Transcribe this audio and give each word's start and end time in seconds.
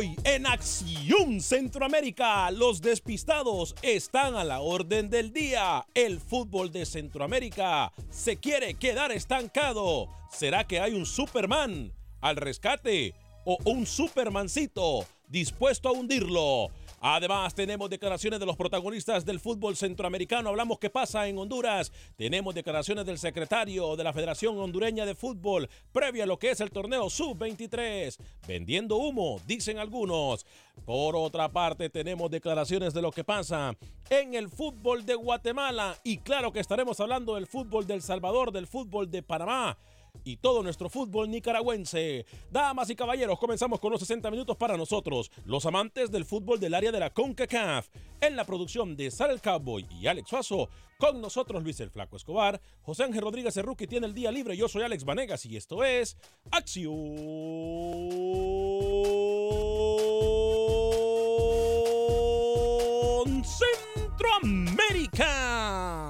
Hoy 0.00 0.16
en 0.24 0.46
Acción 0.46 1.42
Centroamérica, 1.42 2.50
los 2.52 2.80
despistados 2.80 3.74
están 3.82 4.34
a 4.34 4.44
la 4.44 4.60
orden 4.60 5.10
del 5.10 5.30
día. 5.30 5.84
El 5.92 6.20
fútbol 6.20 6.72
de 6.72 6.86
Centroamérica 6.86 7.92
se 8.08 8.38
quiere 8.38 8.72
quedar 8.72 9.12
estancado. 9.12 10.08
¿Será 10.32 10.66
que 10.66 10.80
hay 10.80 10.94
un 10.94 11.04
Superman 11.04 11.92
al 12.22 12.36
rescate 12.36 13.12
o 13.44 13.58
un 13.66 13.84
Supermancito 13.84 15.04
dispuesto 15.28 15.90
a 15.90 15.92
hundirlo? 15.92 16.70
Además, 17.02 17.54
tenemos 17.54 17.88
declaraciones 17.88 18.38
de 18.38 18.44
los 18.44 18.56
protagonistas 18.56 19.24
del 19.24 19.40
fútbol 19.40 19.74
centroamericano. 19.74 20.50
Hablamos 20.50 20.78
qué 20.78 20.90
pasa 20.90 21.26
en 21.26 21.38
Honduras. 21.38 21.90
Tenemos 22.14 22.54
declaraciones 22.54 23.06
del 23.06 23.18
secretario 23.18 23.96
de 23.96 24.04
la 24.04 24.12
Federación 24.12 24.58
Hondureña 24.58 25.06
de 25.06 25.14
Fútbol 25.14 25.66
previa 25.92 26.24
a 26.24 26.26
lo 26.26 26.38
que 26.38 26.50
es 26.50 26.60
el 26.60 26.70
torneo 26.70 27.08
Sub-23. 27.08 28.18
Vendiendo 28.46 28.96
humo, 28.96 29.40
dicen 29.46 29.78
algunos. 29.78 30.44
Por 30.84 31.16
otra 31.16 31.48
parte, 31.48 31.88
tenemos 31.88 32.30
declaraciones 32.30 32.92
de 32.92 33.00
lo 33.00 33.12
que 33.12 33.24
pasa 33.24 33.74
en 34.10 34.34
el 34.34 34.50
fútbol 34.50 35.06
de 35.06 35.14
Guatemala. 35.14 35.96
Y 36.04 36.18
claro 36.18 36.52
que 36.52 36.60
estaremos 36.60 37.00
hablando 37.00 37.36
del 37.36 37.46
fútbol 37.46 37.86
del 37.86 38.02
Salvador, 38.02 38.52
del 38.52 38.66
fútbol 38.66 39.10
de 39.10 39.22
Panamá 39.22 39.78
y 40.24 40.36
todo 40.36 40.62
nuestro 40.62 40.88
fútbol 40.88 41.30
nicaragüense. 41.30 42.26
Damas 42.50 42.90
y 42.90 42.96
caballeros, 42.96 43.38
comenzamos 43.38 43.80
con 43.80 43.92
los 43.92 44.00
60 44.00 44.30
minutos 44.30 44.56
para 44.56 44.76
nosotros, 44.76 45.30
los 45.44 45.66
amantes 45.66 46.10
del 46.10 46.24
fútbol 46.24 46.60
del 46.60 46.74
área 46.74 46.92
de 46.92 47.00
la 47.00 47.10
CONCACAF. 47.10 47.88
En 48.20 48.36
la 48.36 48.44
producción 48.44 48.96
de 48.96 49.10
Sara 49.10 49.32
el 49.32 49.40
Cowboy 49.40 49.86
y 50.00 50.06
Alex 50.06 50.28
Suazo, 50.28 50.68
con 50.98 51.20
nosotros 51.20 51.62
Luis 51.62 51.80
el 51.80 51.90
Flaco 51.90 52.16
Escobar, 52.16 52.60
José 52.82 53.04
Ángel 53.04 53.22
Rodríguez 53.22 53.54
Cerruqui 53.54 53.86
tiene 53.86 54.06
el 54.06 54.14
día 54.14 54.30
libre, 54.30 54.56
yo 54.56 54.68
soy 54.68 54.82
Alex 54.82 55.04
Vanegas 55.04 55.46
y 55.46 55.56
esto 55.56 55.84
es 55.84 56.16
Acción 56.50 56.90
Centroamérica. 63.42 66.09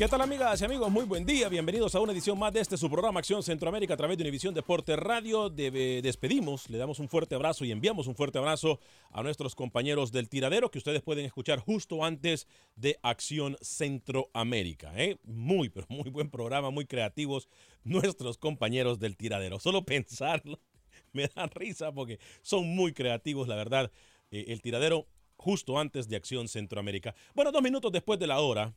¿Qué 0.00 0.08
tal 0.08 0.22
amigas 0.22 0.58
y 0.58 0.64
amigos? 0.64 0.90
Muy 0.90 1.04
buen 1.04 1.26
día. 1.26 1.50
Bienvenidos 1.50 1.94
a 1.94 2.00
una 2.00 2.12
edición 2.12 2.38
más 2.38 2.54
de 2.54 2.60
este 2.60 2.78
su 2.78 2.88
programa 2.88 3.20
Acción 3.20 3.42
Centroamérica 3.42 3.92
a 3.92 3.96
través 3.98 4.16
de 4.16 4.22
Univisión 4.22 4.54
Deporte 4.54 4.96
Radio. 4.96 5.50
De- 5.50 6.00
despedimos, 6.02 6.70
le 6.70 6.78
damos 6.78 7.00
un 7.00 7.08
fuerte 7.10 7.34
abrazo 7.34 7.66
y 7.66 7.70
enviamos 7.70 8.06
un 8.06 8.14
fuerte 8.14 8.38
abrazo 8.38 8.80
a 9.10 9.22
nuestros 9.22 9.54
compañeros 9.54 10.10
del 10.10 10.30
tiradero 10.30 10.70
que 10.70 10.78
ustedes 10.78 11.02
pueden 11.02 11.26
escuchar 11.26 11.58
justo 11.58 12.02
antes 12.02 12.46
de 12.76 12.98
Acción 13.02 13.58
Centroamérica. 13.60 14.90
¿eh? 14.96 15.18
Muy, 15.22 15.68
pero 15.68 15.84
muy 15.90 16.08
buen 16.08 16.30
programa, 16.30 16.70
muy 16.70 16.86
creativos 16.86 17.50
nuestros 17.84 18.38
compañeros 18.38 19.00
del 19.00 19.18
tiradero. 19.18 19.60
Solo 19.60 19.84
pensarlo 19.84 20.60
me 21.12 21.28
da 21.28 21.46
risa 21.48 21.92
porque 21.92 22.18
son 22.40 22.66
muy 22.74 22.94
creativos, 22.94 23.48
la 23.48 23.56
verdad. 23.56 23.92
Eh, 24.30 24.46
el 24.48 24.62
tiradero 24.62 25.08
justo 25.36 25.78
antes 25.78 26.08
de 26.08 26.16
Acción 26.16 26.48
Centroamérica. 26.48 27.14
Bueno, 27.34 27.52
dos 27.52 27.60
minutos 27.60 27.92
después 27.92 28.18
de 28.18 28.28
la 28.28 28.40
hora. 28.40 28.72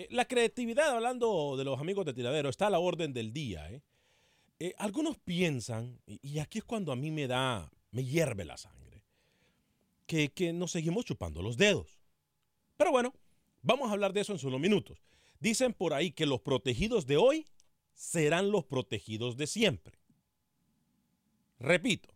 Eh, 0.00 0.06
la 0.08 0.24
creatividad, 0.24 0.96
hablando 0.96 1.58
de 1.58 1.64
los 1.64 1.78
amigos 1.78 2.06
de 2.06 2.14
tiradero, 2.14 2.48
está 2.48 2.68
a 2.68 2.70
la 2.70 2.78
orden 2.78 3.12
del 3.12 3.34
día. 3.34 3.70
¿eh? 3.70 3.82
Eh, 4.58 4.74
algunos 4.78 5.18
piensan, 5.18 6.00
y, 6.06 6.26
y 6.26 6.38
aquí 6.38 6.60
es 6.60 6.64
cuando 6.64 6.90
a 6.90 6.96
mí 6.96 7.10
me 7.10 7.26
da, 7.26 7.70
me 7.90 8.02
hierve 8.02 8.46
la 8.46 8.56
sangre, 8.56 9.04
que, 10.06 10.30
que 10.30 10.54
nos 10.54 10.70
seguimos 10.70 11.04
chupando 11.04 11.42
los 11.42 11.58
dedos. 11.58 12.00
Pero 12.78 12.92
bueno, 12.92 13.12
vamos 13.60 13.90
a 13.90 13.92
hablar 13.92 14.14
de 14.14 14.22
eso 14.22 14.32
en 14.32 14.38
solo 14.38 14.58
minutos. 14.58 15.02
Dicen 15.38 15.74
por 15.74 15.92
ahí 15.92 16.12
que 16.12 16.24
los 16.24 16.40
protegidos 16.40 17.06
de 17.06 17.18
hoy 17.18 17.46
serán 17.92 18.50
los 18.50 18.64
protegidos 18.64 19.36
de 19.36 19.46
siempre. 19.46 19.98
Repito, 21.58 22.08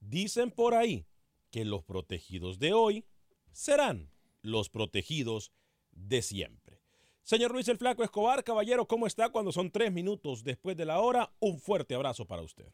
dicen 0.00 0.50
por 0.50 0.74
ahí 0.74 1.06
que 1.50 1.64
los 1.64 1.82
protegidos 1.82 2.58
de 2.58 2.74
hoy 2.74 3.06
serán 3.52 4.10
los 4.42 4.68
protegidos 4.68 5.50
de 5.92 6.20
siempre. 6.20 6.61
Señor 7.24 7.52
Luis 7.52 7.68
el 7.68 7.78
Flaco 7.78 8.02
Escobar, 8.02 8.42
caballero, 8.42 8.86
¿cómo 8.86 9.06
está 9.06 9.28
cuando 9.28 9.52
son 9.52 9.70
tres 9.70 9.92
minutos 9.92 10.42
después 10.42 10.76
de 10.76 10.84
la 10.84 11.00
hora? 11.00 11.30
Un 11.38 11.58
fuerte 11.58 11.94
abrazo 11.94 12.26
para 12.26 12.42
usted. 12.42 12.66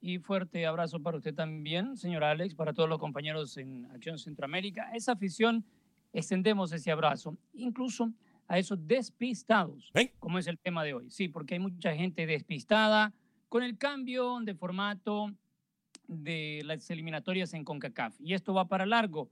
Y 0.00 0.18
fuerte 0.18 0.64
abrazo 0.66 1.00
para 1.00 1.18
usted 1.18 1.34
también, 1.34 1.96
señor 1.96 2.24
Alex, 2.24 2.54
para 2.54 2.72
todos 2.72 2.88
los 2.88 2.98
compañeros 2.98 3.56
en 3.58 3.84
Acción 3.90 4.18
Centroamérica. 4.18 4.90
Esa 4.94 5.12
afición, 5.12 5.64
extendemos 6.12 6.72
ese 6.72 6.90
abrazo, 6.90 7.36
incluso 7.52 8.10
a 8.48 8.58
esos 8.58 8.86
despistados, 8.86 9.90
¿Eh? 9.94 10.12
como 10.18 10.38
es 10.38 10.46
el 10.46 10.58
tema 10.58 10.82
de 10.82 10.94
hoy. 10.94 11.10
Sí, 11.10 11.28
porque 11.28 11.54
hay 11.54 11.60
mucha 11.60 11.94
gente 11.94 12.26
despistada 12.26 13.12
con 13.50 13.62
el 13.62 13.76
cambio 13.76 14.38
de 14.40 14.54
formato 14.54 15.30
de 16.06 16.62
las 16.64 16.90
eliminatorias 16.90 17.52
en 17.52 17.64
CONCACAF. 17.64 18.18
Y 18.20 18.32
esto 18.32 18.54
va 18.54 18.68
para 18.68 18.86
largo. 18.86 19.28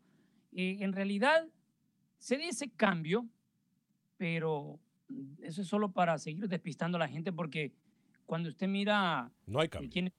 Eh, 0.53 0.79
en 0.81 0.93
realidad, 0.93 1.47
se 2.19 2.37
dice 2.37 2.71
cambio, 2.71 3.27
pero 4.23 4.79
eso 5.43 5.63
es 5.63 5.67
solo 5.67 5.91
para 5.91 6.17
seguir 6.17 6.47
despistando 6.49 6.95
a 6.97 7.01
la 7.01 7.09
gente 7.09 7.33
porque 7.33 7.73
cuando 8.25 8.51
usted 8.51 8.69
mira 8.69 9.33
No 9.47 9.59
hay 9.59 9.67
eh, 9.67 9.69
cambio. 9.69 9.91
quién- 9.91 10.13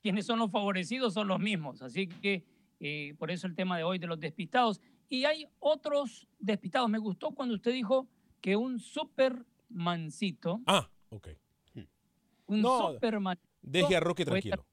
quienes 0.00 0.24
son 0.24 0.38
los 0.38 0.50
favorecidos 0.50 1.12
son 1.12 1.28
los 1.28 1.38
mismos. 1.38 1.82
Así 1.82 2.06
que 2.08 2.42
eh, 2.80 3.14
por 3.18 3.30
eso 3.30 3.46
el 3.46 3.54
tema 3.54 3.76
de 3.76 3.84
hoy 3.84 3.98
de 3.98 4.06
los 4.06 4.18
despistados. 4.18 4.80
Y 5.10 5.26
hay 5.26 5.46
otros 5.60 6.26
despistados. 6.38 6.88
Me 6.88 6.96
gustó 6.98 7.32
cuando 7.32 7.54
usted 7.54 7.72
dijo 7.72 8.08
que 8.40 8.56
un 8.56 8.78
supermancito. 8.78 10.62
Ah, 10.66 10.88
ok. 11.10 11.28
Un 12.46 12.62
No, 12.62 12.92
supermancito. 12.94 13.46
Deje 13.60 13.94
a 13.96 14.00
Roque 14.00 14.24
puede- 14.24 14.40
tranquilo. 14.40 14.66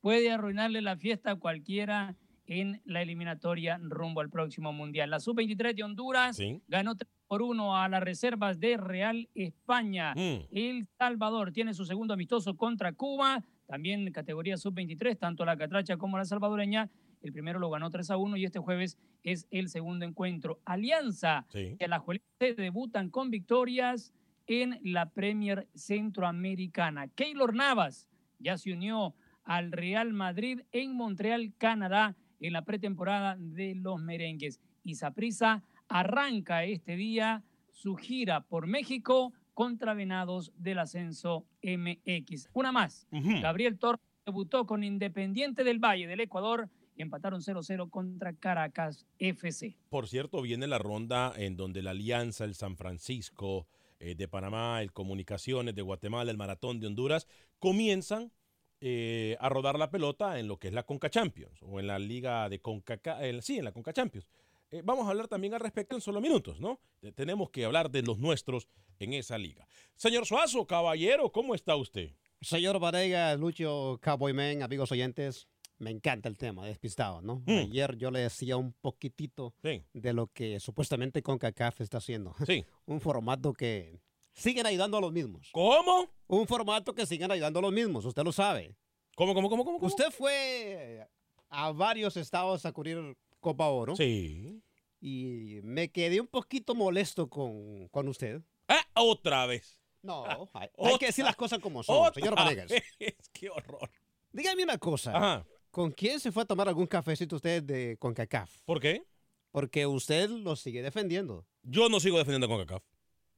Puede 0.00 0.30
arruinarle 0.30 0.82
la 0.82 0.96
fiesta 0.96 1.32
a 1.32 1.36
cualquiera 1.36 2.14
en 2.46 2.80
la 2.84 3.02
eliminatoria 3.02 3.78
rumbo 3.82 4.20
al 4.20 4.30
próximo 4.30 4.72
mundial. 4.72 5.10
La 5.10 5.18
sub-23 5.18 5.74
de 5.74 5.82
Honduras 5.82 6.36
Sí. 6.36 6.62
ganó 6.68 6.94
3 6.96 7.10
por 7.28 7.42
1 7.42 7.76
a 7.76 7.88
las 7.88 8.02
reservas 8.02 8.58
de 8.58 8.78
Real 8.78 9.28
España. 9.34 10.14
Mm. 10.16 10.46
El 10.50 10.86
Salvador 10.98 11.52
tiene 11.52 11.74
su 11.74 11.84
segundo 11.84 12.14
amistoso 12.14 12.56
contra 12.56 12.92
Cuba, 12.92 13.44
también 13.66 14.10
categoría 14.12 14.56
sub-23, 14.56 15.18
tanto 15.18 15.44
la 15.44 15.56
catracha 15.56 15.98
como 15.98 16.16
la 16.16 16.24
salvadoreña. 16.24 16.88
El 17.20 17.32
primero 17.32 17.58
lo 17.58 17.68
ganó 17.68 17.90
3 17.90 18.10
a 18.10 18.16
1 18.16 18.36
y 18.38 18.44
este 18.44 18.58
jueves 18.60 18.96
es 19.22 19.46
el 19.50 19.68
segundo 19.68 20.06
encuentro. 20.06 20.60
Alianza 20.64 21.44
Sí. 21.50 21.76
y 21.78 21.84
Alajuelense 21.84 22.54
debutan 22.56 23.10
con 23.10 23.30
victorias 23.30 24.14
en 24.46 24.78
la 24.82 25.10
Premier 25.10 25.68
Centroamericana. 25.74 27.08
Keylor 27.08 27.54
Navas 27.54 28.08
ya 28.38 28.56
se 28.56 28.72
unió 28.72 29.14
al 29.44 29.72
Real 29.72 30.12
Madrid 30.14 30.60
en 30.72 30.94
Montreal, 30.96 31.52
Canadá, 31.58 32.16
en 32.40 32.52
la 32.54 32.62
pretemporada 32.62 33.36
de 33.38 33.74
los 33.74 34.00
merengues. 34.00 34.60
Y 34.84 34.94
Saprissa 34.94 35.62
arranca 35.88 36.64
este 36.64 36.96
día 36.96 37.42
su 37.72 37.96
gira 37.96 38.42
por 38.42 38.66
México 38.66 39.32
contra 39.54 39.94
Venados 39.94 40.52
del 40.56 40.78
Ascenso 40.78 41.46
MX. 41.62 42.50
Una 42.52 42.72
más. 42.72 43.06
Gabriel 43.10 43.78
Torres 43.78 44.00
debutó 44.24 44.66
con 44.66 44.84
Independiente 44.84 45.64
del 45.64 45.78
Valle 45.78 46.06
del 46.06 46.20
Ecuador 46.20 46.68
y 46.94 47.02
empataron 47.02 47.40
0-0 47.40 47.90
contra 47.90 48.34
Caracas 48.34 49.06
FC. 49.18 49.76
Por 49.88 50.08
cierto, 50.08 50.42
viene 50.42 50.66
la 50.66 50.78
ronda 50.78 51.32
en 51.36 51.56
donde 51.56 51.82
la 51.82 51.90
Alianza, 51.90 52.44
el 52.44 52.54
San 52.54 52.76
Francisco 52.76 53.66
eh, 54.00 54.14
de 54.14 54.28
Panamá, 54.28 54.82
el 54.82 54.92
Comunicaciones 54.92 55.74
de 55.74 55.82
Guatemala, 55.82 56.30
el 56.30 56.36
Maratón 56.36 56.80
de 56.80 56.88
Honduras, 56.88 57.26
comienzan 57.58 58.32
eh, 58.80 59.36
a 59.40 59.48
rodar 59.48 59.78
la 59.78 59.90
pelota 59.90 60.38
en 60.38 60.46
lo 60.46 60.58
que 60.58 60.68
es 60.68 60.74
la 60.74 60.84
Conca 60.84 61.10
Champions 61.10 61.60
o 61.62 61.80
en 61.80 61.88
la 61.88 61.98
Liga 61.98 62.48
de 62.48 62.60
Conca, 62.60 63.00
sí, 63.40 63.58
en 63.58 63.64
la 63.64 63.72
Conca 63.72 63.92
Champions. 63.92 64.28
Eh, 64.70 64.82
vamos 64.84 65.06
a 65.06 65.10
hablar 65.10 65.28
también 65.28 65.54
al 65.54 65.60
respecto 65.60 65.94
en 65.94 66.00
solo 66.00 66.20
minutos, 66.20 66.60
¿no? 66.60 66.78
Tenemos 67.14 67.50
que 67.50 67.64
hablar 67.64 67.90
de 67.90 68.02
los 68.02 68.18
nuestros 68.18 68.68
en 68.98 69.14
esa 69.14 69.38
liga. 69.38 69.66
Señor 69.96 70.26
Suazo, 70.26 70.66
caballero, 70.66 71.32
¿cómo 71.32 71.54
está 71.54 71.74
usted? 71.76 72.10
Señor 72.40 72.78
Varega, 72.78 73.34
Lucho, 73.36 73.98
Cowboyman, 74.02 74.62
amigos 74.62 74.92
oyentes, 74.92 75.48
me 75.78 75.90
encanta 75.90 76.28
el 76.28 76.36
tema, 76.36 76.66
despistado, 76.66 77.22
¿no? 77.22 77.42
Mm. 77.46 77.70
Ayer 77.70 77.96
yo 77.96 78.10
le 78.10 78.20
decía 78.20 78.56
un 78.56 78.72
poquitito 78.72 79.54
Sí, 79.62 79.82
de 79.92 80.12
lo 80.12 80.26
que 80.26 80.60
supuestamente 80.60 81.22
CONCACAF 81.22 81.80
está 81.80 81.98
haciendo. 81.98 82.34
sí. 82.46 82.64
un 82.86 83.00
formato 83.00 83.52
que 83.54 84.00
siguen 84.34 84.66
ayudando 84.66 84.98
a 84.98 85.00
los 85.00 85.12
mismos. 85.12 85.48
¿Cómo? 85.52 86.10
Un 86.26 86.46
formato 86.46 86.94
que 86.94 87.06
siguen 87.06 87.30
ayudando 87.30 87.60
a 87.60 87.62
los 87.62 87.72
mismos, 87.72 88.04
usted 88.04 88.22
lo 88.22 88.32
sabe. 88.32 88.76
¿Cómo, 89.16 89.34
cómo, 89.34 89.48
cómo, 89.48 89.64
cómo? 89.64 89.78
cómo? 89.78 89.86
Usted 89.88 90.10
fue 90.10 91.08
a 91.48 91.72
varios 91.72 92.16
estados 92.16 92.66
a 92.66 92.72
cubrir 92.72 93.16
Copa 93.40 93.68
Oro 93.68 93.96
Sí. 93.96 94.62
y 95.00 95.60
me 95.62 95.90
quedé 95.90 96.20
un 96.20 96.26
poquito 96.26 96.74
molesto 96.74 97.28
con, 97.28 97.88
con 97.88 98.08
usted. 98.08 98.42
Ah, 98.68 98.84
otra 98.94 99.46
vez. 99.46 99.78
No, 100.02 100.24
hay, 100.54 100.68
que 100.98 101.06
decir 101.06 101.24
las 101.24 101.36
cosas 101.36 101.58
como 101.58 101.82
son, 101.82 101.96
Otra 102.06 102.14
señor 102.14 102.36
Vanegas. 102.36 102.70
vez. 102.70 102.82
Qué 103.32 103.50
horror. 103.50 103.90
Dígame 104.32 104.62
una 104.62 104.78
cosa. 104.78 105.16
Ajá. 105.16 105.46
¿Con 105.70 105.90
quién 105.90 106.18
se 106.20 106.32
fue 106.32 106.42
a 106.44 106.46
tomar 106.46 106.68
algún 106.68 106.86
cafecito 106.86 107.36
usted 107.36 107.62
de 107.62 107.96
CONCACAF? 107.98 108.62
¿Por 108.64 108.80
qué? 108.80 109.02
Porque 109.50 109.86
usted 109.86 110.28
lo 110.30 110.56
sigue 110.56 110.82
defendiendo. 110.82 111.46
Yo 111.62 111.88
no 111.88 112.00
sigo 112.00 112.18
defendiendo 112.18 112.46
a 112.46 112.50
CONCACAF. 112.50 112.82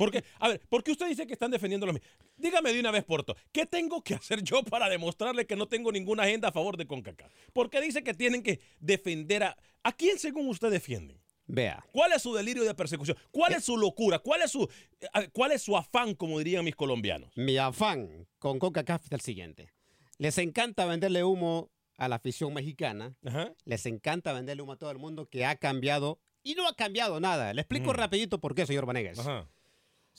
¿Por 0.01 0.11
qué? 0.11 0.25
A 0.39 0.49
ver, 0.49 0.61
¿por 0.71 0.83
qué 0.83 0.93
usted 0.93 1.07
dice 1.09 1.27
que 1.27 1.35
están 1.35 1.51
defendiendo 1.51 1.85
los 1.85 1.93
mismos? 1.93 2.11
Dígame 2.39 2.73
de 2.73 2.81
una 2.81 2.91
vez, 2.91 3.05
Porto, 3.05 3.37
¿qué 3.53 3.67
tengo 3.67 4.03
que 4.03 4.15
hacer 4.15 4.43
yo 4.43 4.63
para 4.63 4.89
demostrarle 4.89 5.47
que 5.47 5.57
no 5.57 5.69
tengo 5.69 5.93
ninguna 5.93 6.23
agenda 6.23 6.49
a 6.49 6.53
favor 6.53 6.79
de 6.79 6.87
CONCACAF? 6.87 7.31
¿Por 7.53 7.69
qué 7.69 7.83
dice 7.83 8.03
que 8.03 8.15
tienen 8.15 8.43
que 8.43 8.61
defender 8.79 9.43
a... 9.43 9.57
¿A 9.83 9.93
quién 9.93 10.19
según 10.19 10.49
usted 10.49 10.71
defienden? 10.71 11.21
Vea, 11.47 11.85
¿Cuál 11.93 12.13
es 12.15 12.23
su 12.23 12.33
delirio 12.33 12.65
de 12.65 12.75
persecución? 12.75 13.19
¿Cuál 13.31 13.53
es 13.53 13.65
su 13.65 13.77
locura? 13.77 14.21
¿Cuál 14.21 14.41
es 14.41 14.51
su, 14.53 14.63
eh, 15.03 15.29
cuál 15.35 15.53
es 15.53 15.61
su 15.61 15.77
afán, 15.77 16.15
como 16.15 16.39
dirían 16.39 16.65
mis 16.65 16.77
colombianos? 16.77 17.31
mi 17.37 17.59
afán 17.59 18.27
con 18.39 18.59
CONCACAF 18.59 19.05
es 19.05 19.13
el 19.13 19.21
siguiente. 19.21 19.71
Les 20.17 20.39
encanta 20.39 20.87
venderle 20.87 21.25
humo 21.25 21.71
a 21.99 22.09
la 22.09 22.17
afición 22.17 22.55
mexicana. 22.55 23.15
Ajá. 23.27 23.53
Les 23.67 23.85
encanta 23.85 24.33
venderle 24.33 24.63
humo 24.63 24.73
a 24.73 24.77
todo 24.79 24.91
el 24.93 24.99
mundo 24.99 25.27
que 25.29 25.45
ha 25.45 25.57
cambiado 25.57 26.19
y 26.43 26.55
no 26.55 26.67
ha 26.67 26.75
cambiado 26.75 27.21
nada. 27.21 27.53
Le 27.53 27.61
explico 27.61 27.91
Mm. 27.93 27.97
rapidito 27.97 28.41
por 28.41 28.55
qué, 28.55 28.65
señor 28.65 28.87
Vanegas. 28.87 29.19
Ajá. 29.19 29.47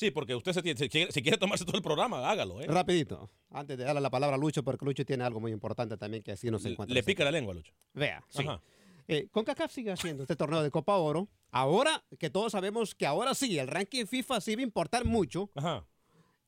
Sí, 0.02 0.10
porque 0.10 0.34
usted 0.34 0.52
se 0.54 0.64
tiene- 0.64 0.80
si, 0.80 0.90
quiere, 0.90 1.12
si 1.12 1.22
quiere 1.22 1.38
tomarse 1.38 1.64
todo 1.64 1.78
el 1.78 1.84
programa, 1.84 2.28
hágalo. 2.28 2.60
¿eh? 2.60 2.66
Rapidito. 2.66 3.30
Antes 3.52 3.78
de 3.78 3.84
darle 3.84 4.02
la 4.02 4.10
palabra 4.10 4.36
a 4.36 4.40
Lucho, 4.40 4.64
porque 4.64 4.84
Lucho 4.84 5.06
tiene 5.06 5.24
algo 5.24 5.40
muy 5.40 5.52
importante 5.52 5.96
también 5.96 6.24
que 6.24 6.32
así 6.32 6.50
no 6.50 6.58
se 6.58 6.70
encuentra. 6.70 6.92
le 6.96 7.04
pica 7.04 7.24
la 7.24 7.30
lengua, 7.30 7.54
Lucho. 7.54 7.72
Vea, 7.94 8.24
sí. 8.30 8.42
Ajá. 8.42 8.60
Eh, 9.08 9.28
CONCACAF 9.30 9.72
sigue 9.72 9.92
haciendo 9.92 10.24
este 10.24 10.36
torneo 10.36 10.64
de 10.64 10.72
Copa 10.72 10.96
Oro. 10.98 11.28
Ahora 11.52 12.04
que 12.18 12.32
todos 12.32 12.52
sabemos 12.54 12.96
que 12.96 13.06
ahora 13.06 13.36
sí, 13.36 13.60
el 13.60 13.68
ranking 13.68 14.08
FIFA 14.08 14.42
sí 14.42 14.56
va 14.56 14.62
a 14.62 14.64
importar 14.64 15.06
mucho. 15.06 15.52
Ajá. 15.54 15.86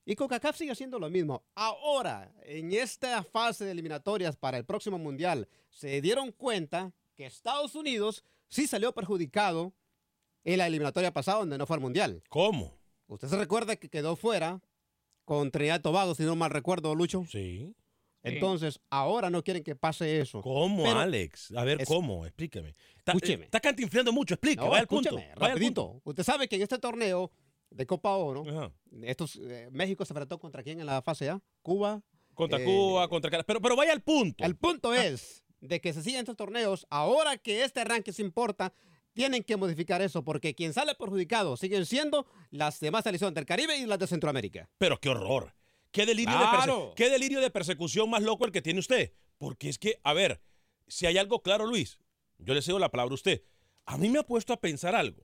Y 0.03 0.15
CONCACAF 0.15 0.57
sigue 0.57 0.71
haciendo 0.71 0.97
lo 0.97 1.11
mismo. 1.11 1.43
Ahora, 1.53 2.33
en 2.45 2.71
esta 2.73 3.21
fase 3.21 3.65
de 3.65 3.71
eliminatorias 3.71 4.35
para 4.35 4.57
el 4.57 4.65
próximo 4.65 4.97
Mundial, 4.97 5.47
se 5.69 6.01
dieron 6.01 6.31
cuenta 6.31 6.91
que 7.15 7.27
Estados 7.27 7.75
Unidos 7.75 8.23
sí 8.47 8.65
salió 8.65 8.93
perjudicado 8.95 9.73
en 10.43 10.57
la 10.57 10.65
eliminatoria 10.65 11.13
pasada 11.13 11.37
donde 11.37 11.59
no 11.59 11.67
fue 11.67 11.75
al 11.75 11.81
Mundial. 11.81 12.23
¿Cómo? 12.29 12.81
Usted 13.13 13.27
se 13.27 13.37
recuerda 13.37 13.75
que 13.75 13.89
quedó 13.89 14.15
fuera 14.15 14.61
con 15.25 15.51
Trinidad 15.51 15.79
y 15.79 15.81
Tobago, 15.83 16.15
si 16.15 16.23
no 16.23 16.35
mal 16.35 16.51
recuerdo, 16.51 16.95
Lucho. 16.95 17.25
Sí. 17.29 17.73
Entonces, 18.23 18.79
ahora 18.89 19.29
no 19.29 19.43
quieren 19.43 19.63
que 19.63 19.75
pase 19.75 20.21
eso. 20.21 20.41
¿Cómo, 20.41 20.83
Pero- 20.83 20.99
Alex? 20.99 21.51
A 21.55 21.63
ver, 21.65 21.81
es- 21.81 21.87
¿cómo? 21.87 22.25
Explíqueme. 22.25 22.73
Está, 22.97 23.11
Escúcheme. 23.11 23.45
Está 23.45 23.59
cantinflando 23.59 24.13
mucho, 24.13 24.33
explique, 24.35 24.61
No, 24.63 24.69
vaya 24.69 24.81
al 24.81 24.87
punto. 24.87 25.15
vaya 25.37 25.53
al 25.53 25.59
punto. 25.59 26.01
Usted 26.05 26.23
sabe 26.23 26.47
que 26.47 26.55
en 26.55 26.61
este 26.61 26.79
torneo 26.79 27.31
de 27.69 27.85
Copa 27.85 28.15
Oro, 28.15 28.45
Ajá. 28.47 28.71
estos, 29.03 29.35
eh, 29.43 29.67
México 29.71 30.05
se 30.05 30.13
enfrentó 30.13 30.39
contra 30.39 30.63
quién 30.63 30.79
en 30.79 30.85
la 30.85 31.01
fase 31.01 31.29
A? 31.29 31.41
Cuba. 31.61 32.01
Contra 32.33 32.59
Eh, 32.61 32.63
Cuba, 32.65 33.07
contra. 33.09 33.43
Pero, 33.43 33.61
pero 33.61 33.75
vaya 33.75 33.91
al 33.91 34.01
punto. 34.01 34.43
El 34.43 34.55
punto 34.55 34.93
es 34.93 35.43
de 35.59 35.81
que 35.81 35.91
se 35.93 36.01
siguen 36.01 36.21
estos 36.21 36.37
torneos, 36.37 36.87
ahora 36.89 37.37
que 37.37 37.63
este 37.63 37.83
ranking 37.83 38.11
se 38.13 38.21
importa, 38.21 38.73
tienen 39.13 39.43
que 39.43 39.57
modificar 39.57 40.01
eso, 40.01 40.23
porque 40.23 40.55
quien 40.55 40.73
sale 40.73 40.95
perjudicado 40.95 41.55
siguen 41.57 41.85
siendo 41.85 42.25
las 42.51 42.79
demás 42.79 43.03
selecciones 43.03 43.35
del 43.35 43.45
Caribe 43.45 43.77
y 43.77 43.85
las 43.85 43.99
de 43.99 44.07
Centroamérica. 44.07 44.69
Pero 44.77 44.99
qué 44.99 45.09
horror. 45.09 45.53
Qué 45.91 46.05
delirio, 46.05 46.33
de 46.33 46.39
Claro. 46.39 46.93
qué 46.95 47.09
delirio 47.09 47.39
de 47.39 47.51
persecución 47.51 48.09
más 48.09 48.23
loco 48.23 48.45
el 48.45 48.51
que 48.51 48.63
tiene 48.63 48.79
usted. 48.79 49.13
Porque 49.37 49.69
es 49.69 49.77
que, 49.77 49.99
a 50.03 50.13
ver, 50.13 50.41
si 50.87 51.05
hay 51.05 51.17
algo 51.17 51.41
claro, 51.43 51.67
Luis, 51.67 51.99
yo 52.39 52.53
le 52.53 52.61
cedo 52.61 52.79
la 52.79 52.89
palabra 52.89 53.13
a 53.13 53.15
usted. 53.15 53.43
A 53.85 53.97
mí 53.97 54.09
me 54.09 54.19
ha 54.19 54.23
puesto 54.23 54.53
a 54.53 54.59
pensar 54.59 54.95
algo. 54.95 55.23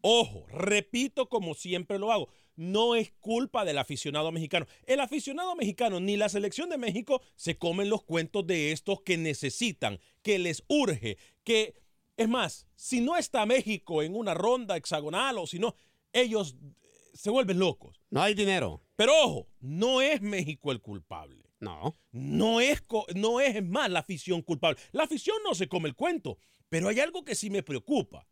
Ojo, 0.00 0.46
repito 0.48 1.28
como 1.28 1.54
siempre 1.54 1.98
lo 1.98 2.12
hago. 2.12 2.28
No 2.56 2.94
es 2.94 3.12
culpa 3.20 3.64
del 3.64 3.78
aficionado 3.78 4.32
mexicano. 4.32 4.66
El 4.86 5.00
aficionado 5.00 5.54
mexicano 5.56 6.00
ni 6.00 6.16
la 6.16 6.28
selección 6.30 6.70
de 6.70 6.78
México 6.78 7.20
se 7.36 7.58
comen 7.58 7.90
los 7.90 8.02
cuentos 8.02 8.46
de 8.46 8.72
estos 8.72 9.02
que 9.02 9.18
necesitan, 9.18 10.00
que 10.22 10.38
les 10.38 10.64
urge, 10.68 11.18
que... 11.44 11.74
Es 12.20 12.28
más, 12.28 12.66
si 12.74 13.00
no 13.00 13.16
está 13.16 13.46
México 13.46 14.02
en 14.02 14.14
una 14.14 14.34
ronda 14.34 14.76
hexagonal 14.76 15.38
o 15.38 15.46
si 15.46 15.58
no, 15.58 15.74
ellos 16.12 16.54
eh, 16.60 16.76
se 17.14 17.30
vuelven 17.30 17.58
locos. 17.58 17.98
No 18.10 18.20
hay 18.20 18.34
dinero. 18.34 18.82
Pero 18.94 19.12
ojo, 19.24 19.48
no 19.58 20.02
es 20.02 20.20
México 20.20 20.70
el 20.70 20.82
culpable. 20.82 21.50
No. 21.60 21.96
No 22.12 22.60
es, 22.60 22.82
no 23.14 23.40
es 23.40 23.64
más 23.64 23.90
la 23.90 24.00
afición 24.00 24.42
culpable. 24.42 24.78
La 24.92 25.04
afición 25.04 25.38
no 25.42 25.54
se 25.54 25.66
come 25.66 25.88
el 25.88 25.94
cuento, 25.94 26.36
pero 26.68 26.88
hay 26.88 27.00
algo 27.00 27.24
que 27.24 27.34
sí 27.34 27.48
me 27.48 27.62
preocupa. 27.62 28.28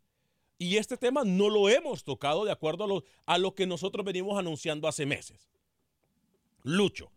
Y 0.59 0.77
este 0.77 0.95
tema 0.95 1.23
no 1.23 1.49
lo 1.49 1.67
hemos 1.67 2.03
tocado 2.03 2.45
de 2.45 2.51
acuerdo 2.51 2.83
a 2.83 2.87
lo, 2.87 3.03
a 3.25 3.39
lo 3.39 3.55
que 3.55 3.65
nosotros 3.65 4.05
venimos 4.05 4.37
anunciando 4.37 4.87
hace 4.87 5.07
meses. 5.07 5.49
Lucho, 6.61 7.11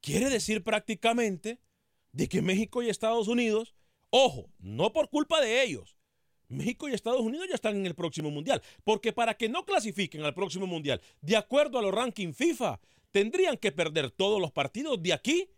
quiere 0.00 0.30
decir 0.30 0.64
prácticamente 0.64 1.60
de 2.10 2.28
que 2.28 2.42
México 2.42 2.82
y 2.82 2.88
Estados 2.88 3.28
Unidos, 3.28 3.76
ojo, 4.10 4.50
no 4.58 4.92
por 4.92 5.10
culpa 5.10 5.40
de 5.40 5.62
ellos, 5.62 5.97
México 6.48 6.88
y 6.88 6.94
Estados 6.94 7.20
Unidos 7.20 7.46
ya 7.48 7.54
están 7.54 7.76
en 7.76 7.86
el 7.86 7.94
próximo 7.94 8.30
mundial, 8.30 8.62
porque 8.84 9.12
para 9.12 9.34
que 9.34 9.48
no 9.48 9.64
clasifiquen 9.64 10.22
al 10.24 10.34
próximo 10.34 10.66
mundial, 10.66 11.00
de 11.20 11.36
acuerdo 11.36 11.78
a 11.78 11.82
los 11.82 11.92
rankings 11.94 12.36
FIFA, 12.36 12.80
tendrían 13.10 13.56
que 13.56 13.72
perder 13.72 14.10
todos 14.10 14.40
los 14.40 14.52
partidos 14.52 15.02
de 15.02 15.12
aquí 15.12 15.48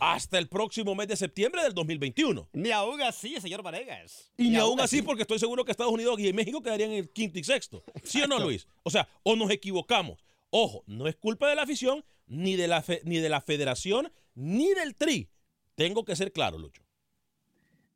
hasta 0.00 0.38
el 0.38 0.48
próximo 0.48 0.94
mes 0.96 1.06
de 1.06 1.16
septiembre 1.16 1.62
del 1.62 1.72
2021. 1.72 2.48
Ni 2.52 2.70
aún 2.72 3.00
así, 3.02 3.40
señor 3.40 3.62
Varegas. 3.62 4.32
Y 4.36 4.48
ni 4.50 4.56
aún 4.56 4.80
así, 4.80 5.02
porque 5.02 5.22
estoy 5.22 5.38
seguro 5.38 5.64
que 5.64 5.70
Estados 5.70 5.92
Unidos 5.92 6.18
y 6.18 6.32
México 6.32 6.60
quedarían 6.62 6.90
en 6.90 6.98
el 6.98 7.10
quinto 7.10 7.38
y 7.38 7.44
sexto. 7.44 7.84
¿Sí 8.02 8.20
o 8.22 8.26
no, 8.26 8.38
Luis? 8.40 8.66
O 8.82 8.90
sea, 8.90 9.08
o 9.22 9.36
nos 9.36 9.50
equivocamos. 9.50 10.24
Ojo, 10.50 10.82
no 10.86 11.06
es 11.06 11.14
culpa 11.14 11.48
de 11.48 11.54
la 11.54 11.62
afición, 11.62 12.04
ni 12.26 12.56
de 12.56 12.66
la, 12.66 12.82
fe- 12.82 13.02
ni 13.04 13.18
de 13.18 13.28
la 13.28 13.40
federación, 13.40 14.10
ni 14.34 14.72
del 14.74 14.94
TRI. 14.96 15.28
Tengo 15.76 16.04
que 16.04 16.16
ser 16.16 16.32
claro, 16.32 16.58
Lucho. 16.58 16.82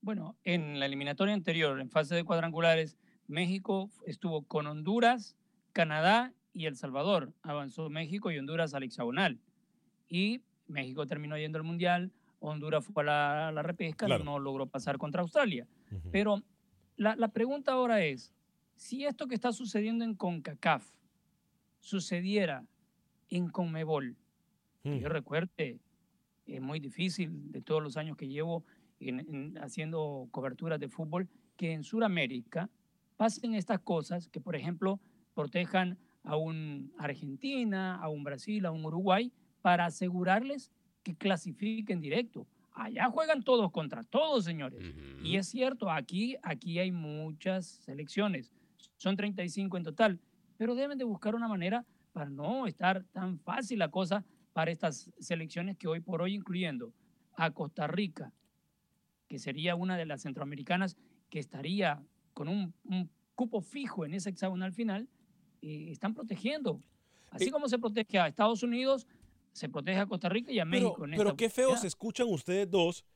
Bueno, 0.03 0.37
en 0.45 0.79
la 0.81 0.87
eliminatoria 0.87 1.33
anterior, 1.35 1.81
en 1.81 1.89
fase 1.89 2.15
de 2.15 2.25
cuadrangulares, 2.25 2.97
México 3.29 3.91
estuvo 4.05 4.43
con 4.43 4.67
Honduras, 4.67 5.37
Canadá 5.73 6.33
y 6.53 6.67
El 6.67 6.77
Salvador. 6.77 7.33
Avanzó 7.43 7.89
México 7.89 8.31
y 8.31 8.39
Honduras 8.39 8.75
al 8.75 8.83
hexagonal. 8.83 9.39
Y 10.09 10.43
México 10.67 11.07
terminó 11.07 11.39
yendo 11.39 11.59
al 11.59 11.65
Mundial, 11.65 12.11
Honduras 12.41 12.85
fue 12.85 13.05
a 13.05 13.07
la, 13.07 13.49
a 13.49 13.53
la 13.53 13.63
repesca, 13.63 14.07
Claro. 14.07 14.25
no 14.25 14.39
logró 14.41 14.67
pasar 14.67 14.99
contra 14.99 15.23
Australia. 15.23 15.67
Pero 16.11 16.43
la, 16.97 17.15
la 17.15 17.29
pregunta 17.29 17.73
ahora 17.73 18.05
es, 18.05 18.35
si 18.75 19.05
esto 19.05 19.29
que 19.29 19.35
está 19.37 19.53
sucediendo 19.53 20.05
en 20.05 20.15
CONCACAF 20.17 20.85
sucediera 21.79 22.65
en 23.29 23.49
CONMEBOL, 23.49 24.17
que 24.83 24.99
yo 24.99 25.09
recuerde, 25.09 25.79
es 26.47 26.61
muy 26.61 26.81
difícil 26.81 27.53
de 27.53 27.61
todos 27.63 27.81
los 27.81 27.97
años 27.97 28.17
que 28.17 28.27
llevo 28.27 28.65
en- 29.09 29.21
en 29.21 29.59
haciendo 29.59 30.29
coberturas 30.31 30.79
de 30.81 30.89
fútbol, 30.89 31.29
que 31.57 31.73
en 31.73 31.85
Sudamérica 31.85 32.69
pasen 33.17 33.55
estas 33.55 33.81
cosas, 33.81 34.29
que 34.29 34.41
por 34.41 34.57
ejemplo 34.57 35.01
protejan 35.35 35.99
a 36.25 36.37
un 36.37 36.93
Argentina, 36.99 37.97
a 37.97 38.09
un 38.09 38.25
Brasil, 38.25 38.65
a 38.67 38.71
un 38.71 38.85
Uruguay, 38.85 39.33
para 39.61 39.87
asegurarles 39.87 40.71
que 41.03 41.15
clasifiquen 41.15 42.01
directo. 42.01 42.47
Allá 42.75 43.11
juegan 43.11 43.43
todos 43.43 43.71
contra 43.71 44.03
todos, 44.05 44.45
señores. 44.45 44.81
Y 45.23 45.37
es 45.37 45.49
cierto, 45.49 45.91
aquí, 45.91 46.37
aquí 46.43 46.79
hay 46.79 46.91
muchas 46.91 47.67
selecciones, 47.67 48.53
son 48.97 49.17
35 49.17 49.77
en 49.77 49.83
total, 49.83 50.21
pero 50.57 50.75
deben 50.75 50.97
de 50.99 51.05
buscar 51.05 51.35
una 51.35 51.49
manera 51.49 51.85
para 52.13 52.31
no 52.31 52.67
estar 52.67 53.05
tan 53.13 53.39
fácil 53.39 53.79
la 53.79 53.89
cosa 53.91 54.25
para 54.53 54.71
estas 54.71 55.11
selecciones 55.19 55.77
que 55.77 55.89
hoy 55.89 56.01
por 56.01 56.23
hoy, 56.23 56.35
incluyendo 56.35 56.93
a 57.37 57.51
Costa 57.51 57.87
Rica, 57.87 58.33
que 59.33 59.39
sería 59.39 59.75
una 59.77 59.97
de 59.97 60.05
las 60.05 60.21
centroamericanas 60.21 60.95
que 61.31 61.39
estaría 61.39 62.03
con 62.35 62.49
un, 62.49 62.75
un 62.85 63.09
cupo 63.35 63.63
fijo 63.63 64.05
en 64.05 64.13
ese 64.13 64.29
hexagonal 64.29 64.75
final, 64.75 65.09
eh, 65.63 65.87
están 65.91 66.13
protegiendo. 66.13 66.79
Así 67.31 67.49
Eh, 67.49 67.51
como 67.51 67.67
se 67.67 67.79
protege 67.79 68.19
a 68.19 68.27
Estados 68.29 68.63
Unidos, 68.63 69.07
se 69.53 69.71
protege 69.71 70.01
a 70.01 70.05
Costa 70.07 70.29
Rica 70.29 70.53
y 70.53 70.59
a 70.59 70.65
Pero, 70.67 70.71
México. 70.89 71.05
en 71.07 71.11
pero 71.13 71.31
esta 71.31 71.37
qué 71.39 71.49
feo 71.49 71.69
oportunidad. 71.69 71.81
se 71.81 71.87
escuchan 71.87 72.27
ustedes 72.29 72.71
dos 72.71 73.07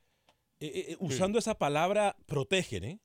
eh, 0.59 0.97
usando 0.99 1.37
esa 1.37 1.55
palabra 1.55 2.15
protegen, 2.25 2.83
¿eh? 2.83 2.99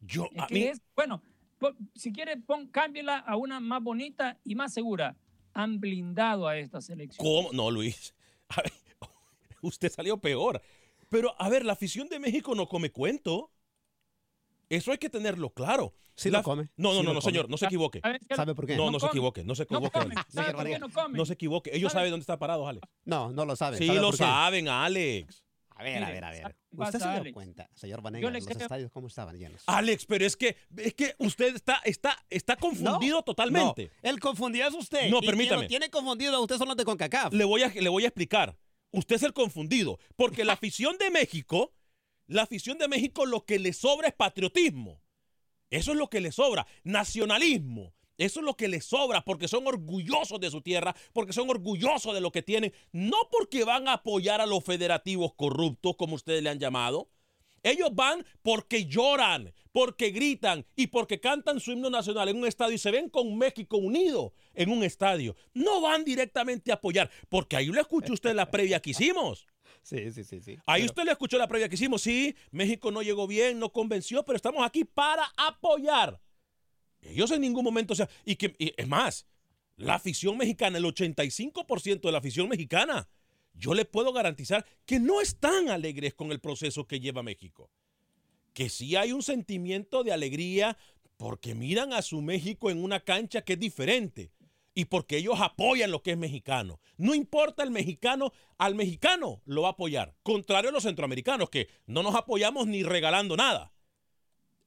Yo, 0.00 0.28
Es 0.32 0.42
a 0.42 0.46
que 0.48 0.54
mí, 0.54 0.62
es- 0.64 0.82
bueno, 0.96 1.22
po- 1.60 1.76
si 1.94 2.10
quiere, 2.12 2.38
pon, 2.38 2.66
cámbiela 2.66 3.18
a 3.18 3.36
una 3.36 3.60
más 3.60 3.80
bonita 3.84 4.36
y 4.42 4.56
más 4.56 4.74
segura. 4.74 5.16
Han 5.52 5.78
blindado 5.78 6.48
a 6.48 6.58
esta 6.58 6.80
selección. 6.80 7.24
¿cómo? 7.24 7.52
No, 7.52 7.70
Luis. 7.70 8.16
A 8.48 8.62
ver, 8.62 8.72
usted 9.62 9.92
salió 9.92 10.16
peor. 10.18 10.60
Pero, 11.08 11.34
a 11.40 11.48
ver, 11.48 11.64
la 11.64 11.72
afición 11.74 12.08
de 12.08 12.18
México 12.18 12.54
no 12.54 12.66
come 12.68 12.90
cuento. 12.90 13.50
Eso 14.68 14.90
hay 14.90 14.98
que 14.98 15.08
tenerlo 15.08 15.50
claro. 15.50 15.94
Sí 16.16 16.30
La- 16.30 16.38
lo 16.38 16.44
come. 16.44 16.70
No, 16.76 16.88
no, 16.92 17.00
Sí 17.00 17.06
no, 17.06 17.12
no, 17.14 17.20
come. 17.20 17.32
señor, 17.32 17.48
no 17.50 17.56
se 17.56 17.66
equivoque. 17.66 18.00
A 18.02 18.08
ver, 18.08 18.20
¿qué- 18.26 18.34
¿Sabe 18.34 18.54
por 18.54 18.66
qué? 18.66 18.74
No, 18.76 18.86
No 18.86 18.92
no 18.92 18.98
se 18.98 19.06
come. 19.06 19.10
equivoque, 19.10 19.44
no 19.44 19.54
se 19.54 19.62
No 19.62 19.64
equivoque. 19.78 19.90
comen. 20.00 20.18
Alex. 20.18 20.32
¿Sabe 20.34 20.46
por 20.52 20.64
qué 20.64 20.70
Vargas. 20.72 20.80
no 20.80 20.90
comen? 20.90 21.12
No 21.18 21.26
se 21.26 21.32
equivoque. 21.34 21.70
Ellos 21.74 21.92
¿Sabe? 21.92 22.00
saben 22.00 22.10
dónde 22.12 22.22
está 22.22 22.38
parado, 22.38 22.66
Alex. 22.66 22.88
No, 23.04 23.32
no 23.32 23.44
lo 23.44 23.54
sabe. 23.54 23.76
Sí 23.78 23.86
¿Sabe 23.86 24.00
lo 24.00 24.12
saben, 24.12 24.68
Alex. 24.68 25.44
A 25.78 25.84
ver, 25.84 26.02
a 26.02 26.10
ver, 26.10 26.24
a 26.24 26.30
ver. 26.30 26.40
¿sabe 26.42 26.54
qué 26.70 26.82
¿Usted 26.82 26.98
se 26.98 27.04
dio 27.10 27.20
Alex? 27.20 27.34
cuenta, 27.34 27.70
señor 27.74 28.02
le 28.02 28.20
los 28.30 28.46
creo- 28.46 28.58
estadios 28.62 28.90
cómo 28.90 29.08
estaban 29.08 29.36
llenos? 29.38 29.62
Alex, 29.66 30.06
pero 30.06 30.24
es 30.24 30.34
que, 30.34 30.56
es 30.78 30.94
que 30.94 31.14
usted 31.18 31.54
está, 31.54 31.82
está, 31.84 32.16
está 32.30 32.56
confundido 32.56 33.22
totalmente. 33.22 33.90
No, 34.02 34.10
el 34.10 34.18
confundido 34.18 34.66
es 34.68 34.74
usted. 34.74 35.10
No, 35.10 35.18
Y 35.18 35.20
quien 35.20 35.30
permítame. 35.32 35.62
lo 35.64 35.68
tiene 35.68 35.90
confundido 35.90 36.34
a 36.34 36.40
usted 36.40 36.56
son 36.56 36.68
los 36.68 36.78
de 36.78 36.84
CONCACAF. 36.86 37.32
Le 37.34 37.44
voy, 37.44 37.62
a, 37.62 37.68
le 37.68 37.88
voy 37.90 38.04
a 38.04 38.08
explicar. 38.08 38.56
Usted 38.96 39.16
es 39.16 39.22
el 39.24 39.34
confundido. 39.34 39.98
Porque 40.16 40.44
la 40.44 40.54
afición 40.54 40.96
de 40.96 41.10
México, 41.10 41.74
la 42.26 42.42
afición 42.42 42.78
de 42.78 42.88
México 42.88 43.26
lo 43.26 43.44
que 43.44 43.58
le 43.58 43.74
sobra 43.74 44.08
es 44.08 44.14
patriotismo. 44.14 45.02
Eso 45.68 45.92
es 45.92 45.98
lo 45.98 46.08
que 46.08 46.22
le 46.22 46.32
sobra. 46.32 46.66
Nacionalismo. 46.82 47.92
Eso 48.16 48.40
es 48.40 48.46
lo 48.46 48.56
que 48.56 48.68
les 48.68 48.86
sobra 48.86 49.22
porque 49.22 49.48
son 49.48 49.66
orgullosos 49.66 50.40
de 50.40 50.50
su 50.50 50.62
tierra, 50.62 50.96
porque 51.12 51.34
son 51.34 51.50
orgullosos 51.50 52.14
de 52.14 52.22
lo 52.22 52.32
que 52.32 52.42
tienen. 52.42 52.72
No 52.90 53.18
porque 53.30 53.64
van 53.64 53.86
a 53.86 53.94
apoyar 53.94 54.40
a 54.40 54.46
los 54.46 54.64
federativos 54.64 55.34
corruptos, 55.34 55.96
como 55.96 56.14
ustedes 56.14 56.42
le 56.42 56.48
han 56.48 56.58
llamado. 56.58 57.10
Ellos 57.66 57.90
van 57.92 58.24
porque 58.42 58.86
lloran, 58.86 59.52
porque 59.72 60.10
gritan 60.10 60.64
y 60.76 60.86
porque 60.86 61.18
cantan 61.18 61.58
su 61.58 61.72
himno 61.72 61.90
nacional 61.90 62.28
en 62.28 62.36
un 62.36 62.46
estadio 62.46 62.76
y 62.76 62.78
se 62.78 62.92
ven 62.92 63.10
con 63.10 63.36
México 63.36 63.76
unido 63.76 64.32
en 64.54 64.70
un 64.70 64.84
estadio. 64.84 65.34
No 65.52 65.80
van 65.80 66.04
directamente 66.04 66.70
a 66.70 66.76
apoyar, 66.76 67.10
porque 67.28 67.56
ahí 67.56 67.66
lo 67.66 67.80
escuchó 67.80 68.12
usted 68.12 68.30
en 68.30 68.36
la 68.36 68.50
previa 68.50 68.80
que 68.80 68.90
hicimos. 68.90 69.46
Sí, 69.82 70.10
sí, 70.10 70.24
sí, 70.24 70.40
sí. 70.40 70.58
Ahí 70.66 70.82
Pero- 70.82 70.90
usted 70.92 71.04
le 71.04 71.12
escuchó 71.12 71.38
la 71.38 71.46
previa 71.46 71.68
que 71.68 71.76
hicimos. 71.76 72.02
Sí, 72.02 72.34
México 72.50 72.90
no 72.90 73.02
llegó 73.02 73.28
bien, 73.28 73.60
no 73.60 73.70
convenció, 73.70 74.24
pero 74.24 74.34
estamos 74.34 74.66
aquí 74.66 74.84
para 74.84 75.32
apoyar. 75.36 76.20
Ellos 77.02 77.30
en 77.30 77.40
ningún 77.40 77.62
momento, 77.62 77.92
o 77.92 77.96
sea, 77.96 78.08
y 78.24 78.34
que 78.34 78.56
y 78.58 78.72
es 78.76 78.88
más, 78.88 79.28
la 79.76 79.94
afición 79.94 80.36
mexicana, 80.38 80.78
el 80.78 80.84
85% 80.84 82.00
de 82.00 82.10
la 82.12 82.18
afición 82.18 82.48
mexicana, 82.48 83.08
yo 83.56 83.74
le 83.74 83.84
puedo 83.84 84.12
garantizar 84.12 84.66
que 84.84 85.00
no 85.00 85.20
están 85.20 85.68
alegres 85.68 86.14
con 86.14 86.30
el 86.32 86.40
proceso 86.40 86.86
que 86.86 87.00
lleva 87.00 87.22
México. 87.22 87.70
Que 88.52 88.68
sí 88.68 88.96
hay 88.96 89.12
un 89.12 89.22
sentimiento 89.22 90.04
de 90.04 90.12
alegría 90.12 90.78
porque 91.16 91.54
miran 91.54 91.92
a 91.92 92.02
su 92.02 92.20
México 92.20 92.70
en 92.70 92.82
una 92.82 93.00
cancha 93.00 93.42
que 93.42 93.54
es 93.54 93.58
diferente 93.58 94.30
y 94.74 94.84
porque 94.84 95.16
ellos 95.16 95.40
apoyan 95.40 95.90
lo 95.90 96.02
que 96.02 96.12
es 96.12 96.18
mexicano. 96.18 96.80
No 96.98 97.14
importa 97.14 97.62
el 97.62 97.70
mexicano, 97.70 98.32
al 98.58 98.74
mexicano 98.74 99.40
lo 99.46 99.62
va 99.62 99.68
a 99.68 99.72
apoyar. 99.72 100.14
Contrario 100.22 100.68
a 100.68 100.72
los 100.72 100.82
centroamericanos, 100.82 101.48
que 101.48 101.68
no 101.86 102.02
nos 102.02 102.14
apoyamos 102.14 102.66
ni 102.66 102.82
regalando 102.82 103.36
nada. 103.36 103.72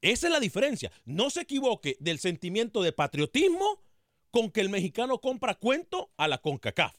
Esa 0.00 0.26
es 0.26 0.32
la 0.32 0.40
diferencia. 0.40 0.90
No 1.04 1.30
se 1.30 1.42
equivoque 1.42 1.96
del 2.00 2.18
sentimiento 2.18 2.82
de 2.82 2.92
patriotismo 2.92 3.82
con 4.30 4.50
que 4.50 4.60
el 4.60 4.68
mexicano 4.68 5.20
compra 5.20 5.54
cuento 5.54 6.10
a 6.16 6.26
la 6.26 6.38
CONCACAF. 6.38 6.96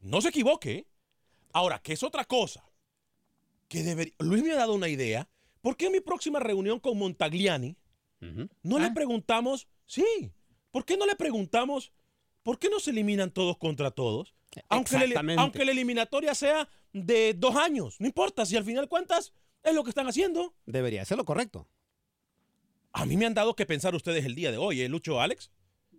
No 0.00 0.20
se 0.20 0.28
equivoque. 0.28 0.87
Ahora, 1.52 1.78
que 1.80 1.92
es 1.94 2.02
otra 2.02 2.24
cosa. 2.24 2.64
Que 3.68 3.82
debería... 3.82 4.14
Luis 4.18 4.42
me 4.42 4.52
ha 4.52 4.56
dado 4.56 4.74
una 4.74 4.88
idea. 4.88 5.28
¿Por 5.60 5.76
qué 5.76 5.86
en 5.86 5.92
mi 5.92 6.00
próxima 6.00 6.38
reunión 6.40 6.78
con 6.80 6.96
Montagliani 6.98 7.76
no 8.62 8.78
le 8.78 8.86
Ah. 8.86 8.92
preguntamos? 8.94 9.68
Sí. 9.86 10.32
¿Por 10.70 10.84
qué 10.84 10.96
no 10.96 11.06
le 11.06 11.14
preguntamos? 11.16 11.92
¿Por 12.42 12.58
qué 12.58 12.68
no 12.68 12.80
se 12.80 12.90
eliminan 12.90 13.30
todos 13.30 13.56
contra 13.58 13.90
todos? 13.90 14.34
Aunque, 14.68 14.96
aunque 15.36 15.64
la 15.64 15.72
eliminatoria 15.72 16.34
sea 16.34 16.68
de 16.92 17.34
dos 17.34 17.54
años. 17.56 18.00
No 18.00 18.06
importa. 18.06 18.46
Si 18.46 18.56
al 18.56 18.64
final 18.64 18.88
cuentas 18.88 19.32
es 19.62 19.74
lo 19.74 19.84
que 19.84 19.90
están 19.90 20.06
haciendo. 20.08 20.54
Debería 20.66 21.04
ser 21.04 21.18
lo 21.18 21.24
correcto. 21.24 21.68
A 22.92 23.04
mí 23.04 23.16
me 23.16 23.26
han 23.26 23.34
dado 23.34 23.54
que 23.54 23.66
pensar 23.66 23.94
ustedes 23.94 24.24
el 24.24 24.34
día 24.34 24.50
de 24.50 24.56
hoy, 24.56 24.80
¿eh, 24.80 24.88
Lucho 24.88 25.20
Alex? 25.20 25.50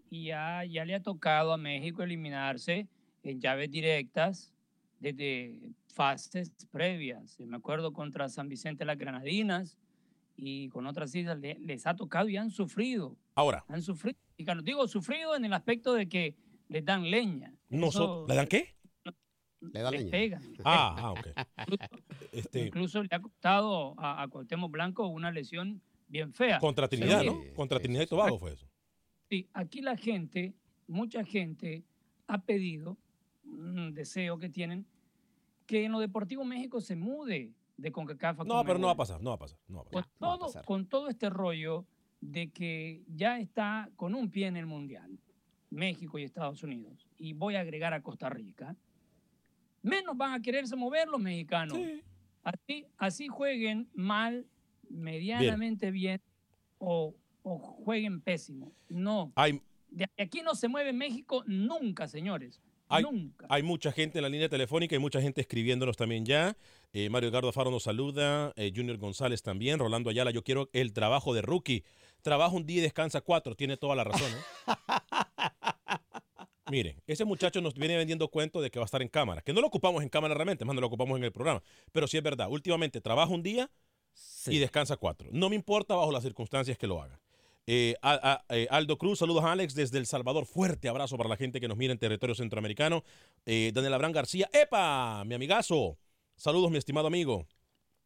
Y 0.09 0.25
ya, 0.25 0.63
ya 0.65 0.85
le 0.85 0.95
ha 0.95 1.03
tocado 1.03 1.53
a 1.53 1.57
México 1.57 2.01
eliminarse 2.01 2.87
en 3.23 3.39
llaves 3.39 3.69
directas 3.69 4.51
desde 4.99 5.59
fases 5.93 6.51
previas. 6.71 7.39
Me 7.39 7.57
acuerdo 7.57 7.93
contra 7.93 8.29
San 8.29 8.47
Vicente 8.49 8.85
las 8.85 8.97
Granadinas 8.97 9.77
y 10.35 10.69
con 10.69 10.87
otras 10.87 11.13
islas 11.15 11.37
le- 11.39 11.59
les 11.59 11.85
ha 11.87 11.95
tocado 11.95 12.29
y 12.29 12.37
han 12.37 12.49
sufrido. 12.51 13.17
Ahora, 13.35 13.63
Han 13.67 13.81
sufrido. 13.81 14.17
Y 14.37 14.45
cuando 14.45 14.63
digo 14.63 14.87
sufrido 14.87 15.35
en 15.35 15.43
el 15.45 15.53
aspecto 15.53 15.93
de 15.93 16.07
que 16.07 16.35
les 16.69 16.85
dan 16.85 17.09
leña. 17.09 17.53
nosotros, 17.69 18.19
Eso 18.19 18.27
¿le 18.27 18.35
dan 18.35 18.47
qué? 18.47 18.75
Le 19.61 19.81
da 19.81 19.91
les 19.91 19.99
leña. 20.01 20.11
pegan. 20.11 20.41
Ah, 20.63 20.95
ah, 20.97 21.11
ok. 21.11 21.27
Incluso, 21.67 21.83
Este, 22.31 22.65
incluso 22.67 23.03
le 23.03 23.09
ha 23.11 23.19
costado 23.21 23.99
a, 23.99 24.21
a 24.23 24.27
Cuauhtémoc 24.29 24.71
Blanco 24.71 25.07
una 25.07 25.31
lesión 25.31 25.81
bien 26.07 26.33
fea. 26.33 26.59
contra 26.59 26.87
Trinidad, 26.87 27.19
Sí, 27.21 27.25
¿no? 27.27 27.41
Contra 27.55 27.79
Trinidad 27.79 28.03
y. 28.03 28.07
Tobago 28.07 28.39
fue 28.39 28.53
eso. 28.53 28.65
Sí, 29.29 29.49
aquí 29.53 29.81
la 29.81 29.97
gente, 29.97 30.53
mucha 30.87 31.25
gente 31.25 31.83
ha 32.27 32.41
pedido, 32.41 32.97
un 33.51 33.93
deseo 33.93 34.37
que 34.39 34.49
tienen, 34.49 34.85
que 35.65 35.85
en 35.85 35.91
lo 35.91 35.99
Deportivo 35.99 36.43
México 36.45 36.81
se 36.81 36.95
mude 36.95 37.53
de 37.77 37.91
CONCACAF 37.91 38.39
No, 38.45 38.63
pero 38.65 38.79
no 38.79 38.87
va 38.87 38.93
a 38.93 38.97
pasar, 38.97 39.21
no 39.21 39.29
va 39.31 39.35
a 39.35 39.39
pasar, 39.39 39.57
no 39.67 39.77
va 39.77 39.81
a 39.81 39.85
Con 39.85 40.01
pasar. 40.01 40.11
no 40.19 40.27
va 40.27 40.33
a 40.33 40.37
todo, 40.37 40.45
pasar. 40.47 40.65
con 40.65 40.85
todo 40.87 41.07
este 41.09 41.29
rollo 41.29 41.85
de 42.21 42.49
que 42.49 43.03
ya 43.07 43.39
está 43.39 43.89
con 43.95 44.13
un 44.15 44.29
pie 44.29 44.47
en 44.47 44.57
el 44.57 44.65
Mundial, 44.65 45.17
México 45.69 46.17
y 46.19 46.23
Estados 46.23 46.63
Unidos, 46.63 47.07
y 47.17 47.33
voy 47.33 47.55
a 47.55 47.61
agregar 47.61 47.93
a 47.93 48.01
Costa 48.01 48.29
Rica, 48.29 48.75
menos 49.81 50.17
van 50.17 50.33
a 50.33 50.41
quererse 50.41 50.75
mover 50.75 51.07
los 51.07 51.21
mexicanos. 51.21 51.77
Sí. 51.77 52.01
Así, 52.43 52.85
así 52.97 53.27
jueguen 53.27 53.89
mal, 53.93 54.47
medianamente 54.89 55.91
bien, 55.91 56.21
o, 56.79 57.15
o 57.43 57.57
jueguen 57.59 58.21
pésimo. 58.21 58.73
No, 58.89 59.31
de 59.91 60.07
aquí 60.17 60.41
no 60.41 60.55
se 60.55 60.67
mueve 60.67 60.93
México 60.93 61.43
nunca, 61.47 62.07
señores. 62.07 62.61
Hay- 62.89 63.03
nunca. 63.03 63.45
hay 63.49 63.63
mucha 63.63 63.91
gente 63.91 64.17
en 64.17 64.23
la 64.23 64.29
línea 64.29 64.49
telefónica 64.49 64.95
y 64.95 64.99
mucha 64.99 65.21
gente 65.21 65.41
escribiéndonos 65.41 65.97
también 65.97 66.25
ya. 66.25 66.57
Eh, 66.91 67.09
Mario 67.09 67.29
Edgardo 67.29 67.51
Faro 67.51 67.71
nos 67.71 67.83
saluda, 67.83 68.51
eh, 68.55 68.71
Junior 68.75 68.97
González 68.97 69.43
también, 69.43 69.79
Rolando 69.79 70.09
Ayala, 70.09 70.31
yo 70.31 70.43
quiero 70.43 70.69
el 70.73 70.93
trabajo 70.93 71.33
de 71.33 71.41
rookie. 71.41 71.83
Trabaja 72.21 72.55
un 72.55 72.65
día 72.65 72.79
y 72.79 72.81
descansa 72.81 73.21
cuatro, 73.21 73.55
tiene 73.55 73.77
toda 73.77 73.95
la 73.95 74.03
razón. 74.03 74.29
¿eh? 74.31 74.67
Mire, 76.71 76.97
ese 77.07 77.25
muchacho 77.25 77.61
nos 77.61 77.73
viene 77.73 77.97
vendiendo 77.97 78.27
cuento 78.27 78.61
de 78.61 78.69
que 78.69 78.77
va 78.79 78.83
a 78.83 78.85
estar 78.85 79.01
en 79.01 79.07
cámara, 79.07 79.41
que 79.41 79.53
no 79.53 79.61
lo 79.61 79.67
ocupamos 79.67 80.03
en 80.03 80.09
cámara 80.09 80.35
realmente, 80.35 80.65
más 80.65 80.75
no 80.75 80.81
lo 80.81 80.87
ocupamos 80.87 81.17
en 81.17 81.23
el 81.23 81.31
programa. 81.31 81.63
Pero 81.91 82.07
sí 82.07 82.17
es 82.17 82.23
verdad, 82.23 82.47
últimamente 82.49 83.01
trabaja 83.01 83.33
un 83.33 83.41
día 83.41 83.69
y 84.47 84.57
descansa 84.59 84.97
cuatro. 84.97 85.29
No 85.31 85.49
me 85.49 85.55
importa 85.55 85.95
bajo 85.95 86.11
las 86.11 86.23
circunstancias 86.23 86.77
que 86.77 86.85
lo 86.87 87.01
haga. 87.01 87.19
Eh, 87.71 87.93
eh, 88.49 88.67
Aldo 88.71 88.97
Cruz, 88.97 89.19
saludos 89.19 89.43
a 89.43 89.51
Alex 89.51 89.75
desde 89.75 89.99
El 89.99 90.07
Salvador. 90.07 90.47
Fuerte 90.47 90.89
abrazo 90.89 91.17
para 91.17 91.29
la 91.29 91.37
gente 91.37 91.61
que 91.61 91.67
nos 91.67 91.77
mira 91.77 91.93
en 91.93 91.99
territorio 91.99 92.33
centroamericano. 92.33 93.03
Eh, 93.45 93.69
Daniel 93.75 93.93
Abraham 93.93 94.13
García, 94.13 94.49
¡epa! 94.53 95.23
Mi 95.23 95.35
amigazo. 95.35 95.99
Saludos, 96.35 96.71
mi 96.71 96.79
estimado 96.79 97.05
amigo. 97.05 97.45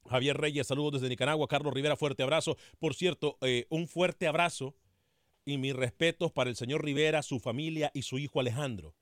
Javier 0.09 0.35
Reyes, 0.35 0.67
saludos 0.67 0.91
desde 0.91 1.07
Nicaragua. 1.07 1.47
Carlos 1.47 1.73
Rivera, 1.73 1.95
fuerte 1.95 2.23
abrazo. 2.23 2.57
Por 2.77 2.93
cierto, 2.93 3.37
un 3.69 3.87
fuerte 3.87 4.27
abrazo 4.27 4.75
y 5.45 5.57
mis 5.57 5.73
respetos 5.73 6.33
para 6.33 6.49
el 6.49 6.57
señor 6.57 6.83
Rivera, 6.83 7.23
su 7.23 7.39
familia 7.39 7.89
y 7.93 8.01
su 8.01 8.19
hijo 8.19 8.41
Alejandro. 8.41 8.95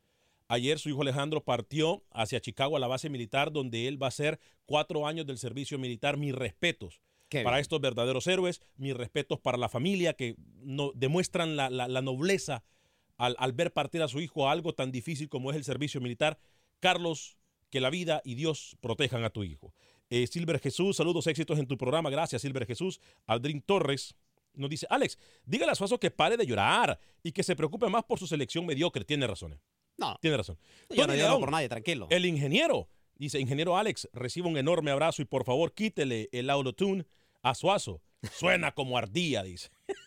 Ayer 0.48 0.78
su 0.78 0.90
hijo 0.90 1.02
Alejandro 1.02 1.44
partió 1.44 2.04
hacia 2.12 2.40
Chicago 2.40 2.78
a 2.78 2.80
la 2.80 2.86
base 2.86 3.10
militar 3.10 3.52
donde 3.52 3.88
él 3.88 4.00
va 4.00 4.08
a 4.08 4.10
hacer 4.10 4.40
cuatro 4.68 5.08
años 5.08 5.26
del 5.26 5.40
servicio 5.40 5.80
militar. 5.80 6.18
Mis 6.18 6.36
respetos 6.36 7.02
para 7.44 7.60
estos 7.60 7.80
verdaderos 7.80 8.28
héroes, 8.28 8.62
mis 8.78 8.96
respetos 8.96 9.40
para 9.40 9.58
la 9.58 9.70
familia 9.70 10.14
que 10.14 10.36
no, 10.62 10.92
demuestran 10.94 11.56
la, 11.56 12.02
nobleza 12.02 12.64
al, 13.18 13.54
ver 13.54 13.72
partir 13.74 14.02
a 14.02 14.08
su 14.08 14.20
hijo 14.20 14.48
a 14.48 14.52
algo 14.52 14.74
tan 14.74 14.92
difícil 14.92 15.30
como 15.30 15.52
es 15.52 15.58
el 15.58 15.64
servicio 15.64 16.02
militar. 16.02 16.40
Carlos, 16.80 17.38
que 17.70 17.80
la 17.80 17.90
vida 17.90 18.22
y 18.26 18.36
Dios 18.36 18.76
protejan 18.82 19.24
a 19.24 19.30
tu 19.30 19.44
hijo. 19.44 19.74
Eh, 20.10 20.28
Silver 20.28 20.60
Jesús, 20.60 20.98
saludos, 20.98 21.28
éxitos 21.28 21.58
en 21.58 21.68
tu 21.68 21.78
programa. 21.78 22.10
Gracias, 22.10 22.42
Silver 22.42 22.66
Jesús. 22.66 23.00
Aldrin 23.28 23.62
Torres, 23.62 24.16
nos 24.54 24.70
dice, 24.70 24.86
Alex, 24.90 25.18
dígale 25.46 25.72
a 25.72 25.76
Suazo 25.76 26.00
que 26.00 26.12
pare 26.12 26.36
de 26.36 26.46
llorar 26.46 27.00
y 27.24 27.32
que 27.32 27.44
se 27.44 27.56
preocupe 27.56 27.88
más 27.88 28.04
por 28.04 28.20
su 28.20 28.28
selección 28.28 28.66
mediocre. 28.66 29.06
Tiene 29.06 29.26
razón. 29.26 29.60
No. 29.98 30.18
Tiene 30.20 30.38
razón. 30.38 30.58
Yo 30.90 31.08
no 31.08 31.16
lloro 31.16 31.40
por 31.40 31.52
nadie, 31.52 31.70
tranquilo. 31.70 32.08
El 32.10 32.26
ingeniero 32.26 32.90
dice, 33.16 33.40
ingeniero 33.40 33.78
Alex, 33.78 34.10
reciba 34.14 34.48
un 34.48 34.58
enorme 34.58 34.92
abrazo 34.92 35.22
y 35.22 35.26
por 35.26 35.46
favor 35.46 35.74
quítele 35.74 36.28
el 36.32 36.50
autotune 36.50 37.06
a 37.42 37.56
Suazo. 37.56 38.02
Suena 38.34 38.72
como 38.72 38.98
ardía, 38.98 39.44
dice. 39.44 39.70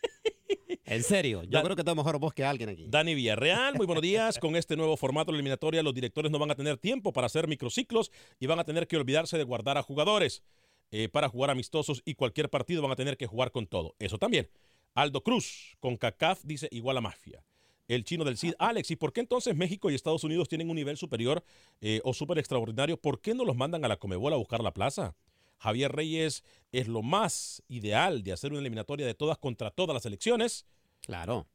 En 0.86 1.02
serio, 1.02 1.44
yo 1.44 1.62
creo 1.62 1.76
que 1.76 1.82
tengo 1.82 1.96
mejor 1.96 2.18
voz 2.18 2.34
que 2.34 2.44
alguien 2.44 2.68
aquí. 2.68 2.84
Dani 2.88 3.14
Villarreal, 3.14 3.74
muy 3.74 3.86
buenos 3.86 4.02
días. 4.02 4.38
Con 4.38 4.54
este 4.54 4.76
nuevo 4.76 4.98
formato 4.98 5.32
de 5.32 5.36
eliminatoria, 5.36 5.82
los 5.82 5.94
directores 5.94 6.30
no 6.30 6.38
van 6.38 6.50
a 6.50 6.54
tener 6.54 6.76
tiempo 6.76 7.10
para 7.10 7.26
hacer 7.26 7.48
microciclos 7.48 8.12
y 8.38 8.46
van 8.46 8.58
a 8.58 8.64
tener 8.64 8.86
que 8.86 8.98
olvidarse 8.98 9.38
de 9.38 9.44
guardar 9.44 9.78
a 9.78 9.82
jugadores. 9.82 10.42
Eh, 10.90 11.08
para 11.08 11.28
jugar 11.28 11.50
amistosos 11.50 12.02
y 12.04 12.14
cualquier 12.14 12.50
partido 12.50 12.82
van 12.82 12.92
a 12.92 12.96
tener 12.96 13.16
que 13.16 13.26
jugar 13.26 13.50
con 13.50 13.66
todo. 13.66 13.96
Eso 13.98 14.18
también. 14.18 14.48
Aldo 14.94 15.22
Cruz, 15.22 15.76
con 15.80 15.96
CACAF, 15.96 16.44
dice 16.44 16.68
igual 16.70 16.98
a 16.98 17.00
mafia. 17.00 17.44
El 17.88 18.04
chino 18.04 18.24
del 18.24 18.38
CID, 18.38 18.54
Alex, 18.58 18.90
¿y 18.92 18.96
por 18.96 19.12
qué 19.12 19.20
entonces 19.20 19.56
México 19.56 19.90
y 19.90 19.94
Estados 19.94 20.22
Unidos 20.22 20.48
tienen 20.48 20.70
un 20.70 20.76
nivel 20.76 20.96
superior 20.96 21.42
eh, 21.80 22.00
o 22.04 22.14
súper 22.14 22.38
extraordinario? 22.38 22.96
¿Por 22.96 23.20
qué 23.20 23.34
no 23.34 23.44
los 23.44 23.56
mandan 23.56 23.84
a 23.84 23.88
la 23.88 23.96
Comebol 23.96 24.32
a 24.32 24.36
buscar 24.36 24.62
la 24.62 24.72
plaza? 24.72 25.16
Javier 25.58 25.92
Reyes 25.92 26.44
es 26.73 26.88
lo 26.88 27.02
más 27.02 27.62
ideal 27.68 28.23
de 28.23 28.32
hacer 28.32 28.52
una 28.52 28.61
eliminatoria 28.61 29.06
de 29.06 29.14
todas 29.14 29.38
contra 29.38 29.70
todas 29.70 29.94
las 29.94 30.06
elecciones. 30.06 30.66
Claro. 31.00 31.46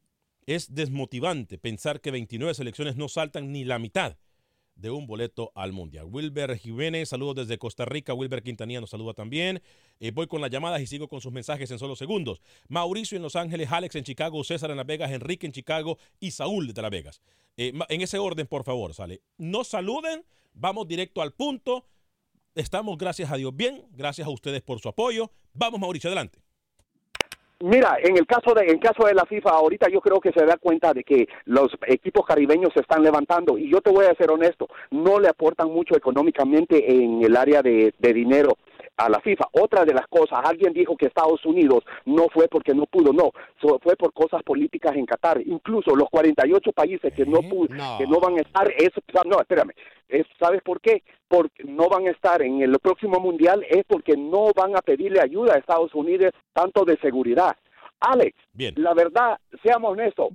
Es 0.45 0.73
desmotivante 0.73 1.57
pensar 1.57 2.01
que 2.01 2.11
29 2.11 2.53
selecciones 2.53 2.95
no 2.95 3.07
saltan 3.09 3.51
ni 3.51 3.65
la 3.65 3.79
mitad 3.79 4.17
de 4.79 4.89
un 4.89 5.07
boleto 5.07 5.51
al 5.55 5.73
Mundial. 5.73 6.05
Wilber 6.05 6.57
Jiménez, 6.57 7.09
saludos 7.09 7.35
desde 7.35 7.57
Costa 7.57 7.85
Rica. 7.85 8.13
Wilber 8.13 8.41
Quintanilla 8.41 8.79
nos 8.79 8.89
saluda 8.89 9.13
también. 9.13 9.61
Eh, 9.99 10.11
voy 10.11 10.27
con 10.27 10.41
las 10.41 10.49
llamadas 10.49 10.81
y 10.81 10.87
sigo 10.87 11.07
con 11.07 11.21
sus 11.21 11.33
mensajes 11.33 11.69
en 11.69 11.79
solo 11.79 11.95
segundos. 11.95 12.41
Mauricio 12.69 13.17
en 13.17 13.23
Los 13.23 13.35
Ángeles, 13.35 13.69
Alex 13.71 13.95
en 13.95 14.05
Chicago, 14.05 14.43
César 14.43 14.71
en 14.71 14.77
Las 14.77 14.85
Vegas, 14.85 15.11
Enrique 15.11 15.45
en 15.45 15.51
Chicago 15.51 15.97
y 16.19 16.31
Saúl 16.31 16.73
de 16.73 16.81
Las 16.81 16.91
Vegas. 16.91 17.21
Eh, 17.57 17.73
en 17.89 18.01
ese 18.01 18.17
orden, 18.19 18.47
por 18.47 18.63
favor, 18.63 18.93
sale. 18.93 19.21
No 19.37 19.65
saluden, 19.65 20.23
vamos 20.53 20.87
directo 20.87 21.21
al 21.21 21.33
punto. 21.33 21.85
Estamos, 22.59 22.97
gracias 22.97 23.31
a 23.31 23.37
Dios, 23.37 23.55
bien. 23.55 23.85
Gracias 23.95 24.27
a 24.27 24.31
ustedes 24.31 24.61
por 24.61 24.79
su 24.79 24.89
apoyo. 24.89 25.31
Vamos, 25.53 25.79
Mauricio, 25.79 26.09
adelante. 26.09 26.39
Mira, 27.61 27.97
en 28.01 28.17
el 28.17 28.25
caso 28.25 28.53
de 28.53 28.69
en 28.69 28.79
caso 28.79 29.05
de 29.05 29.13
la 29.13 29.25
FIFA, 29.25 29.49
ahorita 29.49 29.87
yo 29.89 30.01
creo 30.01 30.19
que 30.19 30.31
se 30.31 30.45
da 30.45 30.57
cuenta 30.57 30.93
de 30.93 31.03
que 31.03 31.27
los 31.45 31.67
equipos 31.87 32.25
caribeños 32.25 32.71
se 32.73 32.81
están 32.81 33.01
levantando 33.03 33.57
y 33.57 33.69
yo 33.69 33.81
te 33.81 33.91
voy 33.91 34.05
a 34.05 34.15
ser 34.15 34.31
honesto, 34.31 34.67
no 34.91 35.19
le 35.19 35.27
aportan 35.29 35.69
mucho 35.69 35.95
económicamente 35.95 36.89
en 36.89 37.23
el 37.23 37.35
área 37.35 37.61
de, 37.61 37.93
de 37.97 38.13
dinero 38.13 38.57
a 38.99 39.09
la 39.09 39.19
FIFA. 39.21 39.45
Otra 39.53 39.85
de 39.85 39.93
las 39.93 40.07
cosas, 40.07 40.39
alguien 40.43 40.73
dijo 40.73 40.97
que 40.97 41.07
Estados 41.07 41.43
Unidos 41.45 41.83
no 42.05 42.27
fue 42.33 42.47
porque 42.47 42.73
no 42.73 42.85
pudo, 42.85 43.13
no, 43.13 43.31
fue 43.81 43.95
por 43.95 44.13
cosas 44.13 44.43
políticas 44.43 44.95
en 44.95 45.05
Qatar. 45.05 45.41
Incluso 45.45 45.95
los 45.95 46.09
48 46.09 46.71
países 46.73 47.13
que 47.13 47.25
no 47.25 47.41
pudo, 47.41 47.69
que 47.97 48.07
no 48.07 48.19
van 48.19 48.37
a 48.37 48.41
estar, 48.41 48.69
eso, 48.77 49.01
no, 49.25 49.39
espérame, 49.39 49.71
¿sabes 50.39 50.61
por 50.61 50.81
qué? 50.81 51.03
Porque 51.27 51.63
no 51.63 51.87
van 51.87 52.07
a 52.07 52.11
estar 52.11 52.41
en 52.41 52.61
el 52.61 52.77
próximo 52.79 53.19
mundial 53.19 53.65
es 53.69 53.83
porque 53.87 54.17
no 54.17 54.51
van 54.55 54.75
a 54.75 54.81
pedirle 54.81 55.21
ayuda 55.21 55.53
a 55.53 55.59
Estados 55.59 55.93
Unidos 55.95 56.33
tanto 56.53 56.83
de 56.83 56.97
seguridad. 56.97 57.55
Alex, 58.01 58.35
Bien. 58.53 58.73
la 58.77 58.93
verdad, 58.93 59.39
seamos 59.63 59.91
honestos, 59.91 60.29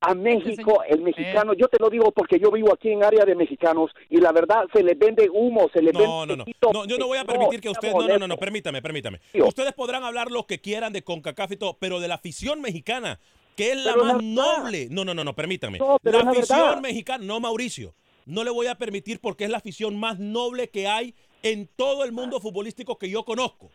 a 0.00 0.14
México, 0.14 0.82
el 0.88 1.02
mexicano, 1.02 1.52
yo 1.52 1.68
te 1.68 1.76
lo 1.78 1.90
digo 1.90 2.10
porque 2.12 2.38
yo 2.38 2.50
vivo 2.50 2.72
aquí 2.72 2.90
en 2.90 3.04
área 3.04 3.24
de 3.24 3.34
mexicanos 3.34 3.90
y 4.08 4.18
la 4.18 4.32
verdad 4.32 4.64
se 4.72 4.82
les 4.82 4.98
vende 4.98 5.28
humo, 5.30 5.68
se 5.72 5.82
les 5.82 5.92
no, 5.92 6.00
vende... 6.00 6.36
No, 6.36 6.36
no, 6.36 6.72
no. 6.72 6.84
yo 6.86 6.96
no 6.96 7.06
voy 7.06 7.18
a 7.18 7.24
permitir 7.24 7.60
que 7.60 7.68
ustedes... 7.68 7.94
No, 7.94 8.08
no, 8.08 8.18
no, 8.18 8.28
no, 8.28 8.36
permítame, 8.38 8.80
permítame. 8.80 9.20
Ustedes 9.34 9.74
podrán 9.74 10.02
hablar 10.02 10.30
lo 10.30 10.46
que 10.46 10.60
quieran 10.60 10.92
de 10.92 11.02
CONCACAF 11.02 11.52
y 11.52 11.56
todo, 11.56 11.76
pero 11.78 12.00
de 12.00 12.08
la 12.08 12.14
afición 12.14 12.62
mexicana, 12.62 13.20
que 13.56 13.72
es 13.72 13.84
la 13.84 13.94
más 13.94 14.22
noble... 14.22 14.88
No, 14.90 15.04
no, 15.04 15.12
no, 15.12 15.22
no, 15.22 15.34
permítame. 15.34 15.78
la 16.02 16.20
afición 16.20 16.80
mexicana, 16.80 17.22
no 17.24 17.38
Mauricio, 17.38 17.94
no 18.24 18.42
le 18.42 18.50
voy 18.50 18.68
a 18.68 18.76
permitir 18.76 19.20
porque 19.20 19.44
es 19.44 19.50
la 19.50 19.58
afición 19.58 19.98
más 19.98 20.18
noble 20.18 20.70
que 20.70 20.88
hay 20.88 21.14
en 21.42 21.68
todo 21.76 22.04
el 22.04 22.12
mundo 22.12 22.40
futbolístico 22.40 22.98
que 22.98 23.10
yo 23.10 23.24
conozco. 23.24 23.70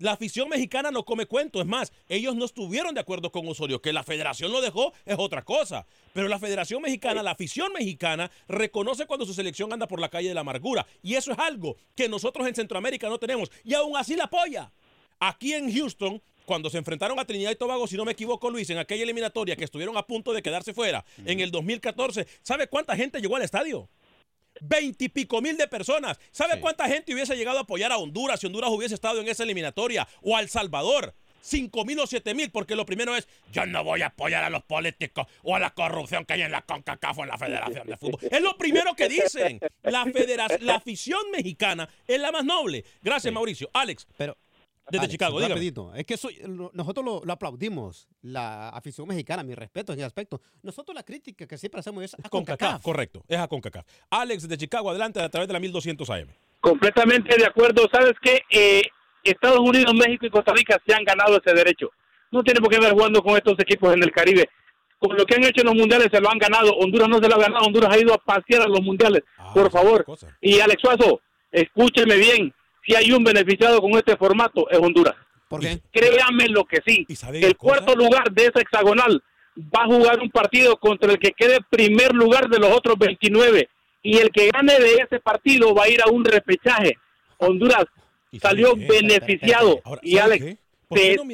La 0.00 0.12
afición 0.12 0.48
mexicana 0.48 0.90
no 0.90 1.04
come 1.04 1.26
cuento. 1.26 1.60
Es 1.60 1.66
más, 1.66 1.92
ellos 2.08 2.34
no 2.34 2.46
estuvieron 2.46 2.94
de 2.94 3.00
acuerdo 3.00 3.30
con 3.30 3.46
Osorio. 3.46 3.82
Que 3.82 3.92
la 3.92 4.02
federación 4.02 4.50
lo 4.50 4.62
dejó 4.62 4.94
es 5.04 5.16
otra 5.18 5.44
cosa. 5.44 5.86
Pero 6.14 6.26
la 6.26 6.38
federación 6.38 6.80
mexicana, 6.80 7.22
la 7.22 7.32
afición 7.32 7.70
mexicana, 7.74 8.30
reconoce 8.48 9.04
cuando 9.04 9.26
su 9.26 9.34
selección 9.34 9.70
anda 9.74 9.86
por 9.86 10.00
la 10.00 10.08
calle 10.08 10.28
de 10.28 10.34
la 10.34 10.40
amargura. 10.40 10.86
Y 11.02 11.16
eso 11.16 11.32
es 11.32 11.38
algo 11.38 11.76
que 11.94 12.08
nosotros 12.08 12.48
en 12.48 12.54
Centroamérica 12.54 13.10
no 13.10 13.18
tenemos. 13.18 13.50
Y 13.62 13.74
aún 13.74 13.94
así 13.94 14.16
la 14.16 14.24
apoya. 14.24 14.72
Aquí 15.18 15.52
en 15.52 15.70
Houston, 15.70 16.22
cuando 16.46 16.70
se 16.70 16.78
enfrentaron 16.78 17.20
a 17.20 17.26
Trinidad 17.26 17.50
y 17.50 17.56
Tobago, 17.56 17.86
si 17.86 17.98
no 17.98 18.06
me 18.06 18.12
equivoco, 18.12 18.48
Luis, 18.48 18.70
en 18.70 18.78
aquella 18.78 19.02
eliminatoria 19.02 19.54
que 19.54 19.64
estuvieron 19.64 19.98
a 19.98 20.06
punto 20.06 20.32
de 20.32 20.42
quedarse 20.42 20.72
fuera 20.72 21.04
en 21.26 21.40
el 21.40 21.50
2014, 21.50 22.26
¿sabe 22.42 22.68
cuánta 22.68 22.96
gente 22.96 23.20
llegó 23.20 23.36
al 23.36 23.42
estadio? 23.42 23.90
Veintipico 24.60 25.40
mil 25.40 25.56
de 25.56 25.68
personas. 25.68 26.18
¿Sabe 26.30 26.60
cuánta 26.60 26.88
gente 26.88 27.14
hubiese 27.14 27.36
llegado 27.36 27.58
a 27.58 27.62
apoyar 27.62 27.92
a 27.92 27.98
Honduras 27.98 28.40
si 28.40 28.46
Honduras 28.46 28.70
hubiese 28.70 28.94
estado 28.94 29.20
en 29.20 29.28
esa 29.28 29.42
eliminatoria? 29.42 30.06
O 30.22 30.36
a 30.36 30.40
El 30.40 30.48
Salvador. 30.48 31.14
Cinco 31.42 31.86
mil 31.86 31.98
o 31.98 32.06
siete 32.06 32.34
mil, 32.34 32.50
porque 32.50 32.76
lo 32.76 32.84
primero 32.84 33.16
es, 33.16 33.26
yo 33.50 33.64
no 33.64 33.82
voy 33.82 34.02
a 34.02 34.08
apoyar 34.08 34.44
a 34.44 34.50
los 34.50 34.62
políticos 34.62 35.26
o 35.42 35.56
a 35.56 35.58
la 35.58 35.70
corrupción 35.70 36.26
que 36.26 36.34
hay 36.34 36.42
en 36.42 36.52
la 36.52 36.60
CONCACAF 36.60 37.16
o 37.16 37.22
en 37.22 37.28
la 37.30 37.38
Federación 37.38 37.86
de 37.86 37.96
Fútbol. 37.96 38.20
Es 38.30 38.42
lo 38.42 38.58
primero 38.58 38.94
que 38.94 39.08
dicen. 39.08 39.58
La, 39.82 40.04
la 40.60 40.74
afición 40.74 41.22
mexicana 41.32 41.88
es 42.06 42.20
la 42.20 42.30
más 42.30 42.44
noble. 42.44 42.84
Gracias, 43.02 43.32
Mauricio. 43.32 43.70
Alex. 43.72 44.06
Pero 44.18 44.36
desde 44.90 45.08
Chicago, 45.08 45.40
rapidito. 45.40 45.92
Es 45.94 46.04
que 46.04 46.16
nosotros 46.72 47.22
lo, 47.24 47.32
aplaudimos, 47.32 48.08
la 48.22 48.70
afición 48.70 49.08
mexicana, 49.08 49.42
mi 49.42 49.54
respeto 49.54 49.92
en 49.92 49.98
ese 49.98 50.06
aspecto. 50.06 50.40
Nosotros 50.62 50.94
la 50.94 51.02
crítica 51.02 51.46
que 51.46 51.58
siempre 51.58 51.80
hacemos 51.80 52.04
es 52.04 52.14
a 52.14 52.28
CONCACAF. 52.28 52.82
correcto, 52.82 53.22
es 53.28 53.38
a 53.38 53.48
CONCACAF. 53.48 53.86
Alex 54.10 54.48
de 54.48 54.56
Chicago, 54.56 54.90
adelante 54.90 55.20
a 55.20 55.28
través 55.28 55.48
de 55.48 55.52
la 55.54 55.60
1200 55.60 56.10
AM. 56.10 56.28
Completamente 56.60 57.36
de 57.36 57.46
acuerdo. 57.46 57.88
¿Sabes 57.92 58.14
qué? 58.22 58.40
Eh, 58.50 58.82
Estados 59.24 59.60
Unidos, 59.60 59.94
México 59.94 60.26
y 60.26 60.30
Costa 60.30 60.52
Rica 60.52 60.78
se 60.86 60.94
han 60.94 61.04
ganado 61.04 61.38
ese 61.38 61.54
derecho. 61.54 61.90
No 62.30 62.42
tiene 62.42 62.60
por 62.60 62.70
qué 62.70 62.78
ver 62.78 62.92
jugando 62.92 63.22
con 63.22 63.36
estos 63.36 63.58
equipos 63.58 63.94
en 63.94 64.02
el 64.02 64.12
Caribe. 64.12 64.48
Con 64.98 65.16
lo 65.16 65.24
que 65.24 65.34
han 65.34 65.44
hecho 65.44 65.62
en 65.62 65.68
los 65.68 65.74
mundiales 65.74 66.08
se 66.12 66.20
lo 66.20 66.30
han 66.30 66.38
ganado. 66.38 66.72
Honduras 66.76 67.08
no 67.08 67.18
se 67.18 67.28
lo 67.28 67.36
ha 67.36 67.38
ganado. 67.38 67.64
Honduras 67.64 67.90
ha 67.94 67.98
ido 67.98 68.14
a 68.14 68.18
pasear 68.18 68.62
a 68.62 68.68
los 68.68 68.82
mundiales. 68.82 69.22
Ah, 69.38 69.52
por 69.54 69.70
favor. 69.70 70.04
Y 70.40 70.60
Alex 70.60 70.82
Suazo, 70.82 71.20
escúcheme 71.50 72.16
bien 72.16 72.54
si 72.86 72.94
hay 72.94 73.12
un 73.12 73.24
beneficiado 73.24 73.80
con 73.80 73.92
este 73.92 74.16
formato 74.16 74.68
es 74.70 74.78
Honduras. 74.78 75.14
¿Por 75.48 75.60
qué? 75.60 75.80
Créame 75.90 76.48
lo 76.48 76.64
que 76.64 76.78
sí. 76.86 77.06
El 77.34 77.56
cuarto 77.56 77.94
lugar 77.94 78.30
de 78.30 78.46
esa 78.46 78.60
hexagonal 78.60 79.22
va 79.58 79.82
a 79.82 79.86
jugar 79.86 80.20
un 80.20 80.30
partido 80.30 80.76
contra 80.76 81.10
el 81.12 81.18
que 81.18 81.32
quede 81.32 81.58
primer 81.68 82.14
lugar 82.14 82.48
de 82.48 82.58
los 82.58 82.70
otros 82.70 82.96
29 82.98 83.68
y 84.02 84.18
el 84.18 84.30
que 84.30 84.50
gane 84.50 84.78
de 84.78 84.94
ese 84.94 85.20
partido 85.20 85.74
va 85.74 85.84
a 85.84 85.88
ir 85.88 86.00
a 86.02 86.10
un 86.10 86.24
repechaje. 86.24 86.96
Honduras 87.38 87.84
salió 88.40 88.74
beneficiado 88.76 89.80
y 90.02 90.18
Alex, 90.18 90.56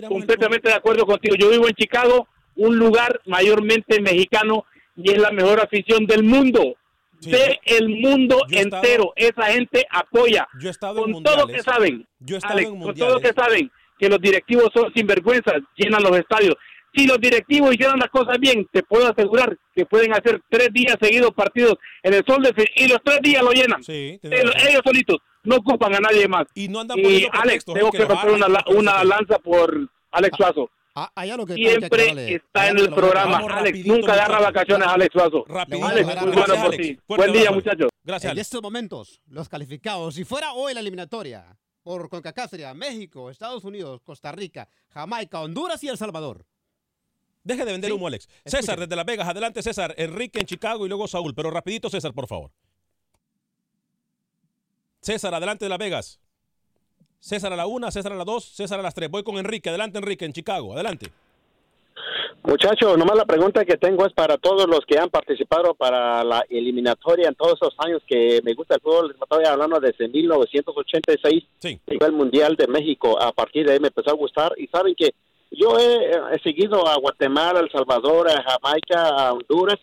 completamente 0.09 0.69
de 0.69 0.75
acuerdo 0.75 1.07
contigo. 1.07 1.37
Yo 1.37 1.51
vivo 1.51 1.69
en 1.69 1.75
Chicago, 1.75 2.27
un 2.57 2.79
lugar 2.79 3.21
mayormente 3.27 4.01
mexicano 4.01 4.65
y 4.97 5.13
es 5.13 5.19
la 5.19 5.31
mejor 5.31 5.61
afición 5.61 6.07
del 6.07 6.23
mundo 6.23 6.75
de 7.21 7.61
el 7.65 7.89
mundo 7.89 8.43
entero. 8.51 9.13
Esa 9.17 9.45
gente 9.47 9.87
apoya. 9.91 10.47
Yo 10.61 10.69
he 10.69 10.71
estado 10.71 11.03
con 11.03 11.23
todo 11.23 11.47
que 11.47 11.63
saben. 11.63 12.07
Yo 12.21 12.37
he 12.37 12.39
estado 12.39 12.79
con 12.79 12.95
todo 12.95 13.21
que 13.21 13.33
saben 13.33 13.71
que 13.99 14.09
los 14.09 14.21
directivos 14.21 14.71
son 14.75 14.93
sinvergüenzas, 14.95 15.55
llenan 15.77 16.03
los 16.03 16.17
estadios. 16.19 16.55
si 16.95 17.07
los 17.07 17.21
directivos 17.21 17.75
hicieran 17.75 17.99
las 17.99 18.09
cosas 18.09 18.39
bien, 18.39 18.67
te 18.73 18.83
puedo 18.83 19.07
asegurar 19.07 19.55
que 19.75 19.85
pueden 19.85 20.15
hacer 20.15 20.41
tres 20.49 20.71
días 20.73 20.97
seguidos 20.99 21.33
partidos 21.35 21.75
en 22.03 22.15
el 22.15 22.25
sol 22.27 22.43
de 22.43 22.55
y 22.75 22.89
los 22.89 22.99
tres 23.05 23.21
días 23.21 23.43
lo 23.43 23.53
llenan. 23.53 23.83
Sí, 23.83 24.19
ellos, 24.23 24.81
solitos, 24.83 25.19
no 25.45 25.57
ocupan 25.57 25.95
a 25.95 26.01
nadie 26.01 26.27
más. 26.27 26.47
Y 26.55 26.69
no 26.69 26.81
andan 26.81 26.99
y 26.99 27.27
Alex, 27.31 27.67
tengo 27.67 27.91
que, 27.91 28.05
romper 28.05 28.31
una, 28.31 28.47
una 28.69 29.05
lanza 29.05 29.39
por 29.39 29.91
Alex 30.11 30.33
ah, 30.35 30.37
Suazo. 30.37 30.71
Ah, 30.99 31.13
allá 31.15 31.37
lo 31.37 31.45
que 31.45 31.53
Siempre 31.53 32.37
está 32.37 32.71
en 32.71 32.79
el 32.79 32.89
programa. 32.89 33.37
Alex, 33.37 33.85
nunca 33.85 34.15
agarra 34.15 34.41
vacaciones 34.41 34.89
Alex 34.89 35.13
Suazo. 35.13 35.45
Alex, 35.47 36.07
muy 36.23 36.33
bueno 36.33 36.55
por 36.65 36.75
ti. 36.75 36.99
Buen 37.07 37.33
día, 37.35 37.51
muchachos. 37.51 37.91
Gracias. 38.03 38.33
En 38.33 38.39
estos 38.39 38.63
momentos, 38.63 39.21
los 39.27 39.47
calificados, 39.47 40.15
si 40.15 40.25
fuera 40.25 40.55
hoy 40.55 40.73
la 40.73 40.81
eliminatoria, 40.81 41.55
por 41.83 42.09
CONCACAF 42.09 42.49
sería 42.49 42.73
México, 42.73 43.29
Estados 43.29 43.63
Unidos, 43.65 44.01
Costa 44.03 44.33
Rica, 44.33 44.71
Jamaica, 44.89 45.43
Honduras 45.43 45.85
y 45.85 45.89
El 45.89 45.99
Salvador. 45.99 46.47
Deje 47.45 47.67
de 47.67 47.73
vender 47.73 47.93
humo, 47.93 48.07
Alex. 48.07 48.27
César, 48.47 48.81
desde 48.81 48.97
Las 48.97 49.05
Vegas. 49.05 49.29
Adelante, 49.29 49.63
César. 49.63 49.95
Enrique 49.99 50.41
en 50.41 50.47
Chicago 50.47 50.87
y 50.87 50.89
luego 50.89 51.07
Saúl. 51.07 51.35
Pero 51.35 51.51
rapidito, 51.51 51.91
César, 51.91 52.15
por 52.15 52.27
favor. 52.27 52.53
César, 55.03 55.35
adelante 55.35 55.67
de 55.67 55.69
Las 55.69 55.79
Vegas. 55.79 56.21
César 57.21 57.53
a 57.53 57.57
la 57.57 57.67
una, 57.67 57.91
César 57.91 58.13
a 58.13 58.17
la 58.17 58.25
dos, 58.25 58.45
César 58.45 58.79
a 58.79 58.83
las 58.83 58.95
tres. 58.95 59.11
Voy 59.11 59.23
con 59.23 59.37
Enrique. 59.37 59.69
Adelante, 59.69 59.99
Enrique, 59.99 60.25
en 60.25 60.33
Chicago. 60.33 60.75
Adelante. 60.75 61.11
Muchachos, 62.45 62.97
nomás 62.97 63.17
la 63.17 63.25
pregunta 63.25 63.65
que 63.65 63.77
tengo 63.77 64.07
es 64.07 64.13
para 64.13 64.37
todos 64.39 64.69
los 64.69 64.81
que 64.87 64.99
han 64.99 65.11
participado 65.11 65.75
para 65.75 66.23
la 66.23 66.45
eliminatoria 66.49 67.27
en 67.27 67.35
todos 67.35 67.55
esos 67.61 67.75
años 67.79 68.01
que 68.07 68.41
me 68.45 68.55
gusta 68.55 68.77
el 68.77 68.81
fútbol. 68.81 69.17
Estoy 69.21 69.45
hablando 69.45 69.81
desde 69.81 70.07
1986, 70.07 71.45
sí. 71.59 71.81
el 71.87 72.13
Mundial 72.13 72.55
de 72.55 72.69
México. 72.69 73.21
A 73.21 73.33
partir 73.33 73.67
de 73.67 73.73
ahí 73.73 73.81
me 73.81 73.89
empezó 73.89 74.11
a 74.11 74.17
gustar 74.17 74.53
y 74.59 74.69
saben 74.69 74.95
que 74.95 75.13
yo 75.51 75.77
he, 75.79 76.39
seguido 76.45 76.87
a 76.87 76.97
Guatemala, 76.99 77.61
El 77.61 77.71
Salvador, 77.71 78.29
a 78.29 78.43
Jamaica, 78.43 79.09
a 79.09 79.33
Honduras, 79.33 79.79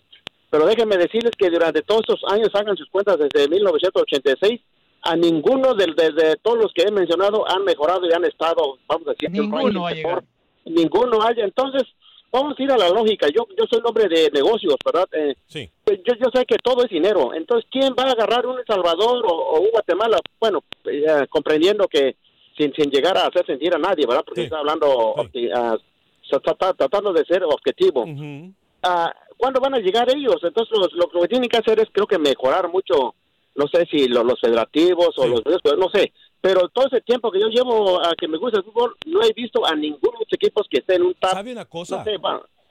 pero 0.50 0.66
déjenme 0.66 0.98
decirles 0.98 1.32
que 1.38 1.50
durante 1.50 1.82
todos 1.82 2.02
estos 2.08 2.22
años, 2.32 2.50
hagan 2.54 2.78
sus 2.78 2.90
cuentas 2.90 3.18
desde 3.18 3.50
1986, 3.50 4.62
a 5.04 5.16
ninguno 5.16 5.74
de, 5.76 5.86
de, 5.86 6.38
todos 6.42 6.58
los 6.58 6.74
que 6.74 6.84
he 6.84 6.92
mencionado 6.92 7.48
han 7.50 7.64
mejorado 7.64 8.08
y 8.08 8.14
han 8.14 8.26
estado, 8.26 8.78
vamos 8.88 9.08
a 9.08 9.12
decir, 9.12 9.30
ninguno 9.32 9.86
mejor. 9.86 10.24
Ninguno 10.66 11.22
haya. 11.22 11.44
Entonces, 11.44 11.84
vamos 12.32 12.58
a 12.58 12.64
ir 12.64 12.72
a 12.72 12.78
la 12.78 12.90
lógica. 12.90 13.28
Yo 13.28 13.46
yo 13.58 13.66
soy 13.70 13.82
hombre 13.84 14.08
de 14.08 14.30
negocios, 14.32 14.76
¿verdad? 14.84 15.08
Eh, 15.12 15.36
sí. 15.48 15.70
Pues 15.84 16.00
yo, 16.06 16.16
yo 16.16 16.30
sé 16.34 16.46
que 16.46 16.56
todo 16.64 16.84
es 16.84 16.90
dinero. 16.90 17.34
Entonces, 17.34 17.70
¿quién 17.70 17.94
va 18.00 18.04
a 18.04 18.12
agarrar 18.12 18.46
un 18.46 18.60
El 18.60 18.66
Salvador 18.66 19.26
o, 19.28 19.60
un 19.60 19.72
Guatemala? 19.72 20.18
Bueno, 20.40 20.64
eh, 20.86 21.28
comprendiendo 21.30 21.88
que 21.88 22.16
sin, 22.58 22.74
sin 22.74 22.90
llegar 22.90 23.18
a 23.18 23.28
hacer 23.28 23.46
sentir 23.46 23.76
a 23.76 23.80
nadie, 23.80 24.06
¿verdad? 24.08 24.24
Porque 24.26 24.44
está 24.44 24.60
hablando, 24.60 25.16
ah, 25.56 25.78
tratando 26.78 27.14
de 27.14 27.26
ser 27.26 27.44
objetivo. 27.44 28.06
Ah, 28.82 29.14
¿Cuándo 29.38 29.60
van 29.60 29.76
a 29.76 29.80
llegar 29.80 30.10
ellos? 30.10 30.38
Entonces, 30.44 30.78
lo, 30.94 31.10
que 31.10 31.28
tienen 31.28 31.50
que 31.50 31.58
hacer 31.58 31.80
es, 31.80 31.90
creo 31.92 32.08
que 32.08 32.18
mejorar 32.18 32.70
mucho, 32.70 33.16
no 33.56 33.68
sé 33.68 33.86
si 33.90 34.08
los, 34.08 34.40
federativos 34.40 35.10
o 35.18 35.28
los, 35.28 35.42
no 35.78 35.90
sé, 35.94 36.12
pero 36.42 36.70
todo 36.70 36.88
ese 36.88 37.02
tiempo 37.02 37.32
que 37.32 37.40
yo 37.40 37.48
llevo 37.48 38.04
a 38.04 38.14
que 38.16 38.28
me 38.28 38.38
gusta 38.38 38.60
el 38.60 38.66
fútbol, 38.66 38.96
no 39.06 39.22
he 39.24 39.32
visto 39.34 39.66
a 39.66 39.76
ninguno 39.76 40.20
de 40.20 40.26
los 40.26 40.34
equipos 40.34 40.68
que 40.70 40.80
estén 40.80 41.02
en 41.02 41.08
un 41.08 41.16
¿Sabe 41.22 41.52
una 41.52 41.66
cosa? 41.66 42.04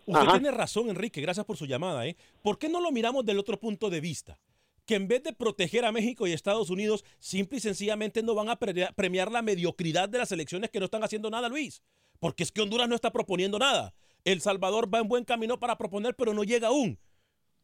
Usted 0.05 0.29
tiene 0.33 0.51
razón, 0.51 0.89
Enrique, 0.89 1.21
gracias 1.21 1.47
por 1.47 1.57
su 1.57 1.65
llamada, 1.65 2.07
¿eh? 2.07 2.17
¿Por 2.43 2.59
qué 2.59 2.69
no 2.69 2.81
lo 2.81 2.91
miramos 2.91 3.25
del 3.25 3.39
otro 3.39 3.59
punto 3.59 3.89
de 3.89 4.01
vista? 4.01 4.39
que 4.87 4.97
en 4.97 5.09
vez 5.09 5.23
de 5.23 5.33
proteger 5.33 5.85
a 5.85 5.93
México 5.93 6.27
y 6.27 6.33
Estados 6.33 6.71
Unidos, 6.71 7.05
simple 7.19 7.59
y 7.59 7.61
sencillamente 7.61 8.23
no 8.23 8.35
van 8.35 8.49
a 8.49 8.59
premiar 8.59 9.31
la 9.31 9.43
mediocridad 9.43 10.09
de 10.09 10.19
las 10.19 10.33
elecciones 10.33 10.71
que 10.71 10.81
no 10.81 10.87
están 10.87 11.05
haciendo 11.05 11.31
nada, 11.31 11.49
Luis. 11.49 11.83
Porque 12.19 12.43
es 12.43 12.53
que 12.53 12.63
Honduras 12.63 12.89
no 12.89 12.95
está 12.95 13.13
proponiendo 13.13 13.59
nada. 13.59 13.95
El 14.25 14.41
Salvador 14.41 14.93
va 14.93 15.01
en 15.01 15.09
buen 15.09 15.25
camino 15.25 15.59
para 15.59 15.79
proponer, 15.79 16.15
pero 16.15 16.35
no 16.35 16.45
llega 16.45 16.69
aún. 16.69 16.99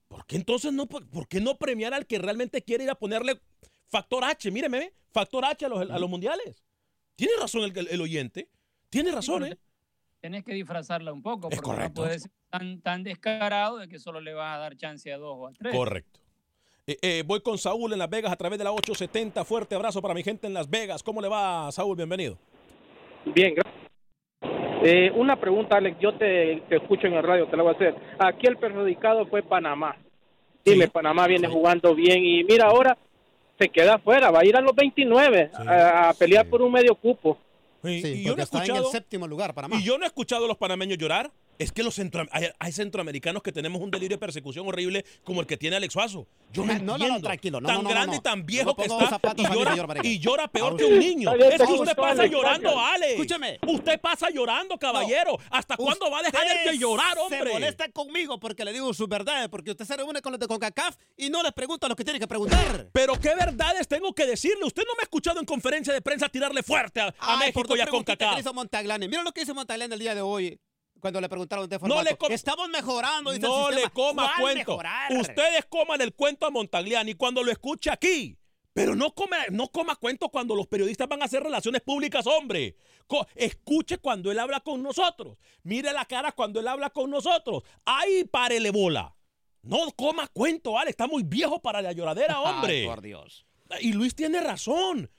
¿Por 0.08 0.24
qué 0.26 0.36
entonces 0.36 0.72
no, 0.72 0.86
por 0.86 1.28
qué 1.28 1.40
no 1.40 1.56
premiar 1.56 1.94
al 1.94 2.06
que 2.06 2.18
realmente 2.18 2.62
quiere 2.62 2.84
ir 2.84 2.90
a 2.90 2.94
ponerle 2.94 3.40
factor 3.88 4.24
H? 4.24 4.50
Míreme, 4.50 4.92
factor 5.12 5.44
H 5.44 5.66
a 5.66 5.68
los, 5.68 6.10
mundiales. 6.10 6.64
Tiene 7.14 7.34
razón 7.38 7.70
el, 7.74 8.00
oyente. 8.00 8.48
Tiene 8.88 9.12
razón, 9.12 9.44
¿eh? 9.44 9.58
Tienes 10.20 10.44
que 10.44 10.54
disfrazarla 10.54 11.12
un 11.12 11.22
poco, 11.22 11.48
porque 11.48 11.70
no 11.70 11.94
puedes 11.94 12.22
ser 12.22 12.32
tan, 12.50 12.80
tan 12.80 13.04
descarado 13.04 13.78
de 13.78 13.88
que 13.88 13.98
solo 13.98 14.20
le 14.20 14.32
vas 14.32 14.56
a 14.56 14.58
dar 14.58 14.76
chance 14.76 15.12
a 15.12 15.18
dos 15.18 15.36
o 15.38 15.46
a 15.46 15.52
tres. 15.52 15.74
Correcto. 15.74 16.20
Eh, 16.86 16.96
eh, 17.02 17.22
voy 17.26 17.42
con 17.42 17.58
Saúl 17.58 17.92
en 17.92 17.98
Las 17.98 18.08
Vegas 18.08 18.32
a 18.32 18.36
través 18.36 18.58
de 18.58 18.64
la 18.64 18.72
870. 18.72 19.44
Fuerte 19.44 19.74
abrazo 19.74 20.00
para 20.00 20.14
mi 20.14 20.22
gente 20.22 20.46
en 20.46 20.54
Las 20.54 20.70
Vegas. 20.70 21.02
¿Cómo 21.02 21.20
le 21.20 21.28
va, 21.28 21.70
Saúl? 21.70 21.94
Bienvenido. 21.96 22.38
Bien, 23.26 23.54
gracias. 23.54 23.77
Eh, 24.82 25.10
una 25.14 25.36
pregunta, 25.36 25.76
Alex. 25.76 25.98
Yo 26.00 26.14
te, 26.14 26.62
escucho 26.74 27.06
en 27.06 27.14
el 27.14 27.22
radio, 27.22 27.46
te 27.46 27.56
la 27.56 27.62
voy 27.62 27.72
a 27.72 27.76
hacer. 27.76 27.94
Aquí 28.18 28.46
el 28.46 28.56
perjudicado 28.56 29.26
fue 29.26 29.42
Panamá. 29.42 29.96
Dime, 30.64 30.88
Panamá 30.88 31.26
viene 31.26 31.48
jugando 31.48 31.94
bien 31.94 32.24
y 32.24 32.44
mira 32.44 32.66
ahora 32.66 32.96
se 33.58 33.68
queda 33.68 33.94
afuera. 33.94 34.30
Va 34.30 34.40
a 34.40 34.44
ir 34.44 34.56
a 34.56 34.60
los 34.60 34.74
29 34.74 35.50
a, 35.54 36.12
pelear 36.18 36.46
por 36.48 36.62
un 36.62 36.72
medio 36.72 36.94
cupo. 36.94 37.38
y 37.82 38.22
yo 38.22 38.34
no 38.34 38.40
he 38.40 38.44
escuchado, 38.44 38.78
en 38.78 38.84
el 38.84 38.90
séptimo 38.90 39.26
lugar, 39.26 39.54
Panamá. 39.54 39.76
Y 39.76 39.82
yo 39.82 39.98
no 39.98 40.04
he 40.04 40.06
escuchado 40.06 40.44
a 40.44 40.48
los 40.48 40.56
panameños 40.56 40.98
llorar. 40.98 41.30
Es 41.58 41.72
que 41.72 41.82
los 41.82 41.96
centro, 41.96 42.24
hay, 42.30 42.72
centroamericanos 42.72 43.42
que 43.42 43.50
tenemos 43.50 43.82
un 43.82 43.90
delirio 43.90 44.16
de 44.16 44.20
persecución 44.20 44.68
horrible 44.68 45.04
como 45.24 45.40
el 45.40 45.46
que 45.46 45.56
tiene 45.56 45.74
Alex 45.74 45.92
Suazo. 45.92 46.28
Yo 46.52 46.64
no, 46.64 46.78
no, 46.78 46.96
no, 46.96 47.20
tranquilo. 47.20 47.60
tan 47.60 47.82
grande 47.84 48.16
y 48.16 48.20
tan 48.20 48.46
viejo 48.46 48.76
que 48.76 48.82
está 48.82 49.20
y 50.04 50.18
llora, 50.20 50.46
peor 50.46 50.76
que 50.76 50.84
un 50.84 50.98
niño. 50.98 51.34
Es 51.34 51.60
que 51.60 51.72
usted 51.72 51.96
pasa 51.96 52.26
llorando, 52.26 52.78
Alex. 52.78 53.12
Escúchame. 53.12 53.58
Usted 53.66 54.00
pasa 54.00 54.30
llorando, 54.30 54.78
caballero. 54.78 55.36
¿Hasta 55.50 55.76
cuándo 55.76 56.08
va 56.10 56.20
a 56.20 56.22
dejar 56.22 56.46
de 56.64 56.78
llorar, 56.78 57.18
hombre? 57.18 57.38
Se 57.38 57.52
molesta 57.52 57.88
conmigo 57.90 58.38
porque 58.38 58.64
le 58.64 58.72
digo 58.72 58.94
sus 58.94 59.08
verdades, 59.08 59.48
porque 59.48 59.72
usted 59.72 59.84
se 59.84 59.96
reúne 59.96 60.22
con 60.22 60.32
los 60.32 60.38
de 60.38 60.46
CONCACAF 60.46 60.96
y 61.16 61.28
no 61.28 61.42
les 61.42 61.52
pregunta 61.52 61.88
lo 61.88 61.96
que 61.96 62.04
tiene 62.04 62.20
que 62.20 62.28
preguntar. 62.28 62.88
Pero 62.92 63.18
qué 63.18 63.34
verdades 63.34 63.88
tengo 63.88 64.14
que 64.14 64.26
decirle. 64.26 64.64
Usted 64.64 64.84
no 64.86 64.94
me 64.94 65.00
ha 65.00 65.04
escuchado 65.04 65.40
en 65.40 65.46
conferencia 65.46 65.92
de 65.92 66.00
prensa 66.02 66.28
tirarle 66.28 66.62
fuerte 66.62 67.00
a, 67.00 67.36
México 67.36 67.76
y 67.76 67.80
a 67.80 67.86
CONCACAF. 67.88 68.44
Mira 69.08 69.22
lo 69.22 69.32
que 69.32 69.42
hizo 69.42 69.54
Montaglane 69.54 69.94
el 69.94 70.00
día 70.00 70.14
de 70.14 70.22
hoy 70.22 70.60
cuando 71.00 71.20
le 71.20 71.28
preguntaron 71.28 71.68
de 71.68 71.78
formato. 71.78 72.02
No 72.02 72.28
le 72.28 72.34
Estamos 72.34 72.68
mejorando. 72.68 73.36
no 73.38 73.70
le 73.70 73.90
coma 73.90 74.32
cuento. 74.40 74.78
Ustedes 75.20 75.64
coman 75.68 76.00
el 76.00 76.14
cuento 76.14 76.46
a 76.46 76.50
Montagliani 76.50 77.14
cuando 77.14 77.42
lo 77.42 77.50
escuche 77.50 77.90
aquí. 77.90 78.36
Pero 78.72 78.94
no, 78.94 79.12
come, 79.12 79.36
no 79.50 79.68
coma 79.68 79.96
cuento 79.96 80.28
cuando 80.28 80.54
los 80.54 80.68
periodistas 80.68 81.08
van 81.08 81.20
a 81.22 81.24
hacer 81.24 81.42
relaciones 81.42 81.80
públicas, 81.82 82.26
hombre. 82.28 82.76
escuche 83.34 83.98
cuando 83.98 84.30
él 84.30 84.38
habla 84.38 84.60
con 84.60 84.82
nosotros. 84.82 85.36
Mire 85.64 85.92
la 85.92 86.04
cara 86.04 86.30
cuando 86.32 86.60
él 86.60 86.68
habla 86.68 86.90
con 86.90 87.10
nosotros. 87.10 87.64
Ahí 87.84 88.24
párele 88.24 88.70
bola. 88.70 89.16
No 89.62 89.90
coma 89.96 90.28
cuento, 90.28 90.78
Ale. 90.78 90.90
Está 90.90 91.08
muy 91.08 91.24
viejo 91.24 91.60
para 91.60 91.82
la 91.82 91.92
lloradera, 91.92 92.40
hombre. 92.40 92.82
Ay, 92.82 92.86
por 92.86 93.02
Dios. 93.02 93.46
Y 93.80 93.92
Luis 93.92 94.14
tiene 94.14 94.40
razón. 94.40 95.10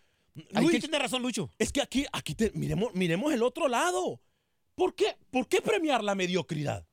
Luis, 0.51 0.71
¿Qué 0.71 0.79
tiene 0.79 0.99
razón, 0.99 1.21
Lucho? 1.21 1.49
Es 1.57 1.71
que 1.73 1.81
aquí, 1.81 2.05
aquí 2.13 2.35
miremos, 2.53 2.93
miremos 2.93 3.33
el 3.33 3.43
otro 3.43 3.67
lado. 3.67 4.21
¿Por 4.79 4.95
qué? 4.95 5.17
¿Por 5.29 5.49
qué 5.49 5.61
premiar 5.61 6.01
la 6.05 6.15
mediocridad? 6.15 6.87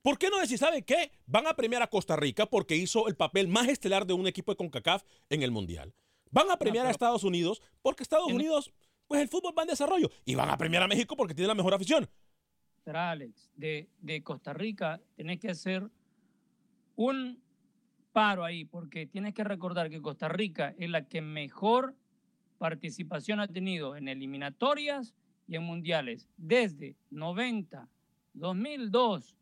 ¿Por 0.00 0.16
qué 0.16 0.30
no 0.30 0.40
decir, 0.40 0.56
¿sabe 0.56 0.80
qué? 0.80 1.12
Van 1.26 1.46
a 1.46 1.52
premiar 1.52 1.82
a 1.82 1.88
Costa 1.88 2.16
Rica 2.16 2.46
porque 2.46 2.74
hizo 2.74 3.06
el 3.06 3.16
papel 3.16 3.48
más 3.48 3.68
estelar 3.68 4.06
de 4.06 4.14
un 4.14 4.26
equipo 4.26 4.50
de 4.50 4.56
CONCACAF 4.56 5.04
en 5.28 5.42
el 5.42 5.50
Mundial. 5.50 5.92
Van 6.30 6.50
a 6.50 6.56
premiar 6.56 6.86
a 6.86 6.90
Estados 6.90 7.22
Unidos 7.22 7.60
porque 7.82 8.02
Estados 8.02 8.32
Unidos, 8.32 8.72
pues 9.06 9.20
el 9.20 9.28
fútbol 9.28 9.52
va 9.58 9.64
en 9.64 9.68
desarrollo. 9.68 10.10
Y 10.24 10.36
van 10.36 10.48
a 10.48 10.56
premiar 10.56 10.82
a 10.82 10.88
México 10.88 11.18
porque 11.18 11.34
tiene 11.34 11.48
la 11.48 11.54
mejor 11.54 11.74
afición. 11.74 12.08
Pero 12.82 12.98
Alex, 12.98 13.50
de, 13.54 13.90
de 13.98 14.22
Costa 14.22 14.54
Rica 14.54 15.02
tenés 15.16 15.40
que 15.40 15.50
hacer 15.50 15.86
un 16.96 17.42
paro 18.14 18.42
ahí, 18.42 18.64
porque 18.64 19.04
tienes 19.06 19.34
que 19.34 19.44
recordar 19.44 19.90
que 19.90 20.00
Costa 20.00 20.28
Rica 20.28 20.74
es 20.78 20.88
la 20.88 21.06
que 21.08 21.20
mejor 21.20 21.94
participación 22.56 23.40
ha 23.40 23.48
tenido 23.48 23.96
en 23.96 24.08
eliminatorias 24.08 25.14
y 25.46 25.56
en 25.56 25.62
mundiales 25.64 26.28
desde 26.36 26.96
90, 27.10 27.88
2002, 28.34 29.36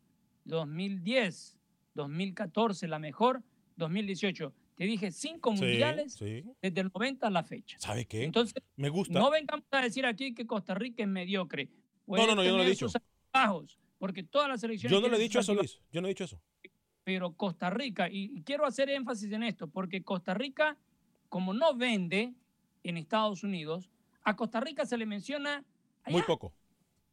2010, 0.45 1.57
2014, 1.93 2.87
la 2.87 2.99
mejor, 2.99 3.41
2018. 3.77 4.53
Te 4.75 4.85
dije 4.85 5.11
cinco 5.11 5.51
mundiales 5.51 6.17
desde 6.19 6.81
el 6.81 6.91
90 6.93 7.27
a 7.27 7.29
la 7.29 7.43
fecha. 7.43 7.77
¿Sabe 7.79 8.05
qué? 8.05 8.23
Entonces, 8.23 8.61
me 8.75 8.89
gusta. 8.89 9.19
No 9.19 9.29
vengamos 9.29 9.65
a 9.71 9.81
decir 9.81 10.05
aquí 10.05 10.33
que 10.33 10.47
Costa 10.47 10.73
Rica 10.73 11.03
es 11.03 11.09
mediocre. 11.09 11.69
no, 12.07 12.27
no, 12.27 12.35
no, 12.35 12.43
yo 12.43 12.51
no 12.51 12.57
lo 12.57 12.63
he 12.63 12.69
dicho. 12.69 12.87
Bajos, 13.31 13.79
porque 13.99 14.23
todas 14.23 14.49
las 14.49 14.61
selecciones. 14.61 14.91
Yo 14.91 15.01
no 15.01 15.07
le 15.07 15.17
he 15.17 15.19
dicho 15.19 15.39
eso, 15.39 15.53
Luis. 15.53 15.79
Yo 15.91 16.01
no 16.01 16.07
he 16.07 16.09
dicho 16.09 16.23
eso. 16.23 16.39
Pero 17.03 17.33
Costa 17.33 17.69
Rica, 17.69 18.09
y 18.09 18.41
quiero 18.43 18.65
hacer 18.65 18.89
énfasis 18.89 19.31
en 19.31 19.43
esto, 19.43 19.67
porque 19.67 20.03
Costa 20.03 20.33
Rica, 20.33 20.77
como 21.29 21.53
no 21.53 21.75
vende 21.75 22.33
en 22.83 22.97
Estados 22.97 23.43
Unidos, 23.43 23.89
a 24.23 24.35
Costa 24.35 24.59
Rica 24.59 24.85
se 24.85 24.97
le 24.97 25.05
menciona 25.05 25.65
muy 26.07 26.21
poco. 26.23 26.53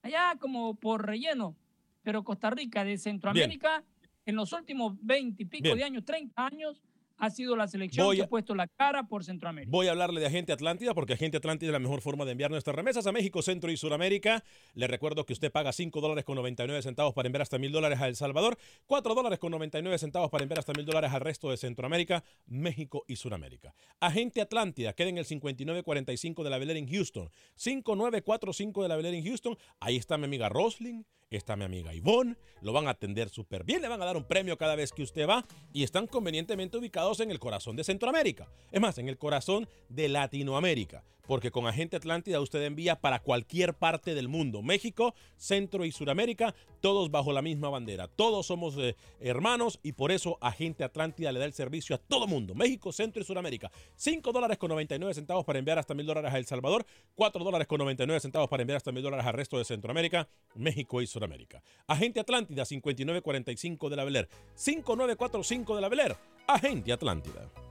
Allá 0.02 0.36
como 0.38 0.74
por 0.74 1.06
relleno. 1.06 1.56
Pero 2.02 2.24
Costa 2.24 2.50
Rica 2.50 2.84
de 2.84 2.96
Centroamérica, 2.96 3.84
en 4.24 4.36
los 4.36 4.52
últimos 4.52 4.94
20 5.02 5.42
y 5.42 5.46
pico 5.46 5.74
de 5.74 5.84
años, 5.84 6.04
30 6.04 6.46
años, 6.46 6.82
ha 7.20 7.30
sido 7.30 7.54
la 7.54 7.68
selección 7.68 8.14
que 8.16 8.22
ha 8.22 8.28
puesto 8.28 8.54
la 8.54 8.66
cara 8.66 9.04
por 9.04 9.24
Centroamérica. 9.24 9.70
Voy 9.70 9.86
a 9.86 9.90
hablarle 9.90 10.20
de 10.20 10.26
Agente 10.26 10.52
Atlántida 10.52 10.94
porque 10.94 11.12
Agente 11.12 11.36
Atlántida 11.36 11.68
es 11.68 11.72
la 11.72 11.78
mejor 11.78 12.00
forma 12.00 12.24
de 12.24 12.32
enviar 12.32 12.50
nuestras 12.50 12.74
remesas 12.74 13.06
a 13.06 13.12
México, 13.12 13.42
Centro 13.42 13.70
y 13.70 13.76
Sudamérica. 13.76 14.42
Le 14.74 14.86
recuerdo 14.86 15.26
que 15.26 15.34
usted 15.34 15.52
paga 15.52 15.72
5 15.72 16.00
dólares 16.00 16.24
con 16.24 16.36
99 16.36 16.82
centavos 16.82 17.12
para 17.12 17.26
enviar 17.26 17.42
hasta 17.42 17.58
mil 17.58 17.72
dólares 17.72 18.00
a 18.00 18.08
El 18.08 18.16
Salvador, 18.16 18.56
4 18.86 19.14
dólares 19.14 19.38
con 19.38 19.52
99 19.52 19.98
centavos 19.98 20.30
para 20.30 20.42
enviar 20.42 20.60
hasta 20.60 20.72
mil 20.72 20.86
dólares 20.86 21.12
al 21.12 21.20
resto 21.20 21.50
de 21.50 21.58
Centroamérica, 21.58 22.24
México 22.46 23.04
y 23.06 23.16
Sudamérica. 23.16 23.74
Agente 24.00 24.40
Atlántida, 24.40 24.94
queda 24.94 25.10
en 25.10 25.18
el 25.18 25.26
5945 25.26 26.42
de 26.42 26.50
la 26.50 26.58
Velera 26.58 26.78
en 26.78 26.88
Houston, 26.88 27.30
5945 27.56 28.82
de 28.82 28.88
la 28.88 28.96
Velera 28.96 29.16
en 29.16 29.24
Houston. 29.24 29.58
Ahí 29.78 29.96
está 29.96 30.16
mi 30.16 30.24
amiga 30.24 30.48
Rosling 30.48 31.04
está 31.30 31.56
mi 31.56 31.64
amiga 31.64 31.94
Ivonne, 31.94 32.36
lo 32.60 32.72
van 32.72 32.88
a 32.88 32.90
atender 32.90 33.28
súper 33.28 33.64
bien, 33.64 33.80
le 33.80 33.88
van 33.88 34.02
a 34.02 34.04
dar 34.04 34.16
un 34.16 34.24
premio 34.24 34.58
cada 34.58 34.74
vez 34.74 34.92
que 34.92 35.02
usted 35.02 35.28
va 35.28 35.46
y 35.72 35.84
están 35.84 36.06
convenientemente 36.06 36.76
ubicados 36.76 37.09
en 37.18 37.32
el 37.32 37.40
corazón 37.40 37.74
de 37.74 37.82
Centroamérica. 37.82 38.46
Es 38.70 38.80
más, 38.80 38.98
en 38.98 39.08
el 39.08 39.18
corazón 39.18 39.68
de 39.88 40.08
Latinoamérica 40.08 41.02
porque 41.30 41.52
con 41.52 41.68
Agente 41.68 41.96
Atlántida 41.96 42.40
usted 42.40 42.60
envía 42.64 42.96
para 42.96 43.20
cualquier 43.20 43.74
parte 43.74 44.16
del 44.16 44.26
mundo, 44.26 44.62
México, 44.62 45.14
Centro 45.36 45.84
y 45.84 45.92
Sudamérica, 45.92 46.56
todos 46.80 47.12
bajo 47.12 47.32
la 47.32 47.40
misma 47.40 47.68
bandera. 47.68 48.08
Todos 48.08 48.46
somos 48.46 48.76
eh, 48.78 48.96
hermanos 49.20 49.78
y 49.84 49.92
por 49.92 50.10
eso 50.10 50.38
Agente 50.40 50.82
Atlántida 50.82 51.30
le 51.30 51.38
da 51.38 51.44
el 51.44 51.52
servicio 51.52 51.94
a 51.94 51.98
todo 51.98 52.26
mundo, 52.26 52.56
México, 52.56 52.90
Centro 52.90 53.22
y 53.22 53.24
Sudamérica. 53.24 53.70
5 53.94 54.32
dólares 54.32 54.58
con 54.58 54.70
99 54.70 55.14
centavos 55.14 55.44
para 55.44 55.60
enviar 55.60 55.78
hasta 55.78 55.94
mil 55.94 56.04
dólares 56.04 56.34
a 56.34 56.36
El 56.36 56.46
Salvador, 56.46 56.84
4 57.14 57.44
dólares 57.44 57.68
con 57.68 57.78
99 57.78 58.18
centavos 58.18 58.48
para 58.48 58.64
enviar 58.64 58.78
hasta 58.78 58.90
mil 58.90 59.04
dólares 59.04 59.24
al 59.24 59.34
resto 59.34 59.56
de 59.56 59.64
Centroamérica, 59.64 60.28
México 60.56 61.00
y 61.00 61.06
Sudamérica. 61.06 61.62
Agente 61.86 62.18
Atlántida 62.18 62.64
5945 62.64 63.88
de 63.88 63.96
la 63.96 64.02
Beler, 64.02 64.28
5945 64.56 65.76
de 65.76 65.80
la 65.80 65.88
Beler, 65.88 66.16
Agente 66.48 66.92
Atlántida. 66.92 67.69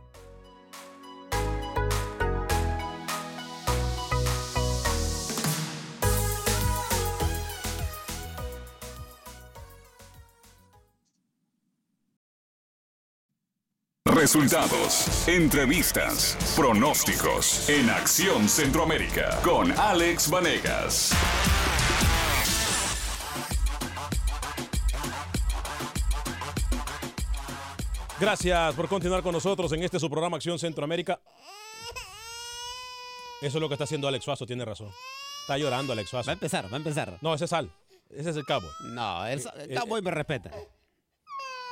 Resultados, 14.13 15.27
entrevistas, 15.27 16.35
pronósticos 16.55 17.69
en 17.69 17.91
Acción 17.91 18.49
Centroamérica 18.49 19.39
con 19.43 19.71
Alex 19.71 20.31
Vanegas. 20.31 21.11
Gracias 28.19 28.73
por 28.73 28.87
continuar 28.87 29.21
con 29.21 29.33
nosotros 29.33 29.71
en 29.73 29.83
este 29.83 29.99
su 29.99 30.09
programa 30.09 30.37
Acción 30.37 30.57
Centroamérica. 30.57 31.21
Eso 33.41 33.57
es 33.57 33.61
lo 33.61 33.67
que 33.67 33.75
está 33.75 33.83
haciendo 33.83 34.07
Alex 34.07 34.25
Suazo, 34.25 34.47
tiene 34.47 34.65
razón. 34.65 34.89
Está 35.41 35.55
llorando 35.59 35.93
Alex 35.93 36.09
Suazo. 36.09 36.27
Va 36.27 36.31
a 36.31 36.33
empezar, 36.33 36.65
va 36.65 36.73
a 36.73 36.77
empezar. 36.77 37.19
No, 37.21 37.35
ese 37.35 37.45
es 37.45 37.51
Sal. 37.51 37.71
Ese 38.09 38.31
es 38.31 38.35
el 38.35 38.45
cabo. 38.45 38.67
No, 38.85 39.27
el, 39.27 39.39
el 39.67 39.77
cowboy 39.77 40.01
me 40.01 40.09
respeta. 40.09 40.49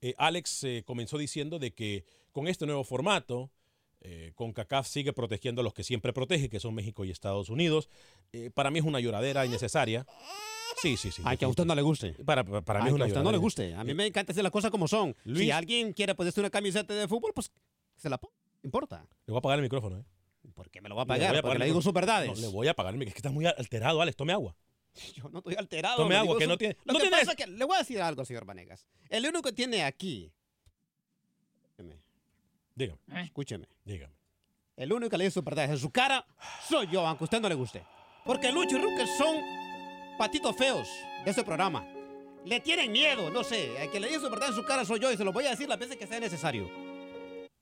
eh, 0.01 0.13
Alex 0.17 0.63
eh, 0.63 0.83
comenzó 0.85 1.17
diciendo 1.17 1.59
de 1.59 1.71
que 1.71 2.05
con 2.31 2.47
este 2.47 2.65
nuevo 2.65 2.83
formato, 2.83 3.51
eh, 4.01 4.31
CONCACAF 4.35 4.87
sigue 4.87 5.13
protegiendo 5.13 5.61
a 5.61 5.63
los 5.63 5.73
que 5.73 5.83
siempre 5.83 6.13
protege, 6.13 6.49
que 6.49 6.59
son 6.59 6.73
México 6.73 7.03
y 7.05 7.11
Estados 7.11 7.49
Unidos. 7.49 7.89
Eh, 8.31 8.49
para 8.51 8.71
mí 8.71 8.79
es 8.79 8.85
una 8.85 8.99
lloradera 8.99 9.45
innecesaria. 9.45 10.05
Sí, 10.81 10.95
sí, 10.95 11.11
sí. 11.11 11.21
Ay, 11.25 11.37
que 11.37 11.45
a 11.45 11.49
usted 11.49 11.65
no 11.65 11.75
le 11.75 11.81
guste. 11.81 12.13
Para, 12.23 12.43
para 12.43 12.81
mí 12.81 12.87
es 12.87 12.93
una 12.93 13.05
que 13.05 13.11
a 13.11 13.13
usted 13.13 13.23
no 13.23 13.31
le 13.31 13.37
guste. 13.37 13.73
A 13.73 13.83
mí 13.83 13.93
me 13.93 14.05
encanta 14.05 14.31
hacer 14.31 14.43
las 14.43 14.51
cosas 14.51 14.71
como 14.71 14.87
son. 14.87 15.15
Si 15.35 15.51
alguien 15.51 15.91
quiere 15.93 16.15
ponerse 16.15 16.39
una 16.39 16.49
camiseta 16.49 16.93
de 16.93 17.07
fútbol, 17.07 17.31
pues 17.33 17.51
se 17.97 18.09
la 18.09 18.17
pone. 18.17 18.33
importa. 18.63 19.05
Le 19.25 19.31
voy 19.31 19.35
a 19.35 19.39
apagar 19.39 19.59
el 19.59 19.63
micrófono, 19.63 19.99
¿eh? 19.99 20.03
¿Por 20.55 20.69
qué 20.69 20.81
me 20.81 20.87
lo 20.89 20.95
va 20.95 21.01
a 21.01 21.03
apagar? 21.03 21.41
Porque 21.41 21.59
le 21.59 21.65
digo 21.65 21.81
sus 21.81 21.93
verdades. 21.93 22.29
No, 22.29 22.35
le 22.35 22.47
voy 22.47 22.67
a 22.67 22.71
apagar 22.71 22.93
el 22.93 22.99
micrófono. 22.99 23.09
Es 23.09 23.21
que 23.21 23.27
está 23.27 23.31
muy 23.31 23.45
alterado, 23.45 24.01
Alex. 24.01 24.15
Tome 24.15 24.31
agua. 24.31 24.55
Yo 25.15 25.29
no 25.29 25.39
estoy 25.39 25.55
alterado. 25.55 25.97
Tome 25.97 26.15
agua, 26.15 26.37
que 26.37 26.47
no 26.47 26.57
tiene. 26.57 26.77
Lo 26.85 26.93
no 26.93 26.99
que 26.99 27.09
pasa 27.09 27.31
es 27.31 27.37
que 27.37 27.47
le 27.47 27.65
voy 27.65 27.75
a 27.75 27.79
decir 27.79 28.01
algo, 28.01 28.25
señor 28.25 28.45
Vanegas. 28.45 28.85
El 29.09 29.23
único 29.23 29.41
que 29.43 29.53
tiene 29.53 29.83
aquí. 29.83 30.31
Dígame. 32.75 32.99
¿Eh? 33.11 33.23
Escúcheme. 33.25 33.67
Dígame. 33.83 34.13
El 34.77 34.93
único 34.93 35.09
que 35.09 35.17
le 35.17 35.25
dice 35.25 35.33
su 35.33 35.41
verdad 35.41 35.65
en 35.65 35.77
su 35.77 35.91
cara 35.91 36.25
soy 36.65 36.87
yo, 36.87 37.05
aunque 37.05 37.23
a 37.23 37.25
usted 37.25 37.41
no 37.41 37.49
le 37.49 37.55
guste. 37.55 37.83
Porque 38.23 38.51
Lucho 38.51 38.77
y 38.77 38.81
Ruque 38.81 39.05
son 39.17 39.35
patitos 40.17 40.55
feos 40.55 40.87
de 41.25 41.31
este 41.31 41.43
programa. 41.43 41.85
Le 42.45 42.61
tienen 42.61 42.91
miedo, 42.91 43.29
no 43.29 43.43
sé. 43.43 43.83
El 43.83 43.91
que 43.91 43.99
le 43.99 44.07
dice 44.07 44.21
su 44.21 44.29
verdad 44.29 44.49
en 44.49 44.55
su 44.55 44.63
cara 44.63 44.85
soy 44.85 44.99
yo 45.01 45.11
y 45.11 45.17
se 45.17 45.25
lo 45.25 45.33
voy 45.33 45.45
a 45.45 45.49
decir 45.49 45.67
las 45.67 45.77
veces 45.77 45.97
que 45.97 46.07
sea 46.07 46.21
necesario. 46.21 46.69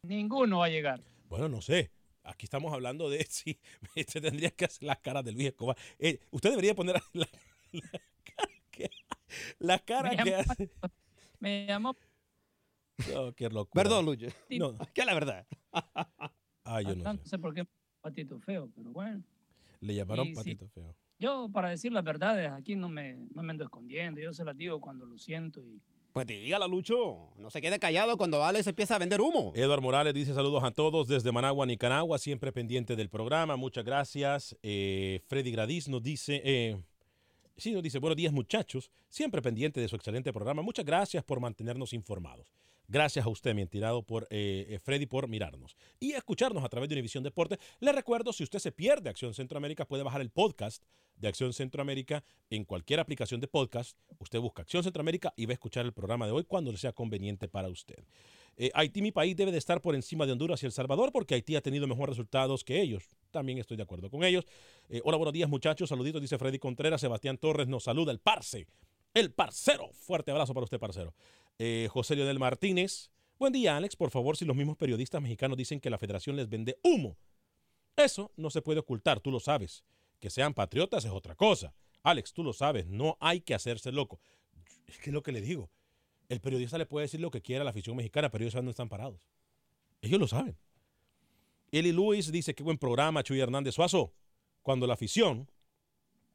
Ninguno 0.04 0.60
va 0.60 0.65
a 0.65 0.69
llegar. 0.69 1.02
Bueno, 1.28 1.50
no 1.50 1.62
sé. 1.62 1.89
Aquí 2.28 2.46
estamos 2.46 2.74
hablando 2.74 3.10
de 3.10 3.26
si 3.30 3.58
se 4.06 4.22
tendría 4.22 4.52
que 4.52 4.66
hacer 4.66 4.84
las 4.84 5.00
caras 5.00 5.24
de 5.24 5.32
Luis 5.32 5.48
Escobar. 5.48 5.78
Eh, 5.98 6.20
usted 6.32 6.50
debería 6.50 6.76
poner 6.76 7.02
la, 7.13 7.28
cara 8.24 8.54
que, 8.70 8.90
la 9.60 9.80
cara 9.80 10.10
me 10.10 10.18
que 10.18 10.30
llamó, 10.32 10.52
hace. 10.52 10.70
Me 11.40 11.66
llamó. 11.68 11.96
Oh, 13.16 13.32
qué 13.34 13.48
locura. 13.48 13.84
Perdón, 13.84 14.06
Lucho. 14.06 14.28
No. 14.50 14.76
¿Qué 14.94 15.02
es 15.02 15.08
la 15.08 15.13
verdad? 15.13 15.46
Ah, 16.63 16.82
yo 16.82 16.96
no, 16.96 17.13
no 17.13 17.26
sé. 17.26 17.38
por 17.38 17.54
qué 17.54 17.66
patito 18.02 18.40
feo, 18.40 18.70
pero 18.76 18.92
bueno. 18.92 19.24
Le 19.80 19.94
llamaron 19.94 20.26
Y 20.28 20.30
sí. 20.32 20.36
patito 20.36 20.68
feo. 20.70 20.96
Yo, 21.20 21.50
para 21.50 21.70
decir 21.70 21.92
las 21.92 22.04
verdades, 22.04 22.52
aquí 22.52 22.76
no 22.76 22.90
me, 22.90 23.16
no 23.34 23.44
me 23.44 23.52
ando 23.52 23.63
escondiendo. 23.63 24.20
Yo 24.20 24.34
se 24.34 24.44
las 24.44 24.58
digo 24.58 24.82
cuando 24.82 25.06
lo 25.06 25.18
siento 25.18 25.62
y 25.63 25.80
Pues 26.17 26.25
dígala, 26.25 26.67
Lucho. 26.67 27.30
No 27.38 27.51
se 27.51 27.62
quede 27.62 27.77
callado 27.77 28.17
cuando 28.17 28.43
Alex 28.43 28.65
empieza 28.65 28.95
a 28.95 28.97
vender 28.97 29.21
humo. 29.21 29.53
Eduard 29.56 29.84
Morales 29.84 30.15
dice 30.15 30.34
saludos 30.34 30.63
a 30.63 30.71
todos 30.71 31.08
desde 31.08 31.32
Managua, 31.32 31.67
Nicaragua, 31.67 32.17
siempre 32.17 32.51
pendiente 32.51 32.95
del 32.95 33.08
programa. 33.08 33.56
Muchas 33.56 33.86
gracias. 33.86 34.58
Eh, 34.63 35.21
Freddy 35.27 35.51
Gradis 35.51 35.88
nos 35.88 36.01
dice, 36.01 36.41
eh, 36.43 36.82
sí, 37.56 37.71
nos 37.71 37.84
dice, 37.84 37.99
buenos 37.99 38.17
días 38.17 38.34
muchachos, 38.34 38.89
siempre 39.10 39.43
pendiente 39.43 39.80
de 39.80 39.88
su 39.88 39.95
excelente 39.95 40.34
programa. 40.34 40.63
Muchas 40.63 40.86
gracias 40.86 41.23
por 41.23 41.39
mantenernos 41.39 41.93
informados. 41.93 42.51
Gracias 42.89 43.26
a 43.26 43.30
usted, 43.30 43.54
mi 43.54 43.62
entirado, 43.63 44.02
por 44.02 44.30
eh, 44.30 44.65
eh, 44.69 44.80
Freddy, 44.80 45.08
por 45.08 45.28
mirarnos 45.28 45.76
y 46.00 46.13
escucharnos 46.13 46.63
a 46.63 46.69
través 46.69 46.88
de 46.88 46.95
Univisión 46.95 47.21
Deporte. 47.21 47.60
Le 47.82 47.91
recuerdo, 47.91 48.32
si 48.32 48.43
usted 48.43 48.60
se 48.60 48.71
pierde 48.71 49.10
Acción 49.10 49.34
Centroamérica, 49.34 49.84
puede 49.84 50.04
bajar 50.04 50.21
el 50.21 50.30
podcast 50.30 50.86
de 51.17 51.28
Acción 51.28 51.52
Centroamérica 51.52 52.23
en 52.50 52.63
cualquier 52.63 53.02
aplicación 53.02 53.41
de 53.41 53.50
podcast. 53.50 53.97
Usted 54.19 54.39
busca 54.39 54.62
Acción 54.62 54.84
Centroamérica 54.84 55.34
y 55.36 55.45
va 55.45 55.52
a 55.52 55.56
escuchar 55.56 55.86
el 55.86 55.91
programa 55.91 56.28
de 56.28 56.32
hoy 56.32 56.45
cuando 56.45 56.71
le 56.71 56.78
sea 56.78 56.93
conveniente 56.93 57.50
para 57.50 57.67
usted. 57.67 58.06
Eh, 58.56 58.71
Haití, 58.73 59.02
mi 59.02 59.12
país, 59.12 59.36
debe 59.36 59.52
de 59.52 59.58
estar 59.58 59.82
por 59.82 59.93
encima 59.93 60.26
de 60.26 60.32
Honduras 60.32 60.63
y 60.63 60.65
El 60.65 60.71
Salvador 60.71 61.12
porque 61.12 61.36
Haití 61.36 61.58
ha 61.58 61.62
tenido 61.62 61.88
mejores 61.88 62.15
resultados 62.15 62.63
que 62.63 62.80
ellos. 62.80 63.04
También 63.32 63.58
estoy 63.58 63.76
de 63.76 63.84
acuerdo 63.84 64.10
con 64.10 64.23
ellos. 64.23 64.45
Hola, 65.04 65.17
buenos 65.17 65.34
días, 65.34 65.50
muchachos. 65.50 65.89
Saluditos, 65.89 66.21
dice 66.21 66.38
Freddy 66.38 66.58
Contreras. 66.58 67.02
Sebastián 67.02 67.38
Torres 67.38 67.67
nos 67.67 67.84
saluda, 67.84 68.13
el 68.13 68.19
parce, 68.19 68.65
el 69.13 69.34
parcero. 69.34 69.89
Fuerte 69.91 70.32
abrazo 70.32 70.54
para 70.54 70.63
usted, 70.63 70.80
parcero. 70.80 71.13
Eh, 71.60 71.88
José 71.91 72.15
Leonel 72.15 72.39
Martínez. 72.39 73.10
Buen 73.39 73.54
día, 73.54 73.78
Alex. 73.78 73.96
Por 73.96 74.12
favor, 74.12 74.38
si 74.38 74.46
los 74.46 74.56
mismos 74.56 74.78
periodistas 74.78 75.22
mexicanos 75.22 75.58
dicen 75.58 75.80
que 75.80 75.89
la 75.89 75.98
federación 75.98 76.36
les 76.36 76.50
vende 76.50 76.80
humo, 76.84 77.17
Eso 77.96 78.32
no 78.36 78.52
se 78.52 78.62
puede 78.62 78.80
ocultar, 78.80 79.20
tú 79.20 79.32
lo 79.32 79.39
sabes. 79.39 79.84
Que 80.20 80.30
sean 80.30 80.54
patriotas 80.54 81.04
es 81.04 81.12
otra 81.12 81.36
cosa. 81.36 81.74
Alex, 82.04 82.32
tú 82.32 82.43
lo 82.43 82.54
sabes, 82.54 82.86
no 82.86 83.17
hay 83.20 83.41
que 83.41 83.56
hacerse 83.56 83.91
loco. 83.91 84.20
Es 84.86 85.00
es 85.00 85.08
lo 85.08 85.24
que 85.24 85.32
le 85.32 85.41
digo. 85.41 85.72
El 86.30 86.39
periodista 86.39 86.78
le 86.78 86.86
puede 86.86 87.06
decir 87.06 87.20
lo 87.20 87.32
que 87.32 87.41
quiera 87.41 87.62
a 87.62 87.65
la 87.65 87.72
afición 87.72 87.96
mexicana, 87.96 88.30
pero 88.30 88.43
ellos 88.43 88.54
dónde 88.54 88.70
están 88.70 88.89
parados. 88.89 89.20
Ellos 90.02 90.20
lo 90.20 90.28
saben. 90.28 90.58
Eli 91.72 91.91
Luis 91.91 92.32
dice, 92.32 92.54
qué 92.54 92.63
buen 92.63 92.78
programa, 92.78 93.24
Chuy 93.24 93.39
Hernández 93.39 93.74
Suazo. 93.74 94.13
Cuando 94.62 94.86
la 94.86 94.93
afición 94.93 95.50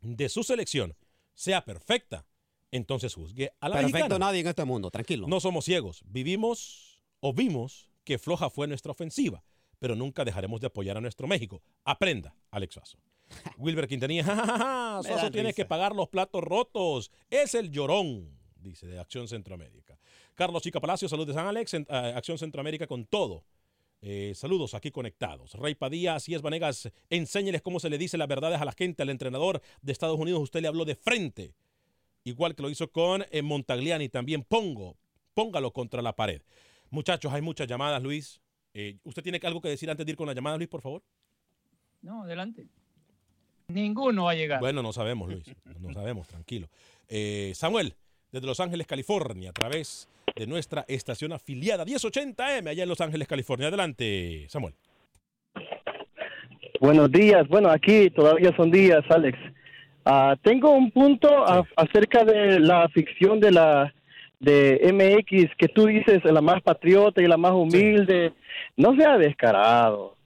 de 0.00 0.28
su 0.28 0.42
selección 0.42 0.96
sea 1.34 1.64
perfecta, 1.64 2.26
entonces 2.72 3.14
juzgue 3.14 3.52
a 3.60 3.68
la 3.68 3.76
Perfecto 3.76 3.98
mexicana. 3.98 4.26
nadie 4.26 4.40
en 4.40 4.46
este 4.48 4.64
mundo, 4.64 4.90
tranquilo. 4.90 5.28
No 5.28 5.38
somos 5.38 5.64
ciegos. 5.64 6.02
Vivimos 6.06 7.04
o 7.20 7.32
vimos 7.32 7.90
que 8.02 8.18
floja 8.18 8.50
fue 8.50 8.66
nuestra 8.66 8.90
ofensiva, 8.90 9.44
pero 9.78 9.94
nunca 9.94 10.24
dejaremos 10.24 10.60
de 10.60 10.66
apoyar 10.66 10.96
a 10.96 11.00
nuestro 11.00 11.28
México. 11.28 11.62
Aprenda, 11.84 12.34
Alex 12.50 12.74
Suazo. 12.74 12.98
Wilber 13.58 13.86
Quintanilla, 13.86 14.24
ja, 14.24 14.34
ja, 14.34 14.58
ja, 14.58 15.00
Suazo 15.04 15.30
tiene 15.30 15.50
risa. 15.50 15.56
que 15.56 15.64
pagar 15.64 15.94
los 15.94 16.08
platos 16.08 16.42
rotos. 16.42 17.10
Es 17.30 17.54
el 17.54 17.70
llorón, 17.70 18.28
dice, 18.56 18.86
de 18.86 18.98
Acción 18.98 19.28
Centroamérica. 19.28 19.98
Carlos 20.34 20.62
Chica 20.62 20.80
Palacio, 20.80 21.08
salud 21.08 21.26
de 21.26 21.34
San 21.34 21.46
Alex, 21.46 21.74
en- 21.74 21.86
Acción 21.90 22.38
Centroamérica 22.38 22.86
con 22.86 23.04
todo. 23.06 23.44
Eh, 24.04 24.32
saludos 24.34 24.74
aquí 24.74 24.90
conectados. 24.90 25.52
Rey 25.54 25.76
Padilla, 25.76 26.16
así 26.16 26.34
es, 26.34 26.42
Vanegas, 26.42 26.90
enséñeles 27.08 27.62
cómo 27.62 27.78
se 27.78 27.88
le 27.88 27.98
dice 27.98 28.18
las 28.18 28.26
verdades 28.26 28.60
a 28.60 28.64
la 28.64 28.72
gente. 28.72 29.02
Al 29.04 29.10
entrenador 29.10 29.62
de 29.80 29.92
Estados 29.92 30.18
Unidos, 30.18 30.40
usted 30.42 30.60
le 30.60 30.66
habló 30.68 30.84
de 30.84 30.96
frente 30.96 31.54
igual 32.24 32.54
que 32.54 32.62
lo 32.62 32.70
hizo 32.70 32.90
con 32.90 33.24
eh, 33.30 33.42
Montagliani, 33.42 34.08
también 34.08 34.42
pongo, 34.42 34.96
póngalo 35.34 35.72
contra 35.72 36.02
la 36.02 36.14
pared. 36.14 36.42
Muchachos, 36.90 37.32
hay 37.32 37.42
muchas 37.42 37.66
llamadas, 37.66 38.02
Luis. 38.02 38.40
Eh, 38.74 38.96
¿Usted 39.04 39.22
tiene 39.22 39.40
algo 39.42 39.60
que 39.60 39.68
decir 39.68 39.90
antes 39.90 40.04
de 40.04 40.12
ir 40.12 40.16
con 40.16 40.26
la 40.26 40.34
llamada, 40.34 40.56
Luis, 40.56 40.68
por 40.68 40.82
favor? 40.82 41.02
No, 42.02 42.22
adelante. 42.22 42.66
Ninguno 43.68 44.24
va 44.24 44.32
a 44.32 44.34
llegar. 44.34 44.60
Bueno, 44.60 44.82
no 44.82 44.92
sabemos, 44.92 45.30
Luis. 45.30 45.44
No 45.80 45.92
sabemos, 45.92 46.28
tranquilo. 46.28 46.68
Eh, 47.08 47.52
Samuel, 47.54 47.94
desde 48.30 48.46
Los 48.46 48.60
Ángeles, 48.60 48.86
California, 48.86 49.50
a 49.50 49.52
través 49.52 50.08
de 50.36 50.46
nuestra 50.46 50.84
estación 50.88 51.32
afiliada 51.32 51.84
1080M, 51.84 52.68
allá 52.68 52.82
en 52.82 52.88
Los 52.88 53.00
Ángeles, 53.00 53.28
California. 53.28 53.68
Adelante, 53.68 54.46
Samuel. 54.48 54.74
Buenos 56.80 57.12
días. 57.12 57.46
Bueno, 57.48 57.70
aquí 57.70 58.10
todavía 58.10 58.54
son 58.56 58.70
días, 58.70 59.04
Alex. 59.08 59.38
Ah, 60.04 60.36
tengo 60.42 60.70
un 60.72 60.90
punto 60.90 61.28
a- 61.46 61.64
acerca 61.76 62.24
de 62.24 62.58
la 62.60 62.88
ficción 62.88 63.38
de 63.40 63.52
la 63.52 63.94
de 64.40 64.80
MX 64.92 65.54
que 65.56 65.68
tú 65.68 65.86
dices 65.86 66.24
la 66.24 66.40
más 66.40 66.60
patriota 66.62 67.22
y 67.22 67.28
la 67.28 67.36
más 67.36 67.52
humilde. 67.52 68.32
No 68.76 68.96
sea 68.96 69.16
descarado. 69.16 70.16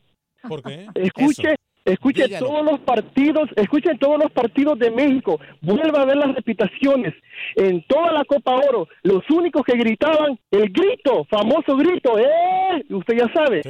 ¿Por 0.49 0.63
qué? 0.63 0.87
Escuche, 0.95 1.55
escuche 1.85 2.25
Dígalo. 2.25 2.47
todos 2.47 2.65
los 2.65 2.81
partidos, 2.81 3.51
escuche 3.57 3.91
todos 4.01 4.19
los 4.19 4.33
partidos 4.33 4.79
de 4.79 4.91
México. 4.91 5.39
Vuelva 5.61 6.01
a 6.03 6.05
ver 6.07 6.17
las 6.17 6.35
repitaciones 6.35 7.13
en 7.57 7.83
toda 7.87 8.13
la 8.13 8.25
Copa 8.25 8.55
Oro. 8.55 8.89
Los 9.03 9.23
únicos 9.29 9.63
que 9.67 9.77
gritaban 9.77 10.39
el 10.51 10.71
grito, 10.71 11.25
famoso 11.29 11.77
grito, 11.77 12.19
eh, 12.19 12.83
usted 12.89 13.19
ya 13.19 13.31
sabe, 13.35 13.61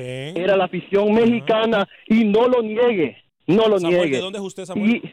era 0.40 0.57
la 0.57 0.66
afición 0.66 1.12
mexicana 1.12 1.88
y 2.07 2.25
no 2.25 2.47
lo 2.47 2.62
niegue, 2.62 3.16
no 3.49 3.66
lo 3.69 3.81
Samuel, 3.81 3.99
niegue. 4.03 4.16
¿de 4.16 4.23
dónde 4.23 4.38
es 4.38 4.45
usted, 4.45 4.64
Samuel? 4.64 4.97
Y- 5.03 5.12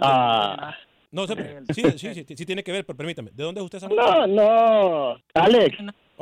Ah, 0.00 0.74
No, 1.10 1.26
sí, 1.26 1.34
sí, 1.74 1.82
sí, 1.98 2.24
sí, 2.36 2.46
tiene 2.46 2.62
que 2.62 2.70
ver, 2.72 2.84
pero 2.84 2.96
permítame. 2.96 3.30
¿De 3.32 3.42
dónde 3.42 3.60
es 3.60 3.64
usted, 3.64 3.78
Samuel? 3.80 3.98
no, 3.98 4.26
no, 4.26 5.16
Alex, 5.34 5.76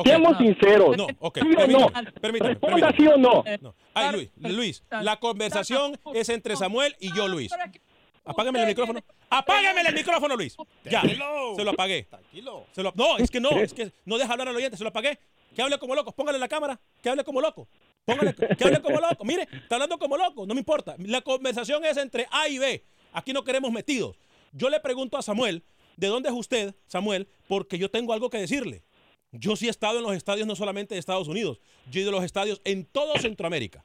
seamos 0.05 0.39
sinceros. 0.39 0.97
No, 0.97 1.07
ok, 1.19 1.39
¿Sí 1.43 1.49
o 1.57 1.67
no? 1.67 1.89
permítame, 2.21 2.49
Responda 2.51 2.77
permítame. 2.91 2.97
sí 2.97 3.07
o 3.09 3.17
no. 3.17 3.45
No. 3.61 3.75
Ay, 3.95 4.13
Luis, 4.13 4.31
Luis, 4.55 4.85
la 5.03 5.17
conversación 5.19 5.99
es 6.15 6.29
entre 6.29 6.57
Samuel 6.57 6.95
y 7.01 7.13
yo, 7.15 7.27
Luis. 7.29 7.51
Apágame 8.25 8.61
el 8.61 8.67
micrófono. 8.67 9.01
Apágame 9.31 9.81
el 9.83 9.95
micrófono, 9.95 10.37
Luis. 10.37 10.57
Ya, 10.85 11.03
se 11.03 11.65
lo 11.65 11.71
apagué. 11.71 12.05
Tranquilo. 12.05 12.67
Se 12.73 12.83
lo- 12.83 12.93
no, 12.97 13.19
es 13.19 13.31
que 13.31 13.41
no, 13.41 13.51
es 13.51 13.73
que 13.73 13.93
no 14.05 14.19
deja 14.19 14.33
hablar 14.33 14.49
al 14.49 14.57
oyente, 14.57 14.77
se 14.77 14.83
lo 14.85 14.91
apagué. 14.91 15.19
Que 15.55 15.63
hable 15.63 15.79
como 15.79 15.95
loco, 15.95 16.13
póngale 16.13 16.39
la 16.39 16.49
cámara, 16.49 16.79
que 17.03 17.09
hable 17.09 17.25
como 17.25 17.41
loco. 17.41 17.67
Póngale, 18.05 18.35
que 18.35 18.65
hable 18.65 18.81
como 18.83 19.01
loco. 19.01 19.25
Mire, 19.25 19.49
está 19.53 19.77
hablando 19.77 19.99
como 19.99 20.17
loco, 20.17 20.45
no 20.47 20.55
me 20.55 20.61
importa. 20.61 20.95
La 20.99 21.23
conversación 21.23 21.85
es 21.85 21.97
entre 21.97 22.27
A 22.31 22.47
y 22.49 22.59
B. 22.59 22.85
Aquí 23.13 23.33
no 23.33 23.45
queremos 23.45 23.73
metidos. 23.73 24.17
Yo 24.53 24.71
le 24.71 24.81
pregunto 24.81 25.17
a 25.17 25.23
Samuel, 25.23 25.65
¿de 25.97 26.07
dónde 26.09 26.29
es 26.29 26.35
usted, 26.35 26.75
Samuel? 26.87 27.29
Porque 27.49 27.79
yo 27.79 27.91
tengo 27.91 28.13
algo 28.13 28.31
que 28.31 28.39
decirle. 28.39 28.83
Yo 29.33 29.57
sí 29.57 29.67
he 29.67 29.71
estado 29.71 29.99
en 29.99 30.05
los 30.05 30.15
estadios 30.15 30.47
no 30.47 30.57
solamente 30.57 30.95
de 30.95 30.99
Estados 30.99 31.29
Unidos, 31.29 31.61
yo 31.91 32.01
he 32.01 32.03
ido 32.03 32.11
a 32.11 32.15
los 32.15 32.25
estadios 32.25 32.61
en 32.65 32.85
todo 32.85 33.19
Centroamérica. 33.19 33.85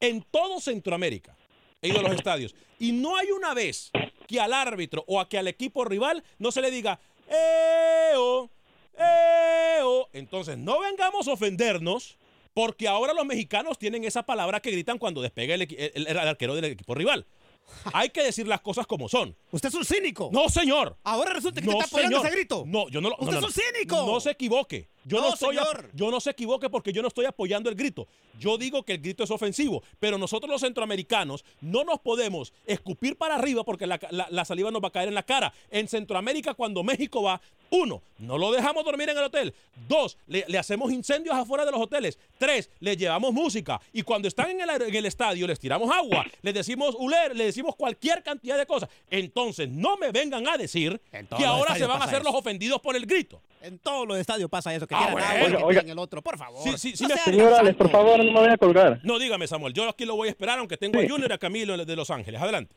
En 0.00 0.22
todo 0.30 0.60
Centroamérica 0.60 1.36
he 1.82 1.88
ido 1.88 2.00
a 2.00 2.02
los 2.02 2.12
estadios. 2.12 2.54
Y 2.78 2.92
no 2.92 3.16
hay 3.16 3.30
una 3.30 3.54
vez 3.54 3.90
que 4.26 4.40
al 4.40 4.52
árbitro 4.52 5.04
o 5.06 5.20
a 5.20 5.28
que 5.28 5.38
al 5.38 5.48
equipo 5.48 5.84
rival 5.84 6.24
no 6.38 6.50
se 6.52 6.60
le 6.60 6.70
diga, 6.70 7.00
¡Eo! 7.28 8.50
¡Eo! 8.96 10.08
Entonces 10.12 10.56
no 10.58 10.80
vengamos 10.80 11.28
a 11.28 11.32
ofendernos 11.32 12.18
porque 12.54 12.88
ahora 12.88 13.12
los 13.12 13.24
mexicanos 13.24 13.78
tienen 13.78 14.04
esa 14.04 14.24
palabra 14.24 14.60
que 14.60 14.70
gritan 14.70 14.98
cuando 14.98 15.22
despega 15.22 15.54
el 15.54 16.18
arquero 16.18 16.54
del 16.54 16.64
equipo 16.66 16.94
rival. 16.94 17.26
Hay 17.92 18.10
que 18.10 18.22
decir 18.22 18.46
las 18.46 18.60
cosas 18.60 18.86
como 18.86 19.08
son. 19.08 19.36
Usted 19.52 19.68
es 19.68 19.74
un 19.74 19.84
cínico. 19.84 20.30
No, 20.32 20.48
señor. 20.48 20.96
Ahora 21.04 21.32
resulta 21.32 21.60
que 21.60 21.66
No, 21.66 21.72
está 21.74 21.86
apoyando 21.86 22.16
señor. 22.18 22.26
ese 22.26 22.36
grito. 22.36 22.64
No, 22.66 22.88
yo 22.88 23.00
no 23.00 23.08
lo. 23.10 23.14
Usted 23.16 23.26
no, 23.34 23.40
no, 23.40 23.48
es 23.48 23.56
un 23.56 23.62
cínico. 23.62 23.96
No 24.06 24.20
se 24.20 24.30
equivoque. 24.30 24.88
Yo 25.04 25.20
no, 25.20 25.32
estoy. 25.32 25.56
señor. 25.56 25.90
Yo 25.94 26.10
no 26.10 26.20
se 26.20 26.30
equivoque 26.30 26.68
porque 26.68 26.92
yo 26.92 27.00
no 27.02 27.08
estoy 27.08 27.24
apoyando 27.24 27.70
el 27.70 27.76
grito. 27.76 28.06
Yo 28.38 28.58
digo 28.58 28.82
que 28.84 28.94
el 28.94 29.00
grito 29.00 29.24
es 29.24 29.30
ofensivo, 29.30 29.82
pero 29.98 30.18
nosotros 30.18 30.50
los 30.50 30.60
centroamericanos 30.60 31.44
no 31.60 31.84
nos 31.84 32.00
podemos 32.00 32.52
escupir 32.66 33.16
para 33.16 33.34
arriba 33.36 33.64
porque 33.64 33.86
la, 33.86 33.98
la- 34.10 34.28
la 34.30 34.44
saliva 34.44 34.70
nos 34.70 34.82
va 34.82 34.88
a 34.88 34.92
caer 34.92 35.08
en 35.08 35.14
la 35.14 35.22
cara. 35.22 35.52
En 35.70 35.88
Centroamérica, 35.88 36.54
cuando 36.54 36.82
México 36.82 37.22
va, 37.22 37.40
uno, 37.70 38.02
no 38.18 38.36
lo 38.36 38.50
dejamos 38.52 38.84
dormir 38.84 39.08
en 39.08 39.16
el 39.18 39.24
hotel. 39.24 39.54
Dos, 39.88 40.18
le, 40.26 40.44
le 40.48 40.58
hacemos 40.58 40.92
incendios 40.92 41.34
afuera 41.34 41.64
de 41.64 41.70
los 41.70 41.80
hoteles. 41.80 42.18
Tres, 42.38 42.68
le 42.80 42.96
llevamos 42.96 43.32
música. 43.32 43.80
Y 43.92 44.02
cuando 44.02 44.28
están 44.28 44.50
en 44.50 44.60
el, 44.60 44.68
aer- 44.68 44.88
en 44.88 44.94
el 44.94 45.06
estadio, 45.06 45.46
les 45.46 45.58
tiramos 45.58 45.90
agua, 45.94 46.24
les 46.42 46.54
decimos 46.54 46.94
uler, 46.98 47.36
les 47.36 47.46
decimos 47.48 47.76
cualquier 47.76 48.22
cantidad 48.22 48.58
de 48.58 48.66
cosas. 48.66 48.88
Entonces, 49.10 49.68
no 49.68 49.96
me 49.96 50.10
vengan 50.12 50.46
a 50.48 50.56
decir 50.56 51.00
que 51.36 51.44
ahora 51.44 51.74
se 51.76 51.86
van 51.86 52.00
a 52.02 52.04
hacer 52.04 52.20
eso. 52.22 52.24
los 52.30 52.34
ofendidos 52.34 52.80
por 52.80 52.96
el 52.96 53.06
grito. 53.06 53.40
En 53.62 53.78
todos 53.78 54.08
los 54.08 54.16
estadios 54.16 54.48
pasa 54.48 54.74
eso, 54.74 54.86
que 54.86 54.94
Ah, 54.94 55.08
bueno. 55.12 55.26
agua, 55.26 55.46
Oiga, 55.46 55.64
oiga. 55.64 55.80
el 55.82 55.98
otro, 55.98 56.22
por 56.22 56.38
favor. 56.38 56.62
Sí, 56.62 56.76
sí, 56.78 56.96
sí 56.96 57.04
No 57.36 57.54
Alex, 57.56 57.76
por 57.76 57.90
favor, 57.90 58.18
no 58.24 58.32
me 58.32 58.40
vaya 58.40 58.54
a 58.54 58.56
colgar. 58.58 59.00
No, 59.04 59.18
dígame, 59.18 59.46
Samuel. 59.46 59.74
Yo 59.74 59.86
aquí 59.88 60.04
lo 60.06 60.16
voy 60.16 60.28
a 60.28 60.30
esperar, 60.30 60.58
aunque 60.58 60.76
tengo 60.78 60.98
a 60.98 61.02
Junior 61.06 61.30
y 61.30 61.34
a 61.34 61.38
Camilo 61.38 61.76
de 61.76 61.96
Los 61.96 62.10
Ángeles. 62.10 62.40
Adelante. 62.40 62.74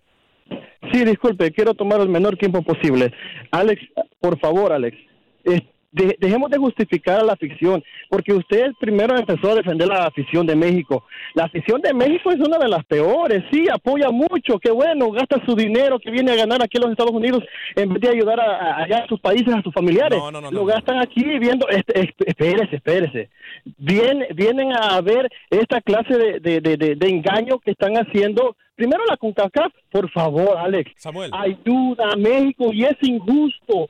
Sí, 0.94 1.04
disculpe, 1.04 1.52
quiero 1.52 1.74
tomar 1.74 2.00
el 2.02 2.10
menor 2.10 2.38
tiempo 2.38 2.62
posible. 2.62 3.12
Alex, 3.50 3.82
por 4.20 4.38
favor, 4.40 4.72
Alex, 4.72 4.96
eh, 5.44 5.73
de- 5.94 6.18
dejemos 6.20 6.50
de 6.52 6.58
justificar 6.58 7.22
a 7.22 7.24
la 7.24 7.34
afición, 7.34 7.82
porque 8.10 8.34
usted 8.34 8.72
primero 8.80 9.16
empezó 9.18 9.52
a 9.52 9.56
defender 9.56 9.88
la 9.88 10.06
afición 10.08 10.46
de 10.46 10.56
México. 10.56 11.06
La 11.36 11.46
afición 11.46 11.80
de 11.82 11.94
México 11.94 12.32
es 12.32 12.40
una 12.40 12.58
de 12.58 12.68
las 12.68 12.84
peores, 12.86 13.44
sí, 13.52 13.66
apoya 13.72 14.10
mucho, 14.10 14.60
qué 14.60 14.72
bueno, 14.72 15.12
gasta 15.12 15.42
su 15.46 15.56
dinero 15.56 16.00
que 16.00 16.12
viene 16.12 16.32
a 16.32 16.36
ganar 16.36 16.62
aquí 16.62 16.78
en 16.78 16.82
los 16.84 16.92
Estados 16.92 17.14
Unidos 17.14 17.44
en 17.76 17.90
vez 17.94 18.02
de 18.02 18.10
ayudar 18.10 18.40
a, 18.40 18.44
a- 18.58 18.84
allá 18.84 18.98
a 19.06 19.08
sus 19.08 19.20
países, 19.22 19.54
a 19.54 19.62
sus 19.62 19.74
familiares. 19.74 20.18
No, 20.20 20.32
no, 20.32 20.42
no, 20.42 20.52
Lo 20.52 20.66
gastan 20.66 21.00
aquí 21.00 21.24
viendo, 21.40 21.68
espérese, 21.70 22.76
espérese. 22.76 23.30
Vienen, 23.78 24.26
vienen 24.36 24.72
a 24.76 25.00
ver 25.02 25.30
esta 25.50 25.80
clase 25.82 26.18
de, 26.18 26.40
de, 26.40 26.60
de, 26.62 26.78
de- 26.78 26.96
de 26.96 27.10
engaño 27.10 27.60
que 27.60 27.72
están 27.72 27.94
haciendo. 27.96 28.56
Primero 28.76 29.04
la 29.08 29.18
CONCACAF, 29.18 29.72
por 29.92 30.10
favor, 30.10 30.58
Alex. 30.58 30.92
Samuel. 30.98 31.30
Ayuda 31.34 32.10
a 32.14 32.16
México 32.16 32.72
y 32.74 32.84
es 32.86 32.96
injusto. 33.02 33.90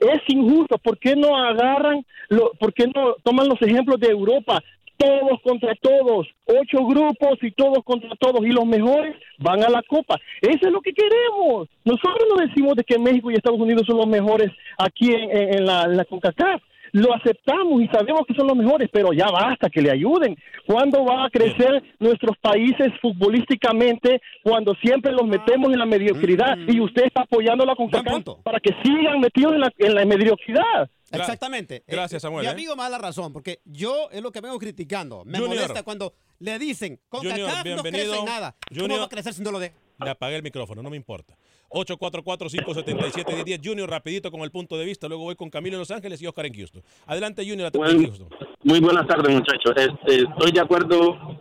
Es 0.00 0.20
injusto. 0.28 0.78
¿Por 0.78 0.98
qué 0.98 1.14
no 1.16 1.36
agarran, 1.36 2.04
lo, 2.28 2.52
por 2.58 2.72
qué 2.72 2.86
no 2.86 3.14
toman 3.22 3.48
los 3.48 3.60
ejemplos 3.62 3.98
de 4.00 4.08
Europa? 4.08 4.62
Todos 4.96 5.40
contra 5.44 5.74
todos, 5.76 6.26
ocho 6.44 6.84
grupos 6.84 7.38
y 7.42 7.52
todos 7.52 7.84
contra 7.84 8.10
todos, 8.18 8.44
y 8.44 8.48
los 8.48 8.66
mejores 8.66 9.14
van 9.38 9.62
a 9.62 9.68
la 9.68 9.80
Copa. 9.84 10.18
Eso 10.42 10.58
es 10.66 10.72
lo 10.72 10.80
que 10.80 10.92
queremos. 10.92 11.68
Nosotros 11.84 12.26
no 12.28 12.44
decimos 12.44 12.74
de 12.74 12.82
que 12.82 12.98
México 12.98 13.30
y 13.30 13.34
Estados 13.34 13.60
Unidos 13.60 13.84
son 13.86 13.98
los 13.98 14.08
mejores 14.08 14.50
aquí 14.76 15.12
en, 15.14 15.30
en- 15.58 15.64
la, 15.66 15.84
en 15.84 15.96
la 15.96 16.04
CONCACAF. 16.04 16.60
Lo 16.92 17.14
aceptamos 17.14 17.82
y 17.82 17.86
sabemos 17.88 18.22
que 18.26 18.34
son 18.34 18.46
los 18.46 18.56
mejores, 18.56 18.88
pero 18.92 19.12
ya 19.12 19.26
basta 19.30 19.68
que 19.70 19.80
le 19.82 19.90
ayuden. 19.90 20.36
¿Cuándo 20.66 21.04
va 21.04 21.24
a 21.26 21.30
crecer 21.30 21.82
nuestros 21.98 22.36
países 22.38 22.88
futbolísticamente 23.00 24.20
cuando 24.42 24.74
siempre 24.82 25.12
los 25.12 25.26
metemos 25.26 25.72
en 25.72 25.78
la 25.78 25.86
mediocridad 25.86 26.56
y 26.66 26.80
usted 26.80 27.04
está 27.06 27.22
apoyando 27.22 27.64
la 27.64 27.74
CONCACAF 27.76 28.22
para 28.42 28.60
que 28.60 28.70
sigan 28.82 29.20
metidos 29.20 29.52
en 29.54 29.60
la, 29.60 29.72
en 29.78 29.94
la 29.94 30.04
mediocridad? 30.04 30.90
Exactamente. 31.10 31.82
Gracias, 31.86 32.20
Eh, 32.22 32.26
Samuel, 32.26 32.42
Mi 32.44 32.48
¿eh? 32.48 32.52
amigo 32.52 32.76
me 32.76 32.82
da 32.82 32.90
la 32.90 32.98
razón, 32.98 33.32
porque 33.32 33.60
yo 33.64 34.08
es 34.12 34.20
lo 34.22 34.30
que 34.30 34.40
vengo 34.40 34.58
criticando. 34.58 35.24
Me 35.24 35.38
Junior. 35.38 35.56
molesta 35.60 35.82
cuando 35.82 36.12
le 36.38 36.58
dicen, 36.58 37.00
con 37.08 37.20
Junior, 37.20 37.48
CACAF 37.48 37.66
no 37.76 37.82
crece 37.82 38.18
en 38.18 38.24
nada. 38.24 38.54
¿Cómo 38.68 38.80
Junior. 38.82 39.00
va 39.00 39.04
a 39.04 39.08
crecer 39.08 39.32
si 39.32 39.42
no 39.42 39.50
lo 39.50 39.58
de? 39.58 39.72
Le 40.04 40.10
apagué 40.10 40.36
el 40.36 40.42
micrófono, 40.42 40.82
no 40.82 40.90
me 40.90 40.96
importa. 40.96 41.34
844-577-1010. 41.70 43.60
Junior, 43.62 43.90
rapidito 43.90 44.30
con 44.30 44.40
el 44.40 44.50
punto 44.50 44.76
de 44.76 44.84
vista. 44.84 45.08
Luego 45.08 45.24
voy 45.24 45.36
con 45.36 45.50
Camilo 45.50 45.76
en 45.76 45.80
Los 45.80 45.90
Ángeles 45.90 46.20
y 46.22 46.26
Oscar 46.26 46.46
en 46.46 46.54
Houston. 46.54 46.82
Adelante, 47.06 47.48
Junior. 47.48 47.70
Bueno, 47.72 48.00
Houston. 48.00 48.28
muy 48.62 48.80
buenas 48.80 49.06
tardes, 49.06 49.34
muchachos. 49.34 49.72
Este, 49.76 50.24
estoy 50.24 50.52
de 50.52 50.60
acuerdo 50.60 51.38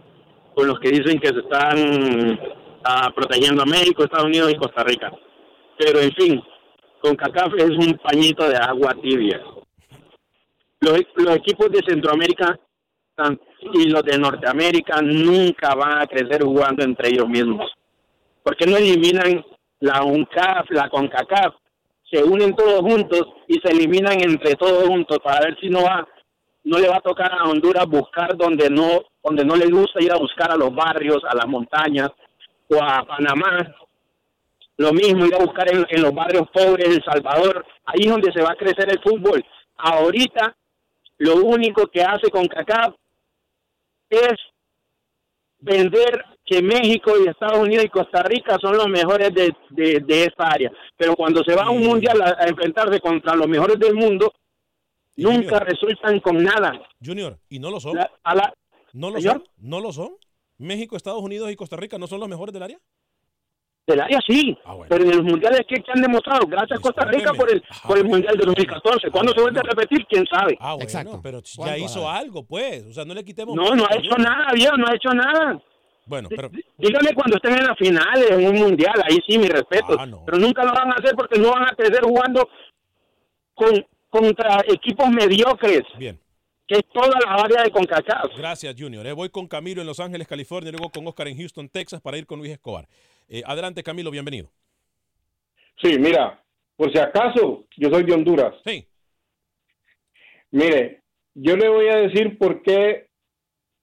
con 0.53 0.67
los 0.67 0.79
que 0.79 0.89
dicen 0.89 1.19
que 1.19 1.29
se 1.29 1.39
están 1.39 2.39
ah, 2.83 3.11
protegiendo 3.15 3.61
a 3.61 3.65
México, 3.65 4.03
Estados 4.03 4.25
Unidos 4.25 4.51
y 4.51 4.57
Costa 4.57 4.83
Rica. 4.83 5.11
Pero 5.77 5.99
en 5.99 6.11
fin, 6.13 6.41
con 7.01 7.15
CACAF 7.15 7.53
es 7.57 7.69
un 7.69 7.99
pañito 8.03 8.47
de 8.49 8.57
agua 8.57 8.95
tibia. 9.01 9.39
Los, 10.79 11.01
los 11.15 11.35
equipos 11.35 11.71
de 11.71 11.81
Centroamérica 11.87 12.59
y 13.73 13.89
los 13.89 14.03
de 14.03 14.17
Norteamérica 14.17 15.01
nunca 15.01 15.73
van 15.73 16.01
a 16.01 16.07
crecer 16.07 16.43
jugando 16.43 16.83
entre 16.83 17.09
ellos 17.09 17.27
mismos. 17.27 17.71
porque 18.43 18.65
no 18.65 18.77
eliminan 18.77 19.43
la 19.79 20.03
UNCAF, 20.03 20.69
la 20.71 20.89
CONCACAF? 20.89 21.55
Se 22.09 22.23
unen 22.23 22.55
todos 22.55 22.81
juntos 22.81 23.27
y 23.47 23.55
se 23.59 23.71
eliminan 23.71 24.21
entre 24.21 24.55
todos 24.55 24.87
juntos 24.87 25.19
para 25.23 25.41
ver 25.41 25.57
si 25.59 25.69
no 25.69 25.83
va 25.83 26.07
no 26.63 26.79
le 26.79 26.89
va 26.89 26.97
a 26.97 27.01
tocar 27.01 27.31
a 27.31 27.45
Honduras 27.45 27.85
buscar 27.87 28.35
donde 28.35 28.69
no 28.69 29.01
donde 29.23 29.45
no 29.45 29.55
le 29.55 29.67
gusta 29.67 30.03
ir 30.03 30.11
a 30.11 30.17
buscar 30.17 30.51
a 30.51 30.57
los 30.57 30.73
barrios, 30.73 31.23
a 31.23 31.35
las 31.35 31.47
montañas 31.47 32.09
o 32.69 32.81
a 32.81 33.05
Panamá. 33.05 33.75
Lo 34.77 34.93
mismo 34.93 35.25
ir 35.25 35.35
a 35.35 35.39
buscar 35.39 35.67
en, 35.69 36.01
los 36.01 36.13
barrios 36.13 36.47
pobres 36.53 36.87
El 36.89 37.03
Salvador. 37.03 37.65
Ahí 37.85 38.05
es 38.05 38.09
donde 38.09 38.31
se 38.31 38.41
va 38.41 38.51
a 38.51 38.55
crecer 38.55 38.89
el 38.89 39.01
fútbol. 39.01 39.43
Ahorita 39.77 40.55
lo 41.17 41.35
único 41.37 41.87
que 41.87 42.03
hace 42.03 42.29
con 42.29 42.47
CACAF 42.47 42.93
es 44.09 44.35
vender 45.59 46.23
que 46.47 46.61
México 46.61 47.11
y 47.19 47.27
Estados 47.27 47.59
Unidos 47.59 47.85
y 47.85 47.89
Costa 47.89 48.23
Rica 48.23 48.57
son 48.61 48.77
los 48.77 48.87
mejores 48.87 49.33
de, 49.33 49.53
de, 49.69 50.23
esta 50.23 50.47
área. 50.47 50.71
Pero 50.95 51.13
cuando 51.13 51.43
se 51.43 51.53
va 51.53 51.63
a 51.63 51.69
un 51.69 51.85
mundial 51.85 52.21
a, 52.21 52.47
enfrentarse 52.47 53.01
contra 53.01 53.35
los 53.35 53.47
mejores 53.47 53.77
del 53.77 53.95
mundo, 53.95 54.33
nunca 55.17 55.59
resultan 55.59 56.21
con 56.21 56.41
nada. 56.41 56.71
Junior, 57.05 57.37
¿y 57.49 57.59
no 57.59 57.69
lo 57.69 57.81
son? 57.81 57.99
¿No 58.93 59.09
lo 59.11 59.19
son? 59.19 59.43
¿No 59.57 59.81
lo 59.81 59.91
son? 59.91 60.15
¿México, 60.57 60.95
Estados 60.95 61.21
Unidos 61.21 61.51
y 61.51 61.55
Costa 61.57 61.75
Rica 61.75 61.97
no 61.97 62.07
son 62.07 62.21
los 62.21 62.29
mejores 62.29 62.53
del 62.53 62.63
área? 62.63 62.79
Del 63.85 64.01
área 64.01 64.19
sí, 64.27 64.57
ah, 64.65 64.75
pero 64.89 65.03
en 65.03 65.17
los 65.17 65.23
mundiales 65.23 65.61
que, 65.67 65.81
han 65.93 66.01
demostrado, 66.01 66.45
gracias 66.45 66.79
a 66.79 66.81
Costa 66.81 67.05
Rica 67.05 67.33
por 67.33 67.49
el, 67.49 67.63
ah, 67.69 67.75
por 67.87 67.97
el 67.97 68.05
mundial 68.05 68.35
de 68.37 68.45
2014. 68.45 69.11
¿Cuándo 69.11 69.33
se 69.33 69.41
vuelve 69.41 69.59
a 69.59 69.63
repetir? 69.63 70.05
¿Quién 70.07 70.25
sabe? 70.29 70.57
Ah, 70.59 70.75
Exacto. 70.79 71.19
pero 71.21 71.41
ya 71.41 71.77
hizo 71.77 72.09
algo, 72.09 72.43
pues. 72.43 72.85
O 72.85 72.93
sea, 72.93 73.05
no 73.05 73.13
le 73.13 73.23
quitemos. 73.23 73.55
No, 73.55 73.75
no 73.75 73.85
ha 73.85 73.95
hecho 73.95 74.15
nada, 74.17 74.51
viejo, 74.53 74.75
no 74.77 74.87
ha 74.87 74.95
hecho 74.95 75.09
nada. 75.09 75.61
Bueno, 76.07 76.29
pero. 76.29 76.49
Dígame 76.77 77.13
cuando 77.13 77.35
estén 77.35 77.55
en 77.57 77.65
la 77.65 77.75
final, 77.75 78.23
en 78.29 78.47
un 78.47 78.55
mundial, 78.55 78.95
ahí 79.03 79.19
sí, 79.27 79.37
mi 79.37 79.47
respeto. 79.47 79.97
Ah, 79.99 80.07
pero 80.25 80.37
nunca 80.37 80.63
lo 80.63 80.73
van 80.73 80.91
a 80.91 80.95
hacer 80.95 81.15
porque 81.15 81.39
no 81.39 81.51
van 81.51 81.63
a 81.63 81.75
crecer 81.75 82.01
jugando 82.01 82.49
con, 83.53 83.85
contra 84.09 84.61
equipos 84.67 85.09
mediocres. 85.09 85.83
Bien 85.97 86.19
que 86.67 86.75
es 86.75 86.85
toda 86.93 87.17
la 87.25 87.35
área 87.35 87.63
de 87.63 87.71
CONCACAF. 87.71 88.37
Gracias, 88.37 88.75
Junior. 88.77 89.07
Eh, 89.07 89.13
voy 89.13 89.29
con 89.29 89.47
Camilo 89.47 89.79
en 89.79 89.87
Los 89.87 90.01
Ángeles, 90.01 90.27
California, 90.27 90.71
luego 90.71 90.89
con 90.89 91.07
Oscar 91.07 91.29
en 91.29 91.37
Houston, 91.37 91.69
Texas, 91.69 92.01
para 92.01 92.17
ir 92.17 92.25
con 92.25 92.39
Luis 92.39 92.51
Escobar. 92.51 92.87
Eh, 93.29 93.41
adelante, 93.45 93.83
Camilo, 93.83 94.11
bienvenido. 94.11 94.51
Sí, 95.81 95.97
mira, 95.97 96.43
por 96.75 96.91
si 96.91 96.99
acaso, 96.99 97.65
yo 97.77 97.89
soy 97.89 98.03
de 98.03 98.13
Honduras. 98.13 98.53
Sí. 98.65 98.85
Mire, 100.51 101.03
yo 101.35 101.55
le 101.55 101.69
voy 101.69 101.87
a 101.87 101.97
decir 101.97 102.37
por 102.37 102.61
qué 102.61 103.06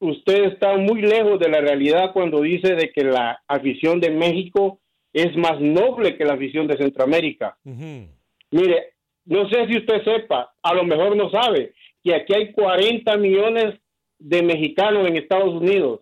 usted 0.05 0.45
está 0.45 0.77
muy 0.77 1.01
lejos 1.01 1.39
de 1.39 1.49
la 1.49 1.61
realidad 1.61 2.13
cuando 2.13 2.41
dice 2.41 2.75
de 2.75 2.93
que 2.93 3.05
la 3.05 3.43
afición 3.49 4.01
de 4.01 4.11
México 4.11 4.81
es 5.13 5.35
más 5.37 5.61
noble 5.61 6.17
que 6.17 6.25
la 6.25 6.35
afición 6.35 6.67
de 6.67 6.77
Centroamérica. 6.77 7.57
Mire, 7.65 8.95
no 9.25 9.49
sé 9.49 9.67
si 9.67 9.79
usted 9.79 10.05
sepa, 10.05 10.53
a 10.63 10.75
lo 10.75 10.85
mejor 10.85 11.17
no 11.17 11.31
sabe, 11.31 11.73
que 12.03 12.15
aquí 12.15 12.35
hay 12.35 12.53
40 12.53 13.17
millones 13.17 13.81
de 14.19 14.43
mexicanos 14.43 15.07
en 15.07 15.17
Estados 15.17 15.55
Unidos. 15.55 16.01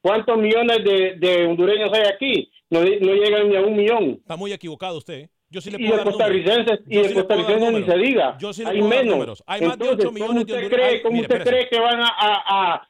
¿Cuántos 0.00 0.36
millones 0.38 0.78
de, 0.84 1.46
hondureños 1.46 1.90
hay 1.92 2.02
aquí? 2.12 2.50
No, 2.70 2.80
no, 2.80 3.14
llegan 3.14 3.48
ni 3.48 3.56
a 3.56 3.60
un 3.60 3.76
millón. 3.76 4.04
Está 4.20 4.36
muy 4.36 4.52
equivocado 4.52 4.98
usted. 4.98 5.14
¿eh? 5.14 5.28
Yo 5.50 5.60
sí 5.60 5.70
le 5.70 5.78
puedo 5.78 5.94
y 5.94 5.98
de 5.98 6.04
costarricenses, 6.04 6.80
y 6.88 6.96
de 6.96 7.14
costarricenses 7.14 7.72
ni 7.72 7.84
se 7.84 7.98
diga. 7.98 8.38
Yo 8.40 8.52
sí 8.54 8.64
le 8.64 8.70
hay 8.70 8.82
menos. 8.82 9.44
Hay 9.46 9.60
más 9.60 9.78
de 9.78 9.88
8 9.88 10.10
millones 10.10 10.46
de 10.46 10.54
hondureños. 10.54 11.02
¿Cómo 11.02 11.20
usted 11.20 11.44
cree 11.44 11.68
que 11.68 11.78
van 11.78 12.00
a, 12.00 12.08
a, 12.08 12.72
a, 12.72 12.88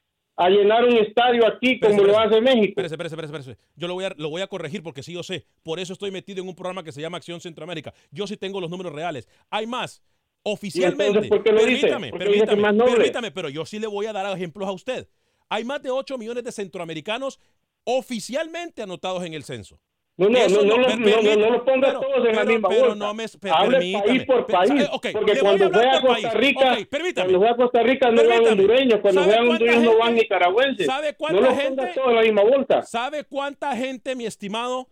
llenar 0.48 0.84
un 0.84 0.96
estadio 0.96 1.46
aquí 1.46 1.78
como 1.78 2.02
lo 2.02 2.18
hace 2.18 2.40
México? 2.40 2.80
Espérese, 2.80 2.94
espérese, 2.94 3.24
espérese. 3.24 3.56
Yo 3.76 3.88
lo 3.88 3.94
voy, 3.94 4.04
a, 4.04 4.14
lo 4.16 4.30
voy 4.30 4.42
a 4.42 4.46
corregir 4.46 4.82
porque 4.82 5.02
sí 5.02 5.12
yo 5.12 5.22
sé. 5.22 5.46
Por 5.62 5.78
eso 5.78 5.92
estoy 5.92 6.10
metido 6.10 6.42
en 6.42 6.48
un 6.48 6.54
programa 6.54 6.82
que 6.82 6.92
se 6.92 7.00
llama 7.00 7.18
Acción 7.18 7.40
Centroamérica. 7.40 7.92
Yo 8.10 8.26
sí 8.26 8.36
tengo 8.36 8.60
los 8.60 8.70
números 8.70 8.92
reales. 8.92 9.28
Hay 9.50 9.66
más. 9.66 10.02
Oficialmente. 10.44 11.28
¿por 11.28 11.42
qué 11.42 11.52
lo 11.52 11.58
permítame, 11.58 12.06
dice? 12.08 12.18
permítame, 12.18 12.84
permítame, 12.84 13.30
pero 13.30 13.48
yo 13.48 13.64
sí 13.64 13.78
le 13.78 13.86
voy 13.86 14.06
a 14.06 14.12
dar 14.12 14.36
ejemplos 14.36 14.68
a 14.68 14.72
usted. 14.72 15.08
Hay 15.48 15.64
más 15.64 15.82
de 15.82 15.90
8 15.90 16.18
millones 16.18 16.42
de 16.42 16.50
centroamericanos 16.50 17.38
oficialmente 17.84 18.82
anotados 18.82 19.24
en 19.24 19.34
el 19.34 19.44
censo. 19.44 19.78
No, 20.14 20.28
no, 20.28 20.46
no, 20.48 20.62
no, 20.62 20.76
no, 20.76 21.22
no, 21.22 21.36
no, 21.36 21.50
los 21.50 21.62
ponga 21.62 21.92
todos 21.94 22.28
en 22.28 22.36
la 22.36 22.44
misma 22.44 22.68
pero 22.68 22.94
No 22.94 23.14
me, 23.14 23.24
Hable 23.50 23.92
país 23.92 24.24
por 24.26 24.46
país. 24.46 24.88
porque 25.12 25.38
cuando 25.40 25.70
fue 25.70 25.88
a 25.88 26.00
Costa 26.02 26.30
Rica, 26.34 26.78
cuando 27.14 27.38
fue 27.38 27.48
a 27.48 27.56
Costa 27.56 27.82
Rica 27.82 28.10
no 28.10 28.28
van 28.28 28.46
hondureños, 28.46 29.00
cuando 29.00 29.26
vean 29.26 29.48
hondureños 29.48 29.82
no 29.84 29.98
van 29.98 30.14
nicaragüenses. 30.14 30.86
¿Sabe 30.86 31.14
cuánta 31.16 31.40
no 31.40 31.56
gente? 31.56 31.86
Todos 31.94 32.08
en 32.08 32.14
la 32.14 32.22
misma 32.22 32.42
bolsa. 32.42 32.82
¿Sabe 32.82 33.24
cuánta 33.24 33.74
gente, 33.74 34.14
mi 34.14 34.26
estimado, 34.26 34.88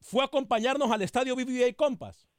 fue 0.00 0.22
a 0.22 0.26
acompañarnos 0.26 0.90
al 0.90 1.02
estadio 1.02 1.36
BBVA 1.36 1.72
Compass? 1.76 2.29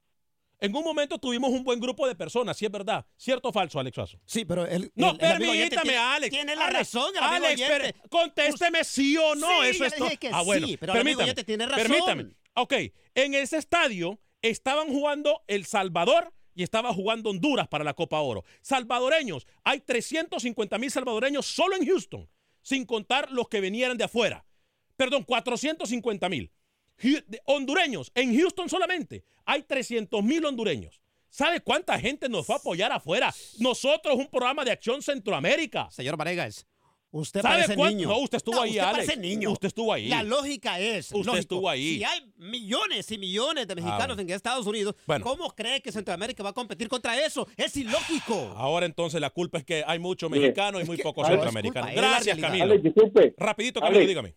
En 0.61 0.75
un 0.75 0.83
momento 0.83 1.17
tuvimos 1.17 1.49
un 1.49 1.63
buen 1.63 1.79
grupo 1.79 2.07
de 2.07 2.13
personas, 2.15 2.55
si 2.55 2.65
es 2.65 2.71
verdad. 2.71 3.03
¿Cierto 3.17 3.49
o 3.49 3.51
falso, 3.51 3.79
Alex 3.79 3.95
Suazo? 3.95 4.19
Sí, 4.25 4.45
pero 4.45 4.67
él. 4.67 4.91
No, 4.93 5.17
permítame, 5.17 5.97
Alex. 5.97 6.29
Tiene 6.31 6.55
la 6.55 6.69
razón, 6.69 7.11
el 7.15 7.23
Alex, 7.23 7.95
contésteme 8.09 8.83
sí 8.83 9.17
o 9.17 9.33
no. 9.33 9.63
Eso 9.63 9.85
es 9.85 9.95
todo. 9.95 10.07
Ah, 10.31 10.43
bueno, 10.43 10.67
sí, 10.67 10.77
pero 10.77 10.93
permítame. 10.93 11.33
tiene 11.33 11.65
razón. 11.65 11.87
Permítame. 11.87 12.35
Ok, 12.53 12.73
en 13.15 13.33
ese 13.33 13.57
estadio 13.57 14.19
estaban 14.43 14.87
jugando 14.89 15.43
El 15.47 15.65
Salvador 15.65 16.31
y 16.53 16.61
estaba 16.61 16.93
jugando 16.93 17.31
Honduras 17.31 17.67
para 17.67 17.83
la 17.83 17.95
Copa 17.95 18.19
Oro. 18.19 18.43
Salvadoreños, 18.61 19.47
hay 19.63 19.79
350 19.79 20.77
mil 20.77 20.91
salvadoreños 20.91 21.47
solo 21.47 21.75
en 21.75 21.87
Houston, 21.87 22.29
sin 22.61 22.85
contar 22.85 23.31
los 23.31 23.47
que 23.47 23.61
venían 23.61 23.97
de 23.97 24.03
afuera. 24.03 24.45
Perdón, 24.95 25.23
450 25.23 26.29
mil 26.29 26.51
hondureños, 27.45 28.11
en 28.15 28.37
Houston 28.37 28.69
solamente 28.69 29.23
hay 29.45 29.63
300 29.63 30.23
mil 30.23 30.45
hondureños. 30.45 31.01
¿Sabe 31.29 31.61
cuánta 31.61 31.97
gente 31.97 32.27
nos 32.27 32.49
va 32.49 32.55
a 32.55 32.57
apoyar 32.57 32.91
afuera? 32.91 33.33
Nosotros, 33.59 34.15
un 34.15 34.27
programa 34.27 34.65
de 34.65 34.71
acción 34.71 35.01
Centroamérica. 35.01 35.89
Señor 35.89 36.17
Varegas, 36.17 36.67
usted 37.09 37.41
parece 37.41 37.73
niño. 37.73 38.09
No, 38.09 38.17
usted 38.17 38.35
estuvo 38.35 38.61
ahí, 38.61 38.71
usted 38.71 38.81
Alex. 38.81 39.05
Parece 39.05 39.17
niño. 39.17 39.51
Usted 39.51 39.67
estuvo 39.69 39.93
ahí. 39.93 40.09
La 40.09 40.23
lógica 40.23 40.77
es. 40.77 41.09
Usted 41.13 41.37
estuvo 41.37 41.69
ahí. 41.69 41.99
Si 41.99 42.03
hay 42.03 42.33
millones 42.35 43.09
y 43.11 43.17
millones 43.17 43.65
de 43.65 43.75
mexicanos 43.75 44.19
en 44.19 44.29
Estados 44.29 44.67
Unidos, 44.67 44.93
¿cómo 45.23 45.55
cree 45.55 45.81
que 45.81 45.93
Centroamérica 45.93 46.43
va 46.43 46.49
a 46.49 46.53
competir 46.53 46.89
contra 46.89 47.17
eso? 47.25 47.47
Es 47.55 47.77
ilógico. 47.77 48.53
Ahora 48.57 48.85
entonces 48.85 49.21
la 49.21 49.29
culpa 49.29 49.57
es 49.59 49.63
que 49.63 49.85
hay 49.87 49.99
muchos 49.99 50.29
mexicanos 50.29 50.81
y 50.81 50.85
muy 50.85 50.97
pocos 50.97 51.25
centroamericanos. 51.25 51.91
Gracias, 51.95 52.37
Camilo. 52.37 52.65
Alex, 52.65 52.83
disculpe. 52.83 53.33
Rapidito, 53.37 53.79
Camilo, 53.79 54.05
dígame. 54.05 54.35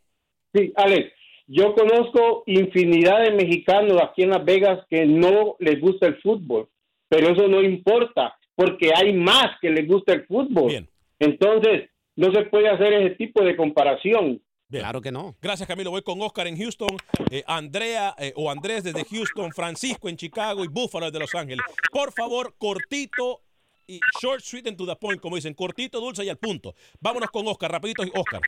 Sí, 0.54 0.72
Alex. 0.76 1.12
Yo 1.46 1.74
conozco 1.74 2.42
infinidad 2.46 3.22
de 3.22 3.32
mexicanos 3.32 4.00
aquí 4.02 4.22
en 4.22 4.30
Las 4.30 4.44
Vegas 4.44 4.84
que 4.88 5.04
no 5.04 5.56
les 5.58 5.80
gusta 5.80 6.06
el 6.06 6.16
fútbol, 6.22 6.68
pero 7.08 7.32
eso 7.32 7.48
no 7.48 7.62
importa, 7.62 8.36
porque 8.54 8.92
hay 8.94 9.12
más 9.12 9.58
que 9.60 9.70
les 9.70 9.86
gusta 9.86 10.14
el 10.14 10.26
fútbol. 10.26 10.68
Bien. 10.68 10.88
Entonces, 11.18 11.90
no 12.16 12.32
se 12.32 12.42
puede 12.46 12.68
hacer 12.68 12.94
ese 12.94 13.16
tipo 13.16 13.42
de 13.44 13.56
comparación. 13.56 14.40
Claro 14.70 15.00
que 15.00 15.12
no. 15.12 15.36
Gracias, 15.40 15.68
Camilo. 15.68 15.90
Voy 15.90 16.02
con 16.02 16.20
Oscar 16.22 16.46
en 16.46 16.56
Houston, 16.56 16.96
eh, 17.30 17.44
Andrea 17.46 18.14
eh, 18.18 18.32
o 18.36 18.50
Andrés 18.50 18.82
desde 18.82 19.04
Houston, 19.04 19.52
Francisco 19.52 20.08
en 20.08 20.16
Chicago 20.16 20.64
y 20.64 20.68
Buffalo 20.68 21.06
desde 21.06 21.20
Los 21.20 21.34
Ángeles. 21.34 21.64
Por 21.92 22.12
favor, 22.12 22.54
cortito 22.58 23.42
y 23.86 24.00
short, 24.20 24.40
sweet 24.40 24.66
and 24.66 24.76
to 24.76 24.86
the 24.86 24.96
point, 24.96 25.20
como 25.20 25.36
dicen, 25.36 25.54
cortito, 25.54 26.00
dulce 26.00 26.24
y 26.24 26.28
al 26.28 26.38
punto. 26.38 26.74
Vámonos 27.00 27.30
con 27.30 27.46
Oscar, 27.46 27.70
rapidito, 27.70 28.02
Oscar. 28.14 28.40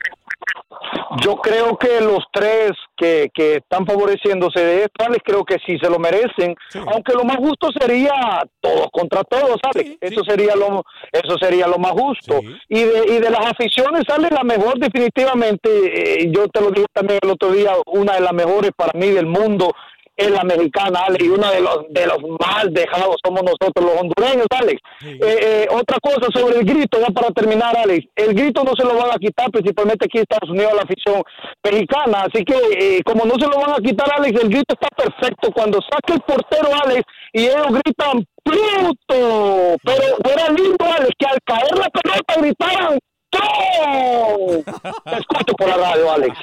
Yo 1.22 1.36
creo 1.42 1.76
que 1.76 2.00
los 2.00 2.24
tres 2.32 2.72
que, 2.96 3.30
que 3.34 3.56
están 3.56 3.86
favoreciéndose 3.86 4.60
de 4.60 4.76
esto, 4.84 5.04
creo 5.24 5.44
que 5.44 5.56
sí 5.66 5.78
se 5.80 5.90
lo 5.90 5.98
merecen, 5.98 6.54
aunque 6.92 7.12
lo 7.14 7.24
más 7.24 7.36
justo 7.36 7.68
sería 7.78 8.12
todos 8.60 8.88
contra 8.92 9.22
todos, 9.24 9.58
¿sabes? 9.62 9.96
eso 10.00 10.22
sería 10.24 10.54
lo 10.56 10.84
eso 11.12 11.36
sería 11.40 11.66
lo 11.66 11.78
más 11.78 11.92
justo. 11.92 12.40
Y 12.68 12.82
de, 12.82 13.04
y 13.08 13.18
de 13.18 13.30
las 13.30 13.46
aficiones 13.46 14.04
sale 14.06 14.28
la 14.30 14.44
mejor 14.44 14.78
definitivamente, 14.78 16.22
eh, 16.22 16.30
yo 16.30 16.48
te 16.48 16.60
lo 16.60 16.70
dije 16.70 16.86
también 16.92 17.18
el 17.22 17.30
otro 17.30 17.50
día, 17.52 17.72
una 17.86 18.14
de 18.14 18.20
las 18.20 18.32
mejores 18.32 18.70
para 18.76 18.92
mí 18.94 19.08
del 19.08 19.26
mundo 19.26 19.72
es 20.16 20.30
la 20.30 20.44
mexicana, 20.44 21.00
Alex, 21.06 21.24
y 21.24 21.28
uno 21.28 21.50
de 21.50 21.60
los 21.60 21.88
de 21.90 22.06
los 22.06 22.18
más 22.40 22.64
dejados 22.70 23.16
somos 23.24 23.42
nosotros 23.42 23.84
los 23.84 24.00
hondureños, 24.00 24.46
Alex. 24.50 24.80
Eh, 25.04 25.18
eh, 25.20 25.66
otra 25.70 25.98
cosa 26.00 26.28
sobre 26.32 26.58
el 26.58 26.64
grito, 26.64 26.98
ya 26.98 27.08
para 27.08 27.30
terminar, 27.30 27.76
Alex, 27.76 28.06
el 28.16 28.34
grito 28.34 28.64
no 28.64 28.72
se 28.76 28.84
lo 28.84 28.96
van 28.96 29.10
a 29.10 29.18
quitar, 29.18 29.50
principalmente 29.50 30.06
aquí 30.06 30.18
en 30.18 30.22
Estados 30.22 30.50
Unidos, 30.50 30.72
a 30.72 30.76
la 30.76 30.82
afición 30.82 31.22
mexicana, 31.62 32.22
así 32.22 32.44
que 32.44 32.56
eh, 32.78 33.02
como 33.04 33.24
no 33.24 33.34
se 33.38 33.46
lo 33.46 33.60
van 33.60 33.72
a 33.72 33.82
quitar, 33.84 34.08
Alex, 34.16 34.42
el 34.42 34.48
grito 34.48 34.74
está 34.74 34.88
perfecto. 34.96 35.50
Cuando 35.52 35.80
saque 35.82 36.14
el 36.14 36.20
portero, 36.20 36.68
Alex, 36.82 37.02
y 37.32 37.44
ellos 37.44 37.66
gritan, 37.84 38.24
¡Pluto! 38.46 39.76
Pero 39.82 40.32
era 40.32 40.48
lindo, 40.50 40.84
Alex, 40.84 41.10
que 41.18 41.26
al 41.26 41.38
caer 41.44 41.76
la 41.76 41.90
pelota 41.90 42.34
gritaran 42.40 42.98
¡No! 43.36 44.62
Te 45.04 45.16
escucho 45.18 45.54
por 45.56 45.68
la 45.68 45.76
radio, 45.76 46.10
Alex. 46.10 46.36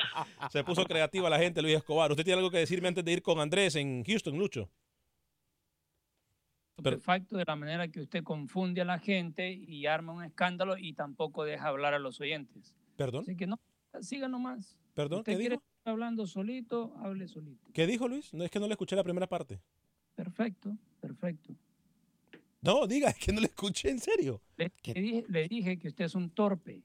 Se 0.52 0.64
puso 0.64 0.84
creativa 0.86 1.30
la 1.30 1.40
gente, 1.40 1.62
Luis 1.62 1.76
Escobar. 1.76 2.12
¿Usted 2.12 2.24
tiene 2.24 2.38
algo 2.40 2.52
que 2.52 2.58
decirme 2.58 2.88
antes 2.88 3.04
de 3.04 3.12
ir 3.12 3.22
con 3.22 3.40
Andrés 3.40 3.76
en 3.76 4.04
Houston, 4.04 4.38
Lucho? 4.38 4.70
Perfecto, 6.82 7.38
de 7.38 7.46
la 7.46 7.56
manera 7.56 7.88
que 7.88 8.02
usted 8.02 8.24
confunde 8.24 8.82
a 8.82 8.86
la 8.86 9.00
gente 9.00 9.52
y 9.52 9.86
arma 9.86 10.12
un 10.14 10.24
escándalo 10.24 10.78
y 10.78 10.94
tampoco 10.94 11.44
deja 11.44 11.68
hablar 11.68 11.94
a 11.94 12.00
los 12.00 12.20
oyentes. 12.20 12.74
¿Perdón? 12.98 13.22
Así 13.22 13.36
que 13.38 13.48
no, 13.48 13.60
siga 14.02 14.28
nomás. 14.28 14.76
¿Perdón? 14.94 15.20
¿Usted 15.20 15.34
¿Qué 15.34 15.38
quiere 15.38 15.56
dijo? 15.56 15.64
estar 15.78 15.92
hablando 15.94 16.26
solito? 16.28 16.94
Hable 17.00 17.28
solito. 17.28 17.70
¿Qué 17.74 17.88
dijo 17.88 18.08
Luis? 18.08 18.34
No 18.34 18.44
es 18.44 18.52
que 18.52 18.60
no 18.60 18.68
le 18.68 18.74
escuché 18.74 18.96
la 18.96 19.04
primera 19.04 19.28
parte. 19.28 19.62
Perfecto, 20.16 20.76
perfecto. 21.00 21.56
No, 22.64 22.88
diga, 22.88 23.10
es 23.10 23.18
que 23.18 23.34
no 23.34 23.42
le 23.42 23.48
escuché 23.48 23.90
en 23.90 24.00
serio. 24.00 24.42
Le, 24.56 24.72
le 24.86 25.02
dije, 25.02 25.26
le 25.28 25.48
dije 25.50 25.78
que 25.78 25.90
usted 25.90 26.06
es 26.06 26.16
un 26.16 26.34
torpe. 26.34 26.82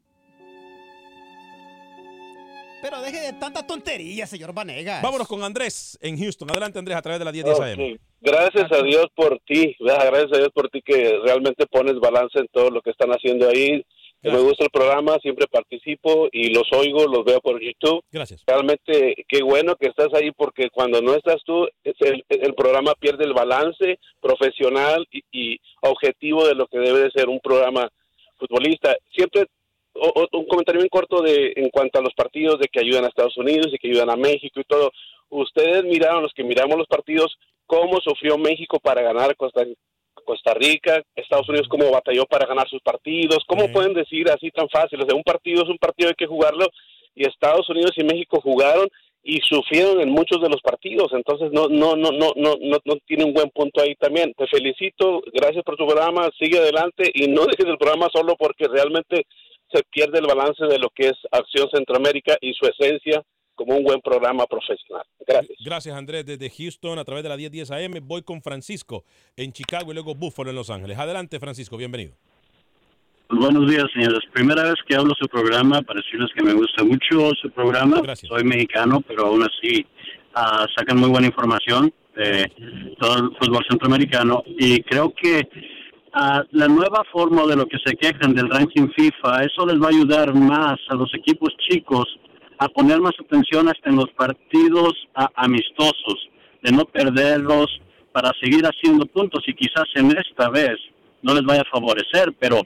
Pero 2.82 3.00
deje 3.00 3.20
de 3.20 3.32
tanta 3.34 3.66
tontería, 3.66 4.26
señor 4.26 4.52
Vanegas. 4.52 5.02
Vámonos 5.02 5.26
con 5.26 5.42
Andrés 5.42 5.98
en 6.00 6.18
Houston. 6.18 6.50
Adelante, 6.50 6.78
Andrés, 6.78 6.96
a 6.96 7.02
través 7.02 7.18
de 7.18 7.24
la 7.24 7.32
1010 7.32 7.60
AM. 7.60 7.80
Ok. 7.80 8.00
Gracias 8.20 8.72
a 8.72 8.82
Dios 8.82 9.06
por 9.14 9.38
ti, 9.46 9.76
gracias 9.78 10.32
a 10.32 10.38
Dios 10.38 10.50
por 10.52 10.68
ti 10.68 10.82
que 10.84 11.18
realmente 11.24 11.66
pones 11.66 11.94
balance 12.00 12.38
en 12.40 12.48
todo 12.48 12.70
lo 12.70 12.82
que 12.82 12.90
están 12.90 13.10
haciendo 13.10 13.48
ahí. 13.48 13.84
Me 14.22 14.38
gusta 14.40 14.64
el 14.64 14.70
programa, 14.70 15.16
siempre 15.22 15.46
participo 15.46 16.28
y 16.32 16.52
los 16.52 16.64
oigo, 16.72 17.06
los 17.06 17.24
veo 17.24 17.40
por 17.40 17.60
YouTube. 17.60 18.02
Gracias. 18.10 18.42
Realmente 18.46 19.14
qué 19.28 19.42
bueno 19.42 19.76
que 19.76 19.86
estás 19.88 20.12
ahí 20.14 20.32
porque 20.32 20.70
cuando 20.70 21.00
no 21.00 21.14
estás 21.14 21.36
tú, 21.44 21.68
el, 21.84 22.24
el 22.28 22.54
programa 22.54 22.94
pierde 22.98 23.24
el 23.24 23.32
balance 23.32 23.98
profesional 24.20 25.06
y, 25.12 25.22
y 25.30 25.60
objetivo 25.82 26.46
de 26.46 26.54
lo 26.54 26.66
que 26.66 26.78
debe 26.78 27.00
de 27.00 27.10
ser 27.12 27.28
un 27.28 27.40
programa 27.40 27.88
futbolista. 28.38 28.96
Siempre 29.14 29.46
o- 29.94 30.12
o- 30.32 30.38
un 30.38 30.46
comentario 30.46 30.80
bien 30.80 30.88
corto 30.90 31.22
de 31.22 31.52
en 31.56 31.70
cuanto 31.70 31.98
a 31.98 32.02
los 32.02 32.14
partidos 32.14 32.58
de 32.58 32.68
que 32.68 32.80
ayudan 32.80 33.04
a 33.04 33.08
Estados 33.08 33.36
Unidos 33.36 33.68
y 33.72 33.78
que 33.78 33.88
ayudan 33.88 34.10
a 34.10 34.16
México 34.16 34.60
y 34.60 34.64
todo. 34.64 34.90
Ustedes 35.30 35.84
miraron, 35.84 36.22
los 36.22 36.32
que 36.32 36.44
miramos 36.44 36.76
los 36.78 36.86
partidos, 36.86 37.36
cómo 37.66 38.00
sufrió 38.00 38.38
México 38.38 38.78
para 38.80 39.02
ganar 39.02 39.36
Costa, 39.36 39.64
Costa 40.28 40.52
Rica, 40.52 41.02
Estados 41.16 41.48
Unidos 41.48 41.68
cómo 41.70 41.90
batalló 41.90 42.26
para 42.26 42.46
ganar 42.46 42.68
sus 42.68 42.82
partidos. 42.82 43.38
¿Cómo 43.46 43.72
pueden 43.72 43.94
decir 43.94 44.30
así 44.30 44.50
tan 44.50 44.68
fácil? 44.68 45.00
O 45.00 45.06
sea, 45.06 45.16
un 45.16 45.22
partido 45.22 45.62
es 45.62 45.70
un 45.70 45.78
partido, 45.78 46.10
hay 46.10 46.14
que 46.14 46.26
jugarlo 46.26 46.66
y 47.14 47.26
Estados 47.26 47.66
Unidos 47.70 47.92
y 47.96 48.04
México 48.04 48.38
jugaron 48.42 48.88
y 49.22 49.40
sufrieron 49.40 50.02
en 50.02 50.10
muchos 50.10 50.42
de 50.42 50.50
los 50.50 50.60
partidos, 50.60 51.08
entonces 51.12 51.50
no 51.50 51.68
no 51.68 51.96
no 51.96 52.10
no 52.12 52.32
no 52.36 52.54
no, 52.60 52.78
no 52.84 52.94
tiene 53.06 53.24
un 53.24 53.32
buen 53.32 53.48
punto 53.48 53.80
ahí 53.80 53.94
también. 53.94 54.34
Te 54.36 54.46
felicito, 54.48 55.22
gracias 55.32 55.64
por 55.64 55.76
tu 55.76 55.86
programa, 55.86 56.28
sigue 56.38 56.58
adelante 56.58 57.10
y 57.14 57.28
no 57.28 57.46
dejes 57.46 57.66
el 57.66 57.78
programa 57.78 58.08
solo 58.12 58.36
porque 58.36 58.68
realmente 58.68 59.24
se 59.72 59.82
pierde 59.90 60.18
el 60.18 60.26
balance 60.26 60.66
de 60.66 60.78
lo 60.78 60.90
que 60.90 61.08
es 61.08 61.16
Acción 61.32 61.70
Centroamérica 61.70 62.36
y 62.42 62.52
su 62.52 62.66
esencia 62.66 63.22
como 63.58 63.76
un 63.76 63.82
buen 63.82 64.00
programa 64.00 64.46
profesional. 64.46 65.04
Gracias. 65.26 65.58
Gracias, 65.64 65.96
Andrés. 65.96 66.24
Desde 66.24 66.48
Houston, 66.48 66.98
a 66.98 67.04
través 67.04 67.24
de 67.24 67.28
la 67.28 67.36
1010 67.36 67.70
AM, 67.72 67.94
voy 68.02 68.22
con 68.22 68.40
Francisco 68.40 69.04
en 69.36 69.52
Chicago 69.52 69.90
y 69.90 69.94
luego 69.94 70.14
Buffalo 70.14 70.50
en 70.50 70.56
Los 70.56 70.70
Ángeles. 70.70 70.96
Adelante, 70.96 71.40
Francisco, 71.40 71.76
bienvenido. 71.76 72.14
Pues 73.26 73.40
buenos 73.40 73.68
días, 73.68 73.84
señores. 73.92 74.20
Primera 74.32 74.62
vez 74.62 74.76
que 74.88 74.94
hablo 74.94 75.12
su 75.20 75.28
programa, 75.28 75.82
para 75.82 76.00
decirles 76.00 76.30
que 76.34 76.44
me 76.44 76.54
gusta 76.54 76.84
mucho 76.84 77.32
su 77.42 77.50
programa. 77.50 78.00
Soy 78.26 78.44
mexicano, 78.44 79.02
pero 79.06 79.26
aún 79.26 79.42
así 79.42 79.84
ah, 80.34 80.64
sacan 80.76 80.98
muy 80.98 81.10
buena 81.10 81.26
información 81.26 81.92
de 82.16 82.50
todo 82.98 83.16
el 83.18 83.36
fútbol 83.38 83.64
centroamericano. 83.68 84.42
Y 84.46 84.80
creo 84.82 85.12
que 85.12 85.46
ah, 86.14 86.42
la 86.52 86.68
nueva 86.68 87.02
forma 87.12 87.44
de 87.46 87.56
lo 87.56 87.66
que 87.66 87.76
se 87.84 87.96
quejan 87.96 88.34
del 88.34 88.48
ranking 88.48 88.88
FIFA, 88.96 89.44
eso 89.44 89.66
les 89.66 89.82
va 89.82 89.86
a 89.86 89.90
ayudar 89.90 90.32
más 90.32 90.78
a 90.88 90.94
los 90.94 91.12
equipos 91.14 91.50
chicos 91.68 92.06
a 92.58 92.68
poner 92.68 93.00
más 93.00 93.14
atención 93.18 93.68
hasta 93.68 93.88
en 93.88 93.96
los 93.96 94.10
partidos 94.16 94.94
ah, 95.14 95.30
amistosos, 95.34 96.28
de 96.62 96.72
no 96.72 96.84
perderlos 96.84 97.66
para 98.12 98.32
seguir 98.40 98.64
haciendo 98.64 99.06
puntos 99.06 99.44
y 99.46 99.54
quizás 99.54 99.84
en 99.94 100.10
esta 100.16 100.50
vez 100.50 100.76
no 101.22 101.34
les 101.34 101.44
vaya 101.44 101.62
a 101.62 101.70
favorecer, 101.70 102.34
pero 102.38 102.62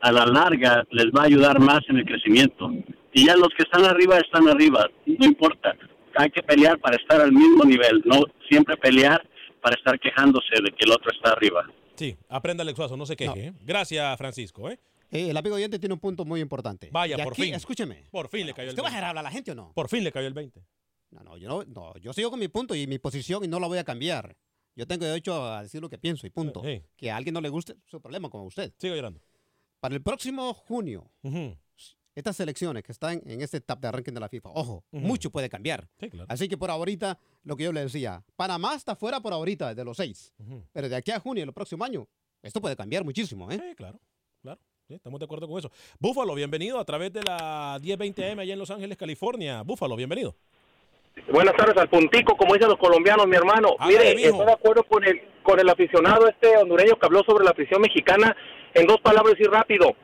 a 0.00 0.12
la 0.12 0.26
larga 0.26 0.84
les 0.90 1.06
va 1.06 1.22
a 1.22 1.26
ayudar 1.26 1.60
más 1.60 1.80
en 1.88 1.98
el 1.98 2.04
crecimiento. 2.04 2.70
Y 3.12 3.26
ya 3.26 3.36
los 3.36 3.48
que 3.56 3.62
están 3.62 3.84
arriba 3.84 4.18
están 4.18 4.48
arriba, 4.48 4.86
no 5.06 5.26
importa. 5.26 5.76
Hay 6.16 6.30
que 6.30 6.42
pelear 6.42 6.78
para 6.78 6.96
estar 6.96 7.20
al 7.20 7.32
mismo 7.32 7.64
nivel, 7.64 8.02
no 8.04 8.22
siempre 8.48 8.76
pelear 8.76 9.24
para 9.62 9.76
estar 9.76 9.98
quejándose 9.98 10.62
de 10.62 10.70
que 10.70 10.84
el 10.84 10.92
otro 10.92 11.10
está 11.12 11.30
arriba. 11.30 11.64
Sí, 11.94 12.16
aprenda 12.28 12.62
el 12.62 12.68
exuazo, 12.68 12.96
no 12.96 13.06
se 13.06 13.16
queje. 13.16 13.46
¿eh? 13.46 13.52
Gracias, 13.64 14.16
Francisco. 14.18 14.70
¿eh? 14.70 14.78
Eh, 15.10 15.30
el 15.30 15.36
amigo 15.36 15.56
oyente 15.56 15.78
tiene 15.78 15.94
un 15.94 16.00
punto 16.00 16.24
muy 16.24 16.40
importante. 16.40 16.90
Vaya, 16.92 17.16
Y 17.18 17.22
por 17.24 17.32
aquí, 17.32 17.42
fin. 17.42 17.54
Escúcheme. 17.54 18.04
Por 18.10 18.28
fin 18.28 18.46
le 18.46 18.52
cayó 18.54 18.68
el 18.70 18.74
¿Usted 18.74 18.82
va 18.82 18.88
a 18.88 18.90
20. 18.90 18.96
dejar 18.96 19.08
hablar 19.10 19.22
a 19.24 19.28
la 19.28 19.30
gente 19.30 19.52
o 19.52 19.54
no? 19.54 19.72
Por 19.74 19.88
fin 19.88 20.04
le 20.04 20.12
cayó 20.12 20.26
el 20.26 20.34
20. 20.34 20.62
No, 21.10 21.20
no, 21.22 21.36
yo 21.38 21.48
no, 21.48 21.64
no, 21.64 21.96
yo 21.98 22.12
sigo 22.12 22.30
con 22.30 22.38
mi 22.38 22.48
punto 22.48 22.74
y 22.74 22.86
mi 22.86 22.98
posición 22.98 23.42
y 23.44 23.48
no 23.48 23.58
la 23.60 23.66
voy 23.66 23.78
a 23.78 23.84
cambiar. 23.84 24.36
Yo 24.76 24.86
tengo 24.86 25.06
derecho 25.06 25.44
a 25.44 25.62
decir 25.62 25.80
lo 25.80 25.88
que 25.88 25.98
pienso 25.98 26.26
y 26.26 26.30
punto. 26.30 26.62
Eh, 26.64 26.84
Que 26.96 27.10
a 27.10 27.16
alguien 27.16 27.32
no 27.34 27.40
le 27.40 27.48
guste, 27.48 27.76
su 27.86 28.00
problema 28.00 28.28
como 28.28 28.44
usted. 28.44 28.72
Sigo 28.78 28.94
llorando. 28.94 29.20
Para 29.80 29.94
el 29.94 30.02
próximo 30.02 30.52
junio, 30.54 31.10
estas 32.14 32.36
selecciones 32.36 32.82
que 32.82 32.92
están 32.92 33.22
en 33.24 33.40
este 33.40 33.60
top 33.60 33.78
de 33.80 33.92
ranking 33.92 34.12
de 34.12 34.20
la 34.20 34.28
FIFA, 34.28 34.50
ojo, 34.52 34.84
mucho 34.90 35.30
puede 35.30 35.48
cambiar. 35.48 35.88
Sí, 35.98 36.10
claro. 36.10 36.26
Así 36.28 36.48
que 36.48 36.58
por 36.58 36.70
ahorita, 36.70 37.18
lo 37.44 37.56
que 37.56 37.64
yo 37.64 37.72
le 37.72 37.80
decía, 37.82 38.22
Panamá 38.36 38.74
está 38.74 38.94
fuera 38.96 39.20
por 39.20 39.32
ahorita 39.32 39.74
de 39.74 39.84
los 39.84 39.96
seis. 39.96 40.34
Pero 40.72 40.88
de 40.88 40.96
aquí 40.96 41.10
a 41.12 41.20
junio, 41.20 41.44
el 41.44 41.52
próximo 41.52 41.84
año, 41.84 42.06
esto 42.42 42.60
puede 42.60 42.76
cambiar 42.76 43.04
muchísimo, 43.04 43.50
¿eh? 43.50 43.58
Sí, 43.68 43.74
claro, 43.76 44.00
claro. 44.42 44.60
Sí, 44.88 44.94
estamos 44.94 45.20
de 45.20 45.26
acuerdo 45.26 45.46
con 45.46 45.58
eso. 45.58 45.70
Búfalo, 45.98 46.34
bienvenido 46.34 46.78
a 46.78 46.84
través 46.86 47.12
de 47.12 47.22
la 47.22 47.78
1020 47.82 48.30
AM 48.30 48.38
allá 48.38 48.54
en 48.54 48.58
Los 48.58 48.70
Ángeles, 48.70 48.96
California. 48.96 49.60
Búfalo, 49.60 49.94
bienvenido. 49.96 50.34
Buenas 51.30 51.54
tardes 51.56 51.76
al 51.76 51.90
puntico, 51.90 52.34
como 52.38 52.54
dicen 52.54 52.70
los 52.70 52.78
colombianos, 52.78 53.26
mi 53.26 53.36
hermano. 53.36 53.76
Hágale, 53.78 53.98
Mire, 53.98 54.14
mijo. 54.16 54.28
estoy 54.30 54.46
de 54.46 54.52
acuerdo 54.52 54.84
con 54.84 55.04
el, 55.04 55.20
con 55.42 55.60
el 55.60 55.68
aficionado 55.68 56.26
este 56.26 56.56
hondureño 56.56 56.98
que 56.98 57.04
habló 57.04 57.22
sobre 57.28 57.44
la 57.44 57.50
afición 57.50 57.82
mexicana. 57.82 58.34
En 58.72 58.86
dos 58.86 58.98
palabras 59.02 59.34
y 59.38 59.44
rápido. 59.44 59.94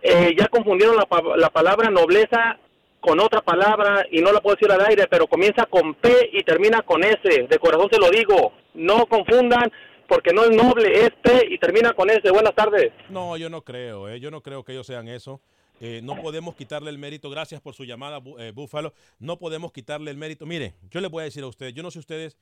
Eh, 0.00 0.34
ya 0.38 0.48
confundieron 0.48 0.96
la, 0.96 1.06
la 1.36 1.50
palabra 1.50 1.90
nobleza 1.90 2.58
con 3.00 3.20
otra 3.20 3.42
palabra 3.42 4.06
y 4.10 4.22
no 4.22 4.32
la 4.32 4.40
puedo 4.40 4.56
decir 4.56 4.72
al 4.72 4.86
aire, 4.86 5.06
pero 5.06 5.26
comienza 5.26 5.66
con 5.66 5.96
P 5.96 6.30
y 6.32 6.42
termina 6.44 6.80
con 6.80 7.04
S. 7.04 7.20
De 7.22 7.58
corazón 7.58 7.90
se 7.92 7.98
lo 8.00 8.08
digo. 8.08 8.54
No 8.72 9.04
confundan 9.04 9.70
porque 10.08 10.32
no 10.32 10.44
es 10.44 10.50
noble, 10.56 11.06
es 11.06 11.10
P 11.22 11.46
y 11.50 11.58
termina 11.58 11.92
con 11.92 12.10
S. 12.10 12.28
Buenas 12.30 12.54
tardes. 12.54 12.92
No, 13.10 13.36
yo 13.36 13.48
no 13.50 13.62
creo, 13.64 14.08
eh, 14.08 14.20
yo 14.20 14.30
no 14.30 14.42
creo 14.42 14.64
que 14.64 14.72
ellos 14.72 14.86
sean 14.86 15.08
eso. 15.08 15.40
Eh, 15.80 16.00
no 16.02 16.20
podemos 16.22 16.54
quitarle 16.54 16.90
el 16.90 16.98
mérito. 16.98 17.30
Gracias 17.30 17.60
por 17.60 17.74
su 17.74 17.84
llamada, 17.84 18.22
eh, 18.38 18.52
Búfalo. 18.54 18.94
No 19.18 19.38
podemos 19.38 19.72
quitarle 19.72 20.10
el 20.10 20.16
mérito. 20.16 20.46
Mire, 20.46 20.74
yo 20.90 21.00
les 21.00 21.10
voy 21.10 21.22
a 21.22 21.24
decir 21.24 21.42
a 21.42 21.46
ustedes, 21.48 21.74
yo 21.74 21.82
no 21.82 21.90
sé 21.90 21.98
ustedes, 21.98 22.36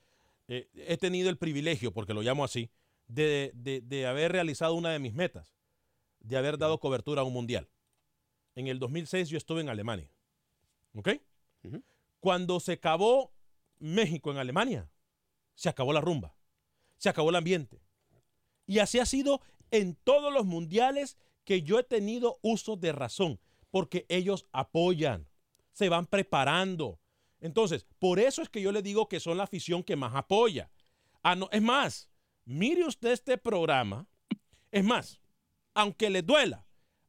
eh, 0.48 0.68
he 0.74 0.96
tenido 0.96 1.30
el 1.30 1.38
privilegio, 1.38 1.92
porque 1.92 2.12
lo 2.14 2.20
llamo 2.22 2.44
así, 2.44 2.70
de, 3.08 3.52
de- 3.54 3.80
de 3.80 4.06
haber 4.06 4.32
realizado 4.32 4.74
una 4.74 4.90
de 4.90 4.98
mis 4.98 5.14
metas, 5.14 5.54
de 6.20 6.36
haber 6.36 6.58
dado 6.58 6.78
cobertura 6.78 7.22
a 7.22 7.24
un 7.24 7.32
mundial. 7.32 7.68
En 8.54 8.66
el 8.66 8.78
2006 8.78 9.28
yo 9.30 9.38
estuve 9.38 9.62
en 9.62 9.70
Alemania. 9.70 10.10
¿Ok? 10.94 11.08
Cuando 12.20 12.60
se 12.60 12.72
acabó 12.72 13.32
México 13.78 14.30
en 14.30 14.38
Alemania, 14.38 14.88
se 15.54 15.68
acabó 15.68 15.92
la 15.92 16.00
rumba, 16.00 16.34
se 17.02 17.08
acabó 17.08 17.30
el 17.30 17.36
ambiente. 17.36 17.82
Y 18.64 18.78
así 18.78 19.00
ha 19.00 19.06
sido 19.06 19.40
en 19.72 19.96
todos 19.96 20.32
los 20.32 20.46
mundiales 20.46 21.18
que 21.44 21.62
yo 21.62 21.80
he 21.80 21.82
tenido 21.82 22.38
uso 22.42 22.76
de 22.76 22.92
razón, 22.92 23.40
porque 23.72 24.06
ellos 24.08 24.46
apoyan, 24.52 25.28
se 25.72 25.88
van 25.88 26.06
preparando. 26.06 27.00
Entonces, 27.40 27.88
por 27.98 28.20
eso 28.20 28.40
es 28.40 28.48
que 28.48 28.62
yo 28.62 28.70
le 28.70 28.82
digo 28.82 29.08
que 29.08 29.18
son 29.18 29.36
la 29.36 29.42
afición 29.42 29.82
que 29.82 29.96
más 29.96 30.14
apoya. 30.14 30.70
Ah, 31.24 31.34
no, 31.34 31.48
es 31.50 31.60
más, 31.60 32.08
mire 32.44 32.84
usted 32.84 33.10
este 33.10 33.36
programa. 33.36 34.06
Es 34.70 34.84
más, 34.84 35.20
aunque 35.74 36.08
le 36.08 36.22
duela, 36.22 36.64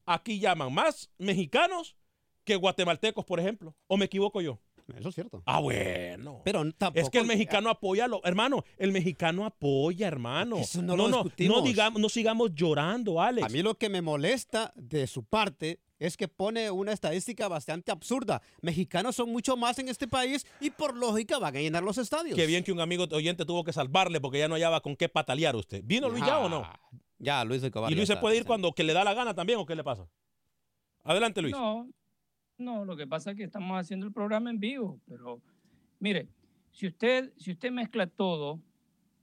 aquí 0.07 0.39
llaman 0.39 0.73
más 0.73 1.11
mexicanos 1.19 1.95
que 2.43 2.55
guatemaltecos, 2.55 3.25
por 3.25 3.39
ejemplo. 3.39 3.75
¿O 3.85 3.95
me 3.95 4.05
equivoco 4.05 4.41
yo? 4.41 4.59
Eso 4.97 5.09
es 5.09 5.15
cierto. 5.15 5.43
Ah, 5.45 5.59
bueno. 5.59 6.41
Pero 6.43 6.71
tampoco. 6.73 7.05
Es 7.05 7.09
que 7.09 7.19
el 7.19 7.25
mexicano 7.25 7.69
apoya, 7.69 8.07
lo, 8.07 8.21
hermano, 8.23 8.63
el 8.77 8.91
mexicano 8.91 9.45
apoya, 9.45 10.07
hermano. 10.07 10.57
Eso 10.57 10.81
no 10.81 10.95
no, 10.95 11.03
lo 11.03 11.09
no, 11.09 11.23
discutimos. 11.23 11.57
no 11.57 11.63
digamos, 11.63 12.01
no 12.01 12.09
sigamos 12.09 12.51
llorando, 12.53 13.21
Alex. 13.21 13.45
A 13.45 13.49
mí 13.49 13.61
lo 13.61 13.75
que 13.75 13.89
me 13.89 14.01
molesta 14.01 14.73
de 14.75 15.07
su 15.07 15.23
parte 15.23 15.79
es 15.99 16.17
que 16.17 16.27
pone 16.27 16.69
una 16.69 16.91
estadística 16.91 17.47
bastante 17.47 17.91
absurda. 17.91 18.41
Mexicanos 18.61 19.15
son 19.15 19.29
mucho 19.29 19.55
más 19.55 19.79
en 19.79 19.87
este 19.87 20.07
país 20.07 20.45
y 20.59 20.69
por 20.69 20.97
lógica 20.97 21.39
van 21.39 21.55
a 21.55 21.59
llenar 21.59 21.83
los 21.83 21.97
estadios. 21.97 22.35
Qué 22.35 22.45
bien 22.45 22.63
que 22.63 22.73
un 22.73 22.81
amigo 22.81 23.05
oyente 23.11 23.45
tuvo 23.45 23.63
que 23.63 23.71
salvarle 23.71 24.19
porque 24.19 24.39
ya 24.39 24.47
no 24.47 24.55
hallaba 24.55 24.81
con 24.81 24.95
qué 24.97 25.07
patalear 25.07 25.55
usted. 25.55 25.81
¿Vino 25.85 26.09
Luis 26.09 26.25
ya 26.25 26.39
o 26.39 26.49
no? 26.49 26.67
Ya, 27.19 27.45
Luis 27.45 27.61
de 27.61 27.71
Cobar. 27.71 27.89
¿Y 27.89 27.95
Luis 27.95 28.07
se 28.07 28.17
puede 28.17 28.35
ir 28.35 28.43
cuando 28.43 28.73
que 28.73 28.83
le 28.83 28.91
da 28.91 29.05
la 29.05 29.13
gana 29.13 29.33
también 29.33 29.59
o 29.59 29.65
qué 29.65 29.75
le 29.75 29.83
pasa? 29.83 30.09
Adelante, 31.03 31.41
Luis. 31.41 31.53
No, 31.53 31.87
no, 32.63 32.85
lo 32.85 32.95
que 32.95 33.07
pasa 33.07 33.31
es 33.31 33.37
que 33.37 33.43
estamos 33.43 33.79
haciendo 33.79 34.05
el 34.05 34.13
programa 34.13 34.49
en 34.49 34.59
vivo, 34.59 34.99
pero 35.07 35.41
mire, 35.99 36.27
si 36.71 36.87
usted, 36.87 37.31
si 37.37 37.51
usted 37.51 37.71
mezcla 37.71 38.07
todo, 38.07 38.59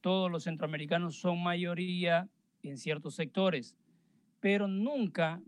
todos 0.01 0.31
los 0.31 0.45
centroamericanos 0.45 1.17
son 1.17 1.43
mayoría 1.43 2.29
en 2.63 2.79
ciertos 2.79 3.15
sectores, 3.15 3.77
pero 4.41 4.69
nunca 4.69 5.43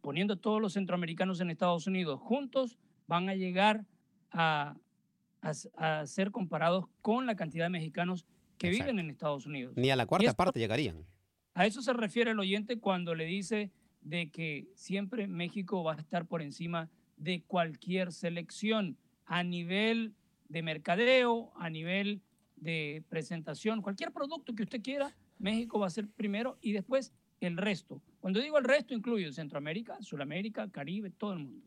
poniendo 0.00 0.36
todos 0.36 0.60
los 0.60 0.74
centroamericanos 0.74 1.40
en 1.40 1.50
Estados 1.50 1.86
Unidos 1.86 2.20
juntos, 2.20 2.78
van 3.06 3.28
a 3.28 3.34
llegar 3.34 3.84
a, 4.30 4.76
a, 5.42 6.06
ser 6.06 6.30
comparados 6.30 6.86
con 7.02 7.26
la 7.26 7.34
cantidad 7.34 7.64
de 7.64 7.70
mexicanos 7.70 8.26
que 8.58 8.70
viven 8.70 8.98
en 8.98 9.10
Estados 9.10 9.46
Unidos. 9.46 9.74
Ni 9.76 9.90
a 9.90 9.96
la 9.96 10.06
cuarta 10.06 10.32
parte 10.34 10.60
llegarían. 10.60 11.04
A 11.54 11.66
eso 11.66 11.82
se 11.82 11.92
refiere 11.92 12.30
el 12.30 12.38
oyente 12.38 12.78
cuando 12.78 13.14
le 13.14 13.24
dice 13.24 13.72
de 14.00 14.30
que 14.30 14.68
siempre 14.74 15.26
México 15.26 15.82
va 15.82 15.94
a 15.94 16.00
estar 16.00 16.26
por 16.26 16.42
encima 16.42 16.88
de 17.16 17.42
cualquier 17.42 18.12
selección 18.12 18.96
a 19.26 19.42
nivel 19.42 20.14
de 20.48 20.62
mercadeo, 20.62 21.52
a 21.56 21.70
nivel 21.70 22.22
de 22.56 23.04
presentación, 23.08 23.82
cualquier 23.82 24.12
producto 24.12 24.54
que 24.54 24.62
usted 24.62 24.82
quiera, 24.82 25.14
México 25.38 25.78
va 25.78 25.86
a 25.86 25.90
ser 25.90 26.08
primero 26.08 26.58
y 26.60 26.72
después 26.72 27.12
el 27.40 27.56
resto. 27.56 28.02
Cuando 28.20 28.40
digo 28.40 28.58
el 28.58 28.64
resto, 28.64 28.94
incluyo 28.94 29.32
Centroamérica, 29.32 30.00
Sudamérica, 30.02 30.68
Caribe, 30.68 31.10
todo 31.10 31.32
el 31.32 31.38
mundo. 31.40 31.66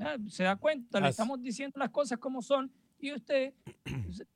Ah, 0.00 0.16
se 0.28 0.42
da 0.42 0.56
cuenta, 0.56 1.00
le 1.00 1.08
estamos 1.08 1.40
diciendo 1.40 1.78
las 1.78 1.90
cosas 1.90 2.18
como 2.18 2.42
son 2.42 2.72
y 2.98 3.12
usted 3.12 3.52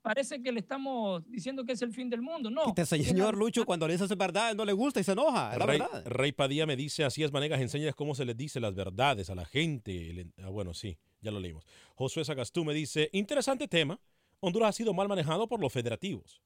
parece 0.01 0.41
que 0.41 0.51
le 0.51 0.59
estamos 0.59 1.23
diciendo 1.29 1.65
que 1.65 1.73
es 1.73 1.81
el 1.81 1.93
fin 1.93 2.09
del 2.09 2.21
mundo. 2.21 2.49
No. 2.49 2.67
Este 2.67 2.85
señor 2.85 3.35
Lucho, 3.37 3.65
cuando 3.65 3.87
le 3.87 3.93
dice 3.93 4.07
su 4.07 4.15
verdad, 4.15 4.55
no 4.55 4.65
le 4.65 4.73
gusta 4.73 4.99
y 4.99 5.03
se 5.03 5.13
enoja. 5.13 5.57
la 5.57 5.65
Rey, 5.65 5.79
verdad. 5.79 6.05
Rey 6.05 6.31
Padilla 6.31 6.65
me 6.65 6.75
dice, 6.75 7.03
así 7.03 7.23
es, 7.23 7.31
Manegas, 7.31 7.61
enseñas 7.61 7.95
cómo 7.95 8.15
se 8.15 8.25
les 8.25 8.37
dice 8.37 8.59
las 8.59 8.75
verdades 8.75 9.29
a 9.29 9.35
la 9.35 9.45
gente. 9.45 10.27
Ah, 10.43 10.49
bueno, 10.49 10.73
sí, 10.73 10.97
ya 11.21 11.31
lo 11.31 11.39
leímos. 11.39 11.65
Josué 11.95 12.23
Sagastú 12.25 12.63
me 12.63 12.73
dice, 12.73 13.09
interesante 13.13 13.67
tema. 13.67 13.99
Honduras 14.41 14.69
ha 14.69 14.73
sido 14.73 14.93
mal 14.93 15.07
manejado 15.09 15.47
por 15.47 15.59
los 15.59 15.73
federativos. 15.73 16.41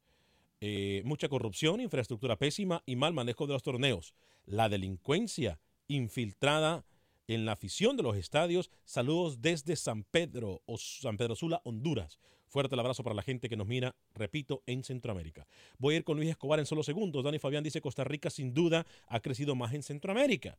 Eh, 0.61 1.01
mucha 1.05 1.27
corrupción, 1.27 1.81
infraestructura 1.81 2.37
pésima 2.37 2.81
y 2.85 2.95
mal 2.95 3.13
manejo 3.13 3.45
de 3.47 3.53
los 3.53 3.63
torneos. 3.63 4.13
La 4.45 4.69
delincuencia 4.69 5.59
infiltrada 5.87 6.85
en 7.27 7.45
la 7.45 7.53
afición 7.53 7.97
de 7.97 8.03
los 8.03 8.15
estadios. 8.15 8.69
Saludos 8.85 9.41
desde 9.41 9.75
San 9.75 10.03
Pedro 10.03 10.61
o 10.65 10.77
San 10.77 11.17
Pedro 11.17 11.35
Sula, 11.35 11.61
Honduras. 11.63 12.19
Fuerte 12.47 12.75
el 12.75 12.79
abrazo 12.79 13.03
para 13.03 13.15
la 13.15 13.23
gente 13.23 13.49
que 13.49 13.57
nos 13.57 13.67
mira, 13.67 13.95
repito, 14.13 14.61
en 14.67 14.83
Centroamérica. 14.83 15.47
Voy 15.79 15.95
a 15.95 15.97
ir 15.97 16.03
con 16.03 16.17
Luis 16.17 16.29
Escobar 16.29 16.59
en 16.59 16.67
solo 16.67 16.83
segundos. 16.83 17.23
Dani 17.23 17.39
Fabián 17.39 17.63
dice 17.63 17.81
Costa 17.81 18.03
Rica 18.03 18.29
sin 18.29 18.53
duda 18.53 18.85
ha 19.07 19.19
crecido 19.21 19.55
más 19.55 19.73
en 19.73 19.81
Centroamérica. 19.81 20.57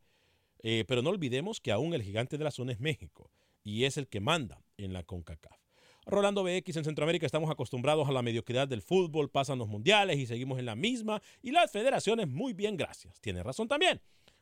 Eh, 0.62 0.84
pero 0.88 1.02
no 1.02 1.10
olvidemos 1.10 1.60
que 1.60 1.70
aún 1.70 1.94
el 1.94 2.02
gigante 2.02 2.38
de 2.38 2.44
la 2.44 2.50
zona 2.50 2.72
es 2.72 2.80
México 2.80 3.30
y 3.62 3.84
es 3.84 3.96
el 3.96 4.08
que 4.08 4.20
manda 4.20 4.64
en 4.76 4.92
la 4.92 5.04
CONCACAF. 5.04 5.58
Rolando 6.06 6.42
BX 6.42 6.76
en 6.76 6.84
Centroamérica 6.84 7.26
estamos 7.26 7.50
acostumbrados 7.50 8.08
a 8.08 8.12
la 8.12 8.22
mediocridad 8.22 8.68
del 8.68 8.82
fútbol, 8.82 9.30
pasan 9.30 9.58
los 9.58 9.68
mundiales 9.68 10.18
y 10.18 10.26
seguimos 10.26 10.58
en 10.58 10.66
la 10.66 10.74
misma 10.74 11.22
y 11.42 11.50
las 11.50 11.70
federaciones 11.70 12.28
muy 12.28 12.52
bien, 12.52 12.76
gracias. 12.76 13.20
Tiene 13.20 13.42
razón 13.42 13.68
también. 13.68 14.00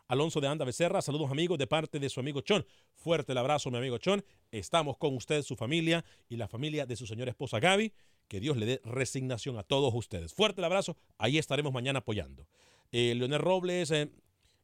Alonso 0.08 0.40
de 0.40 0.48
Anda 0.48 0.64
Becerra, 0.64 1.00
saludos 1.00 1.30
amigos 1.30 1.58
de 1.58 1.66
parte 1.66 1.98
de 1.98 2.08
su 2.08 2.20
amigo 2.20 2.40
Chon. 2.40 2.66
Fuerte 2.94 3.32
el 3.32 3.38
abrazo, 3.38 3.70
mi 3.70 3.78
amigo 3.78 3.98
Chon. 3.98 4.24
Estamos 4.50 4.98
con 4.98 5.16
usted, 5.16 5.42
su 5.42 5.56
familia 5.56 6.04
y 6.28 6.36
la 6.36 6.48
familia 6.48 6.84
de 6.86 6.96
su 6.96 7.06
señora 7.06 7.30
esposa 7.30 7.60
Gaby. 7.60 7.92
Que 8.28 8.40
Dios 8.40 8.56
le 8.56 8.66
dé 8.66 8.80
resignación 8.84 9.58
a 9.58 9.62
todos 9.62 9.92
ustedes. 9.94 10.34
Fuerte 10.34 10.60
el 10.60 10.64
abrazo, 10.64 10.96
ahí 11.18 11.38
estaremos 11.38 11.72
mañana 11.72 12.00
apoyando. 12.00 12.46
Eh, 12.90 13.14
Leonel 13.14 13.40
Robles, 13.40 13.90
eh, 13.90 14.10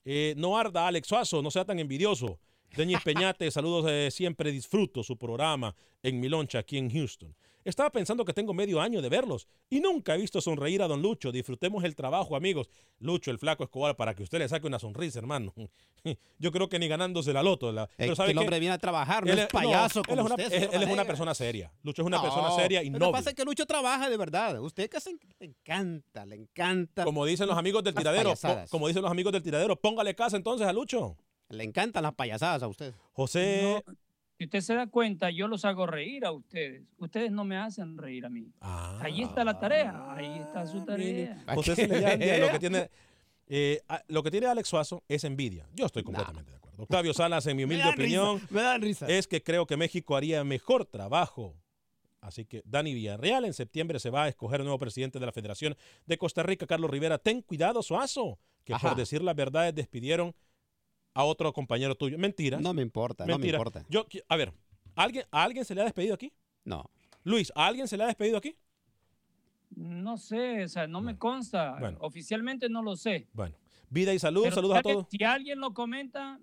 eh, 0.04 0.34
no 0.36 0.58
arda, 0.58 0.86
Alex 0.86 1.08
Suazo, 1.08 1.42
no 1.42 1.50
sea 1.50 1.64
tan 1.64 1.78
envidioso. 1.78 2.38
Denis 2.76 2.98
Peñate, 3.04 3.50
saludos, 3.50 4.12
siempre 4.12 4.52
disfruto 4.52 5.02
su 5.02 5.16
programa 5.16 5.74
en 6.02 6.20
mi 6.20 6.28
loncha 6.28 6.58
aquí 6.58 6.76
en 6.76 6.90
Houston. 6.90 7.34
Estaba 7.68 7.90
pensando 7.90 8.24
que 8.24 8.32
tengo 8.32 8.54
medio 8.54 8.80
año 8.80 9.02
de 9.02 9.10
verlos 9.10 9.46
y 9.68 9.80
nunca 9.80 10.14
he 10.14 10.18
visto 10.18 10.40
sonreír 10.40 10.80
a 10.80 10.88
don 10.88 11.02
Lucho. 11.02 11.30
Disfrutemos 11.30 11.84
el 11.84 11.94
trabajo, 11.94 12.34
amigos. 12.34 12.70
Lucho, 12.98 13.30
el 13.30 13.38
flaco 13.38 13.62
Escobar, 13.62 13.94
para 13.94 14.14
que 14.14 14.22
usted 14.22 14.38
le 14.38 14.48
saque 14.48 14.66
una 14.66 14.78
sonrisa, 14.78 15.18
hermano. 15.18 15.52
Yo 16.38 16.50
creo 16.50 16.70
que 16.70 16.78
ni 16.78 16.88
ganándose 16.88 17.30
la 17.34 17.42
loto. 17.42 17.70
La, 17.70 17.86
pero 17.94 18.16
que 18.16 18.30
el 18.30 18.38
hombre 18.38 18.58
viene 18.58 18.74
a 18.74 18.78
trabajar, 18.78 19.26
no 19.26 19.34
es 19.34 19.46
payaso 19.48 20.02
como 20.02 20.14
él 20.14 20.18
es 20.20 20.32
una, 20.32 20.44
usted. 20.44 20.70
Él, 20.72 20.82
es 20.82 20.90
una 20.90 21.04
persona 21.04 21.34
seria. 21.34 21.70
Lucho 21.82 22.00
es 22.00 22.06
una 22.06 22.22
persona 22.22 22.52
seria 22.52 22.82
y 22.82 22.88
no. 22.88 22.98
Lo 22.98 23.06
que 23.08 23.12
pasa 23.12 23.30
es 23.30 23.36
que 23.36 23.44
Lucho 23.44 23.66
trabaja 23.66 24.08
de 24.08 24.16
verdad. 24.16 24.58
Usted 24.62 24.88
que 24.88 24.98
le 25.38 25.46
encanta, 25.46 26.24
le 26.24 26.36
encanta. 26.36 27.04
Como 27.04 27.26
dicen 27.26 27.46
los 27.46 27.58
amigos 27.58 27.84
del 27.84 27.94
tiradero, 27.94 28.32
como 28.70 28.88
dicen 28.88 29.02
los 29.02 29.10
amigos 29.10 29.30
del 29.34 29.42
tiradero, 29.42 29.76
póngale 29.76 30.14
casa 30.14 30.38
entonces 30.38 30.66
a 30.66 30.72
Lucho. 30.72 31.18
Le 31.50 31.64
encantan 31.64 32.02
las 32.02 32.14
payasadas 32.14 32.62
a 32.62 32.68
usted. 32.68 32.94
José. 33.12 33.84
Si 34.38 34.44
usted 34.44 34.60
se 34.60 34.74
da 34.74 34.86
cuenta, 34.86 35.30
yo 35.30 35.48
los 35.48 35.64
hago 35.64 35.84
reír 35.84 36.24
a 36.24 36.30
ustedes. 36.30 36.84
Ustedes 36.98 37.32
no 37.32 37.44
me 37.44 37.56
hacen 37.56 37.98
reír 37.98 38.24
a 38.24 38.28
mí. 38.28 38.52
ahí 38.60 39.22
está 39.22 39.42
la 39.42 39.58
tarea. 39.58 40.12
Ahí 40.12 40.38
está 40.38 40.64
su 40.64 40.84
tarea. 40.84 41.44
José 41.56 41.74
Cemellandia, 41.74 42.38
lo 42.38 42.50
que 42.50 42.58
tiene. 42.60 42.90
Eh, 43.48 43.80
lo 44.08 44.22
que 44.22 44.30
tiene 44.30 44.46
Alex 44.46 44.68
Suazo 44.68 45.02
es 45.08 45.24
envidia. 45.24 45.66
Yo 45.74 45.86
estoy 45.86 46.04
completamente 46.04 46.52
de 46.52 46.56
acuerdo. 46.56 46.82
Octavio 46.82 47.12
Salas, 47.14 47.46
en 47.46 47.56
mi 47.56 47.64
humilde 47.64 47.88
opinión, 47.88 48.40
me 48.50 48.62
dan 48.62 48.80
risa. 48.80 49.08
es 49.08 49.26
que 49.26 49.42
creo 49.42 49.66
que 49.66 49.76
México 49.76 50.16
haría 50.16 50.44
mejor 50.44 50.84
trabajo. 50.84 51.56
Así 52.20 52.44
que 52.44 52.62
Dani 52.64 52.94
Villarreal 52.94 53.44
en 53.44 53.54
septiembre 53.54 53.98
se 53.98 54.10
va 54.10 54.24
a 54.24 54.28
escoger 54.28 54.60
nuevo 54.60 54.78
presidente 54.78 55.18
de 55.18 55.26
la 55.26 55.32
Federación 55.32 55.76
de 56.06 56.18
Costa 56.18 56.44
Rica, 56.44 56.66
Carlos 56.66 56.90
Rivera. 56.90 57.18
Ten 57.18 57.42
cuidado, 57.42 57.82
Suazo, 57.82 58.38
que 58.64 58.74
por 58.80 58.94
decir 58.94 59.22
la 59.22 59.34
verdad 59.34 59.72
despidieron 59.74 60.34
a 61.18 61.24
otro 61.24 61.52
compañero 61.52 61.96
tuyo. 61.96 62.16
Mentira. 62.16 62.60
No 62.60 62.72
me 62.72 62.80
importa, 62.80 63.26
no 63.26 63.38
me 63.40 63.48
importa. 63.48 63.84
Yo, 63.88 64.06
a 64.28 64.36
ver, 64.36 64.52
¿alguien, 64.94 65.24
¿a 65.32 65.42
alguien 65.42 65.64
se 65.64 65.74
le 65.74 65.80
ha 65.80 65.84
despedido 65.84 66.14
aquí? 66.14 66.32
No. 66.64 66.88
Luis, 67.24 67.50
¿a 67.56 67.66
alguien 67.66 67.88
se 67.88 67.96
le 67.96 68.04
ha 68.04 68.06
despedido 68.06 68.38
aquí? 68.38 68.54
No 69.74 70.16
sé, 70.16 70.62
o 70.62 70.68
sea, 70.68 70.86
no 70.86 71.00
me 71.00 71.18
consta. 71.18 71.76
Bueno. 71.80 71.98
Oficialmente 72.02 72.68
no 72.68 72.82
lo 72.82 72.94
sé. 72.94 73.26
Bueno, 73.32 73.56
vida 73.90 74.14
y 74.14 74.20
salud, 74.20 74.48
saludos 74.52 74.78
a 74.78 74.82
todos. 74.82 75.06
Si 75.10 75.24
alguien 75.24 75.58
lo 75.58 75.74
comenta, 75.74 76.38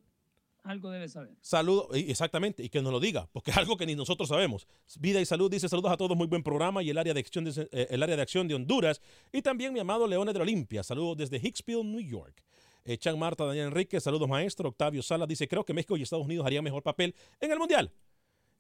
algo 0.64 0.90
debe 0.90 1.08
saber. 1.08 1.34
Saludos, 1.40 1.88
exactamente, 1.94 2.62
y 2.62 2.68
que 2.68 2.82
nos 2.82 2.92
lo 2.92 3.00
diga, 3.00 3.30
porque 3.32 3.52
es 3.52 3.58
algo 3.58 3.78
que 3.78 3.86
ni 3.86 3.96
nosotros 3.96 4.28
sabemos. 4.28 4.68
Vida 5.00 5.22
y 5.22 5.26
salud 5.26 5.50
dice 5.50 5.70
saludos 5.70 5.94
a 5.94 5.96
todos, 5.96 6.18
muy 6.18 6.28
buen 6.28 6.44
programa 6.44 6.84
y 6.84 6.90
el 6.90 6.98
área 6.98 7.14
de 7.14 7.22
acción 7.22 7.46
de, 7.46 7.70
eh, 7.72 7.88
el 7.92 8.04
área 8.04 8.18
de, 8.18 8.22
acción 8.22 8.46
de 8.46 8.56
Honduras 8.56 9.02
y 9.32 9.42
también 9.42 9.72
mi 9.72 9.80
amado 9.80 10.06
Leones 10.06 10.34
de 10.34 10.40
la 10.40 10.44
Olimpia. 10.44 10.84
Saludos 10.84 11.16
desde 11.16 11.38
Hicksville, 11.38 11.86
New 11.86 12.02
York. 12.02 12.44
Eh, 12.86 12.98
Chan 12.98 13.18
Marta, 13.18 13.46
Daniel 13.46 13.68
Enrique, 13.68 14.00
saludos 14.00 14.30
maestro. 14.30 14.70
Octavio 14.70 15.02
Sala 15.02 15.26
dice, 15.26 15.48
creo 15.48 15.66
que 15.66 15.74
México 15.74 15.98
y 15.98 16.04
Estados 16.04 16.26
Unidos 16.26 16.46
harían 16.46 16.64
mejor 16.64 16.84
papel 16.84 17.16
en 17.42 17.52
el 17.52 17.58
Mundial 17.58 17.92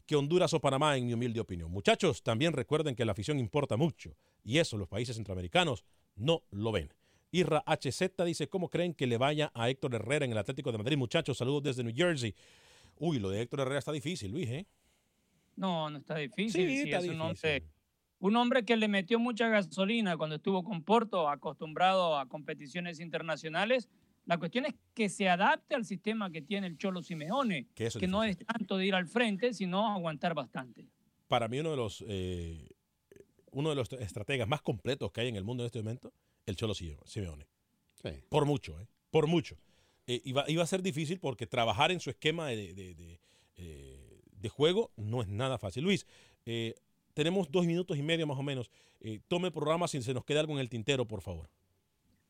que 0.05 0.15
Honduras 0.15 0.53
o 0.53 0.59
Panamá, 0.59 0.97
en 0.97 1.07
mi 1.07 1.13
humilde 1.13 1.39
opinión. 1.39 1.71
Muchachos, 1.71 2.21
también 2.21 2.53
recuerden 2.53 2.95
que 2.95 3.05
la 3.05 3.11
afición 3.13 3.39
importa 3.39 3.75
mucho 3.75 4.15
y 4.43 4.59
eso 4.59 4.77
los 4.77 4.87
países 4.87 5.15
centroamericanos 5.15 5.83
no 6.15 6.43
lo 6.51 6.71
ven. 6.71 6.93
Irra 7.31 7.63
HZ 7.65 8.23
dice, 8.25 8.47
¿cómo 8.47 8.69
creen 8.69 8.93
que 8.93 9.07
le 9.07 9.17
vaya 9.17 9.51
a 9.53 9.69
Héctor 9.69 9.95
Herrera 9.95 10.25
en 10.25 10.31
el 10.31 10.37
Atlético 10.37 10.71
de 10.71 10.77
Madrid? 10.77 10.97
Muchachos, 10.97 11.37
saludos 11.37 11.63
desde 11.63 11.83
New 11.83 11.93
Jersey. 11.95 12.33
Uy, 12.97 13.19
lo 13.19 13.29
de 13.29 13.41
Héctor 13.41 13.61
Herrera 13.61 13.79
está 13.79 13.91
difícil, 13.91 14.31
Luis, 14.31 14.49
¿eh? 14.49 14.65
No, 15.55 15.89
no 15.89 15.97
está 15.97 16.17
difícil. 16.17 16.69
Sí, 16.69 16.81
está 16.83 17.01
difícil. 17.01 17.15
Un 17.15 17.21
hombre, 17.21 17.63
un 18.19 18.35
hombre 18.35 18.63
que 18.63 18.77
le 18.77 18.87
metió 18.87 19.19
mucha 19.19 19.49
gasolina 19.49 20.17
cuando 20.17 20.35
estuvo 20.35 20.63
con 20.63 20.83
Porto, 20.83 21.27
acostumbrado 21.29 22.17
a 22.17 22.27
competiciones 22.27 22.99
internacionales 22.99 23.89
la 24.25 24.39
cuestión 24.39 24.65
es 24.65 24.73
que 24.93 25.07
se 25.07 25.29
adapte 25.29 25.75
al 25.75 25.85
sistema 25.85 26.31
que 26.31 26.41
tiene 26.41 26.67
el 26.67 26.77
Cholo 26.77 27.03
Simeone, 27.03 27.67
que, 27.75 28.07
no 28.07 28.23
es 28.23 28.37
tanto 28.37 28.77
de 28.77 28.87
ir 28.87 28.95
al 28.95 29.07
frente, 29.07 29.53
sino 29.53 29.87
aguantar 29.87 30.33
bastante. 30.33 30.87
Para 31.27 31.47
mí 31.47 31.59
uno 31.59 31.71
de 31.71 31.77
los 31.77 32.03
eh, 32.07 32.69
uno 33.51 33.69
de 33.69 33.75
los 33.75 33.91
estrategas 33.93 34.47
más 34.47 34.61
completos 34.61 35.11
que 35.11 35.21
hay 35.21 35.27
en 35.29 35.35
el 35.35 35.43
mundo 35.43 35.63
en 35.63 35.67
este 35.67 35.79
momento, 35.79 36.11
el 36.45 36.55
Cholo 36.55 36.73
Simeone. 36.73 37.47
Por 38.29 38.45
mucho, 38.45 38.79
¿eh? 38.79 38.87
Por 39.09 39.27
mucho. 39.27 39.57
Eh, 40.07 40.21
iba, 40.25 40.43
a 40.43 40.67
ser 40.67 40.83
difícil 40.83 41.19
porque 41.19 41.47
trabajar 41.47 41.91
en 41.91 41.99
su 41.99 42.09
esquema 42.09 42.47
de, 42.49 43.19
eh, 43.55 44.21
de 44.31 44.49
juego 44.49 44.91
no 44.95 45.21
es 45.21 45.27
nada 45.27 45.57
fácil. 45.57 45.83
Luis, 45.83 46.05
tenemos 47.13 47.49
dos 47.49 47.65
minutos 47.65 47.97
y 47.97 48.03
medio 48.03 48.27
más 48.27 48.37
o 48.37 48.43
menos. 48.43 48.69
tome 49.27 49.47
el 49.47 49.53
programa 49.53 49.87
si 49.87 50.01
se 50.01 50.13
nos 50.13 50.25
queda 50.25 50.41
algo 50.41 50.53
en 50.53 50.59
el 50.59 50.69
tintero, 50.69 51.07
por 51.07 51.21
favor 51.21 51.49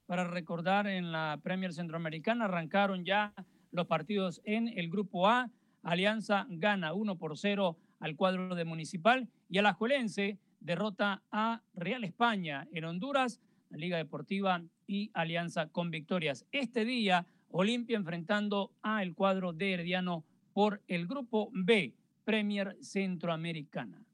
para 0.06 0.26
recordar 0.26 0.88
en 0.88 1.12
la 1.12 1.40
Premier 1.44 1.74
Centroamericana 1.74 2.46
arrancaron 2.46 3.06
ya 3.06 3.34
los 3.72 3.88
partidos 3.88 4.42
en 4.46 4.68
el 4.68 4.90
grupo 4.90 5.28
A. 5.28 5.52
Alianza 5.84 6.48
gana 6.50 6.94
1 6.94 7.18
por 7.18 7.38
0 7.38 7.78
al 8.00 8.16
cuadro 8.16 8.56
de 8.56 8.66
Municipal 8.66 9.30
y 9.50 9.58
Alajuelense 9.58 10.40
derrota 10.60 11.24
a 11.32 11.62
Real 11.74 12.04
España 12.04 12.68
en 12.72 12.86
Honduras, 12.86 13.40
la 13.70 13.78
Liga 13.78 13.98
Deportiva 13.98 14.64
y 14.88 15.12
Alianza 15.14 15.68
con 15.68 15.92
victorias. 15.92 16.46
Este 16.52 16.86
día, 16.86 17.26
Olimpia 17.50 17.98
enfrentando 17.98 18.72
a 18.82 19.04
el 19.04 19.14
cuadro 19.14 19.54
de 19.54 19.74
Herediano 19.74 20.26
por 20.54 20.82
el 20.88 21.08
grupo 21.08 21.50
B, 21.54 21.94
Premier 22.24 22.78
Centroamericana. 22.82 24.05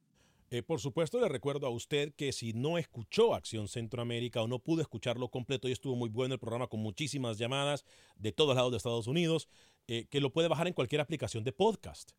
Eh, 0.54 0.64
por 0.64 0.82
supuesto, 0.82 1.18
le 1.22 1.30
recuerdo 1.30 1.66
a 1.66 1.70
usted 1.70 2.14
que 2.14 2.34
si 2.34 2.52
no 2.52 2.78
escuchó 2.78 3.34
Acción 3.34 3.70
Centroamérica 3.70 4.42
o 4.42 4.50
no 4.50 4.60
pudo 4.60 4.82
escucharlo 4.82 5.30
completo, 5.30 5.70
y 5.70 5.72
estuvo 5.72 5.96
muy 5.96 6.10
bueno 6.10 6.34
el 6.34 6.42
programa 6.42 6.68
con 6.68 6.82
muchísimas 6.82 7.38
llamadas 7.38 7.86
de 8.18 8.34
todos 8.34 8.54
lados 8.58 8.72
de 8.72 8.78
Estados 8.78 9.08
Unidos, 9.08 9.48
eh, 9.88 10.08
que 10.10 10.20
lo 10.20 10.34
puede 10.34 10.50
bajar 10.50 10.68
en 10.68 10.74
cualquier 10.74 11.00
aplicación 11.00 11.46
de 11.46 11.54
podcast. 11.54 12.12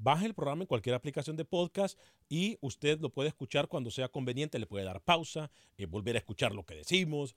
baje 0.00 0.26
el 0.26 0.34
programa 0.34 0.62
en 0.62 0.68
cualquier 0.68 0.94
aplicación 0.94 1.34
de 1.36 1.44
podcast 1.44 1.98
y 2.28 2.56
usted 2.60 3.00
lo 3.00 3.10
puede 3.10 3.30
escuchar 3.30 3.66
cuando 3.66 3.90
sea 3.90 4.06
conveniente, 4.08 4.60
le 4.60 4.66
puede 4.66 4.84
dar 4.84 5.00
pausa, 5.00 5.50
eh, 5.76 5.86
volver 5.86 6.14
a 6.14 6.20
escuchar 6.20 6.54
lo 6.54 6.64
que 6.64 6.76
decimos, 6.76 7.34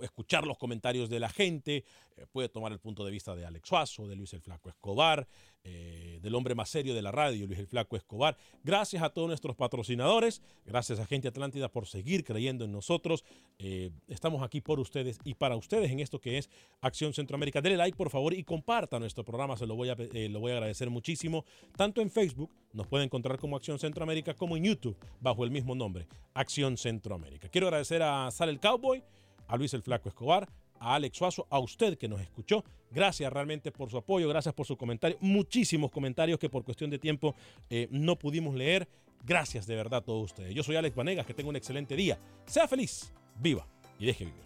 escuchar 0.00 0.48
los 0.48 0.58
comentarios 0.58 1.08
de 1.08 1.20
la 1.20 1.28
gente, 1.28 1.84
puede 2.32 2.48
tomar 2.48 2.72
el 2.72 2.80
punto 2.80 3.04
de 3.04 3.12
vista 3.12 3.36
de 3.36 3.46
Alex 3.46 3.68
Suazo, 3.68 4.08
de 4.08 4.16
Luis 4.16 4.32
el 4.32 4.40
Flaco 4.40 4.68
Escobar, 4.68 5.28
del 6.22 6.34
hombre 6.34 6.54
más 6.54 6.68
serio 6.68 6.94
de 6.94 7.02
la 7.02 7.12
radio, 7.12 7.46
Luis 7.46 7.58
el 7.58 7.66
Flaco 7.66 7.96
Escobar. 7.96 8.36
Gracias 8.64 9.02
a 9.02 9.10
todos 9.10 9.28
nuestros 9.28 9.54
patrocinadores, 9.54 10.42
gracias 10.64 10.98
a 10.98 11.06
Gente 11.06 11.28
Atlántida 11.28 11.68
por 11.68 11.86
seguir 11.86 12.24
creyendo 12.24 12.64
en 12.64 12.72
nosotros. 12.72 13.24
estamos 14.08 14.42
aquí 14.42 14.60
por 14.60 14.80
ustedes 14.80 15.18
y 15.24 15.34
para 15.34 15.56
ustedes 15.56 15.90
en 15.90 16.00
esto 16.00 16.20
que 16.20 16.38
es 16.38 16.50
Acción 16.80 17.12
Centroamérica. 17.12 17.60
Dele 17.60 17.76
like 17.76 17.96
por 17.96 18.10
favor 18.10 18.34
y 18.34 18.42
comparta 18.42 18.98
nuestro 18.98 19.24
programa, 19.24 19.56
se 19.56 19.66
lo 19.66 19.76
voy 19.76 19.90
a, 19.90 19.96
lo 19.96 20.40
voy 20.40 20.52
a 20.52 20.54
agradecer 20.54 20.90
muchísimo. 20.90 21.44
Tanto 21.76 22.00
en 22.00 22.10
Facebook, 22.10 22.50
nos 22.72 22.86
puede 22.86 23.04
encontrar 23.04 23.38
como 23.38 23.56
Acción 23.56 23.78
Centroamérica, 23.78 24.34
como 24.34 24.56
en 24.56 24.64
YouTube, 24.64 24.96
bajo 25.20 25.44
el 25.44 25.50
mismo 25.50 25.74
nombre, 25.74 26.06
Acción 26.34 26.76
Centroamérica. 26.76 27.48
Quiero 27.48 27.68
agradecer 27.68 28.02
a 28.02 28.30
Sal 28.30 28.48
el 28.48 28.60
Cowboy, 28.60 29.02
a 29.46 29.56
Luis 29.56 29.72
el 29.74 29.82
Flaco 29.82 30.08
Escobar, 30.08 30.48
a 30.80 30.94
Alex 30.94 31.16
Suazo, 31.16 31.46
a 31.50 31.58
usted 31.58 31.98
que 31.98 32.08
nos 32.08 32.20
escuchó. 32.20 32.64
Gracias 32.90 33.32
realmente 33.32 33.72
por 33.72 33.90
su 33.90 33.98
apoyo, 33.98 34.28
gracias 34.28 34.54
por 34.54 34.66
su 34.66 34.76
comentario. 34.76 35.18
Muchísimos 35.20 35.90
comentarios 35.90 36.38
que 36.38 36.48
por 36.48 36.64
cuestión 36.64 36.90
de 36.90 36.98
tiempo 36.98 37.34
eh, 37.70 37.88
no 37.90 38.16
pudimos 38.18 38.54
leer. 38.54 38.88
Gracias 39.24 39.66
de 39.66 39.74
verdad 39.74 39.98
a 39.98 40.04
todos 40.04 40.24
ustedes. 40.24 40.54
Yo 40.54 40.62
soy 40.62 40.76
Alex 40.76 40.94
Vanegas, 40.94 41.26
que 41.26 41.34
tenga 41.34 41.50
un 41.50 41.56
excelente 41.56 41.96
día. 41.96 42.18
Sea 42.46 42.68
feliz, 42.68 43.12
viva 43.40 43.66
y 43.98 44.06
deje 44.06 44.24
vivir. 44.24 44.45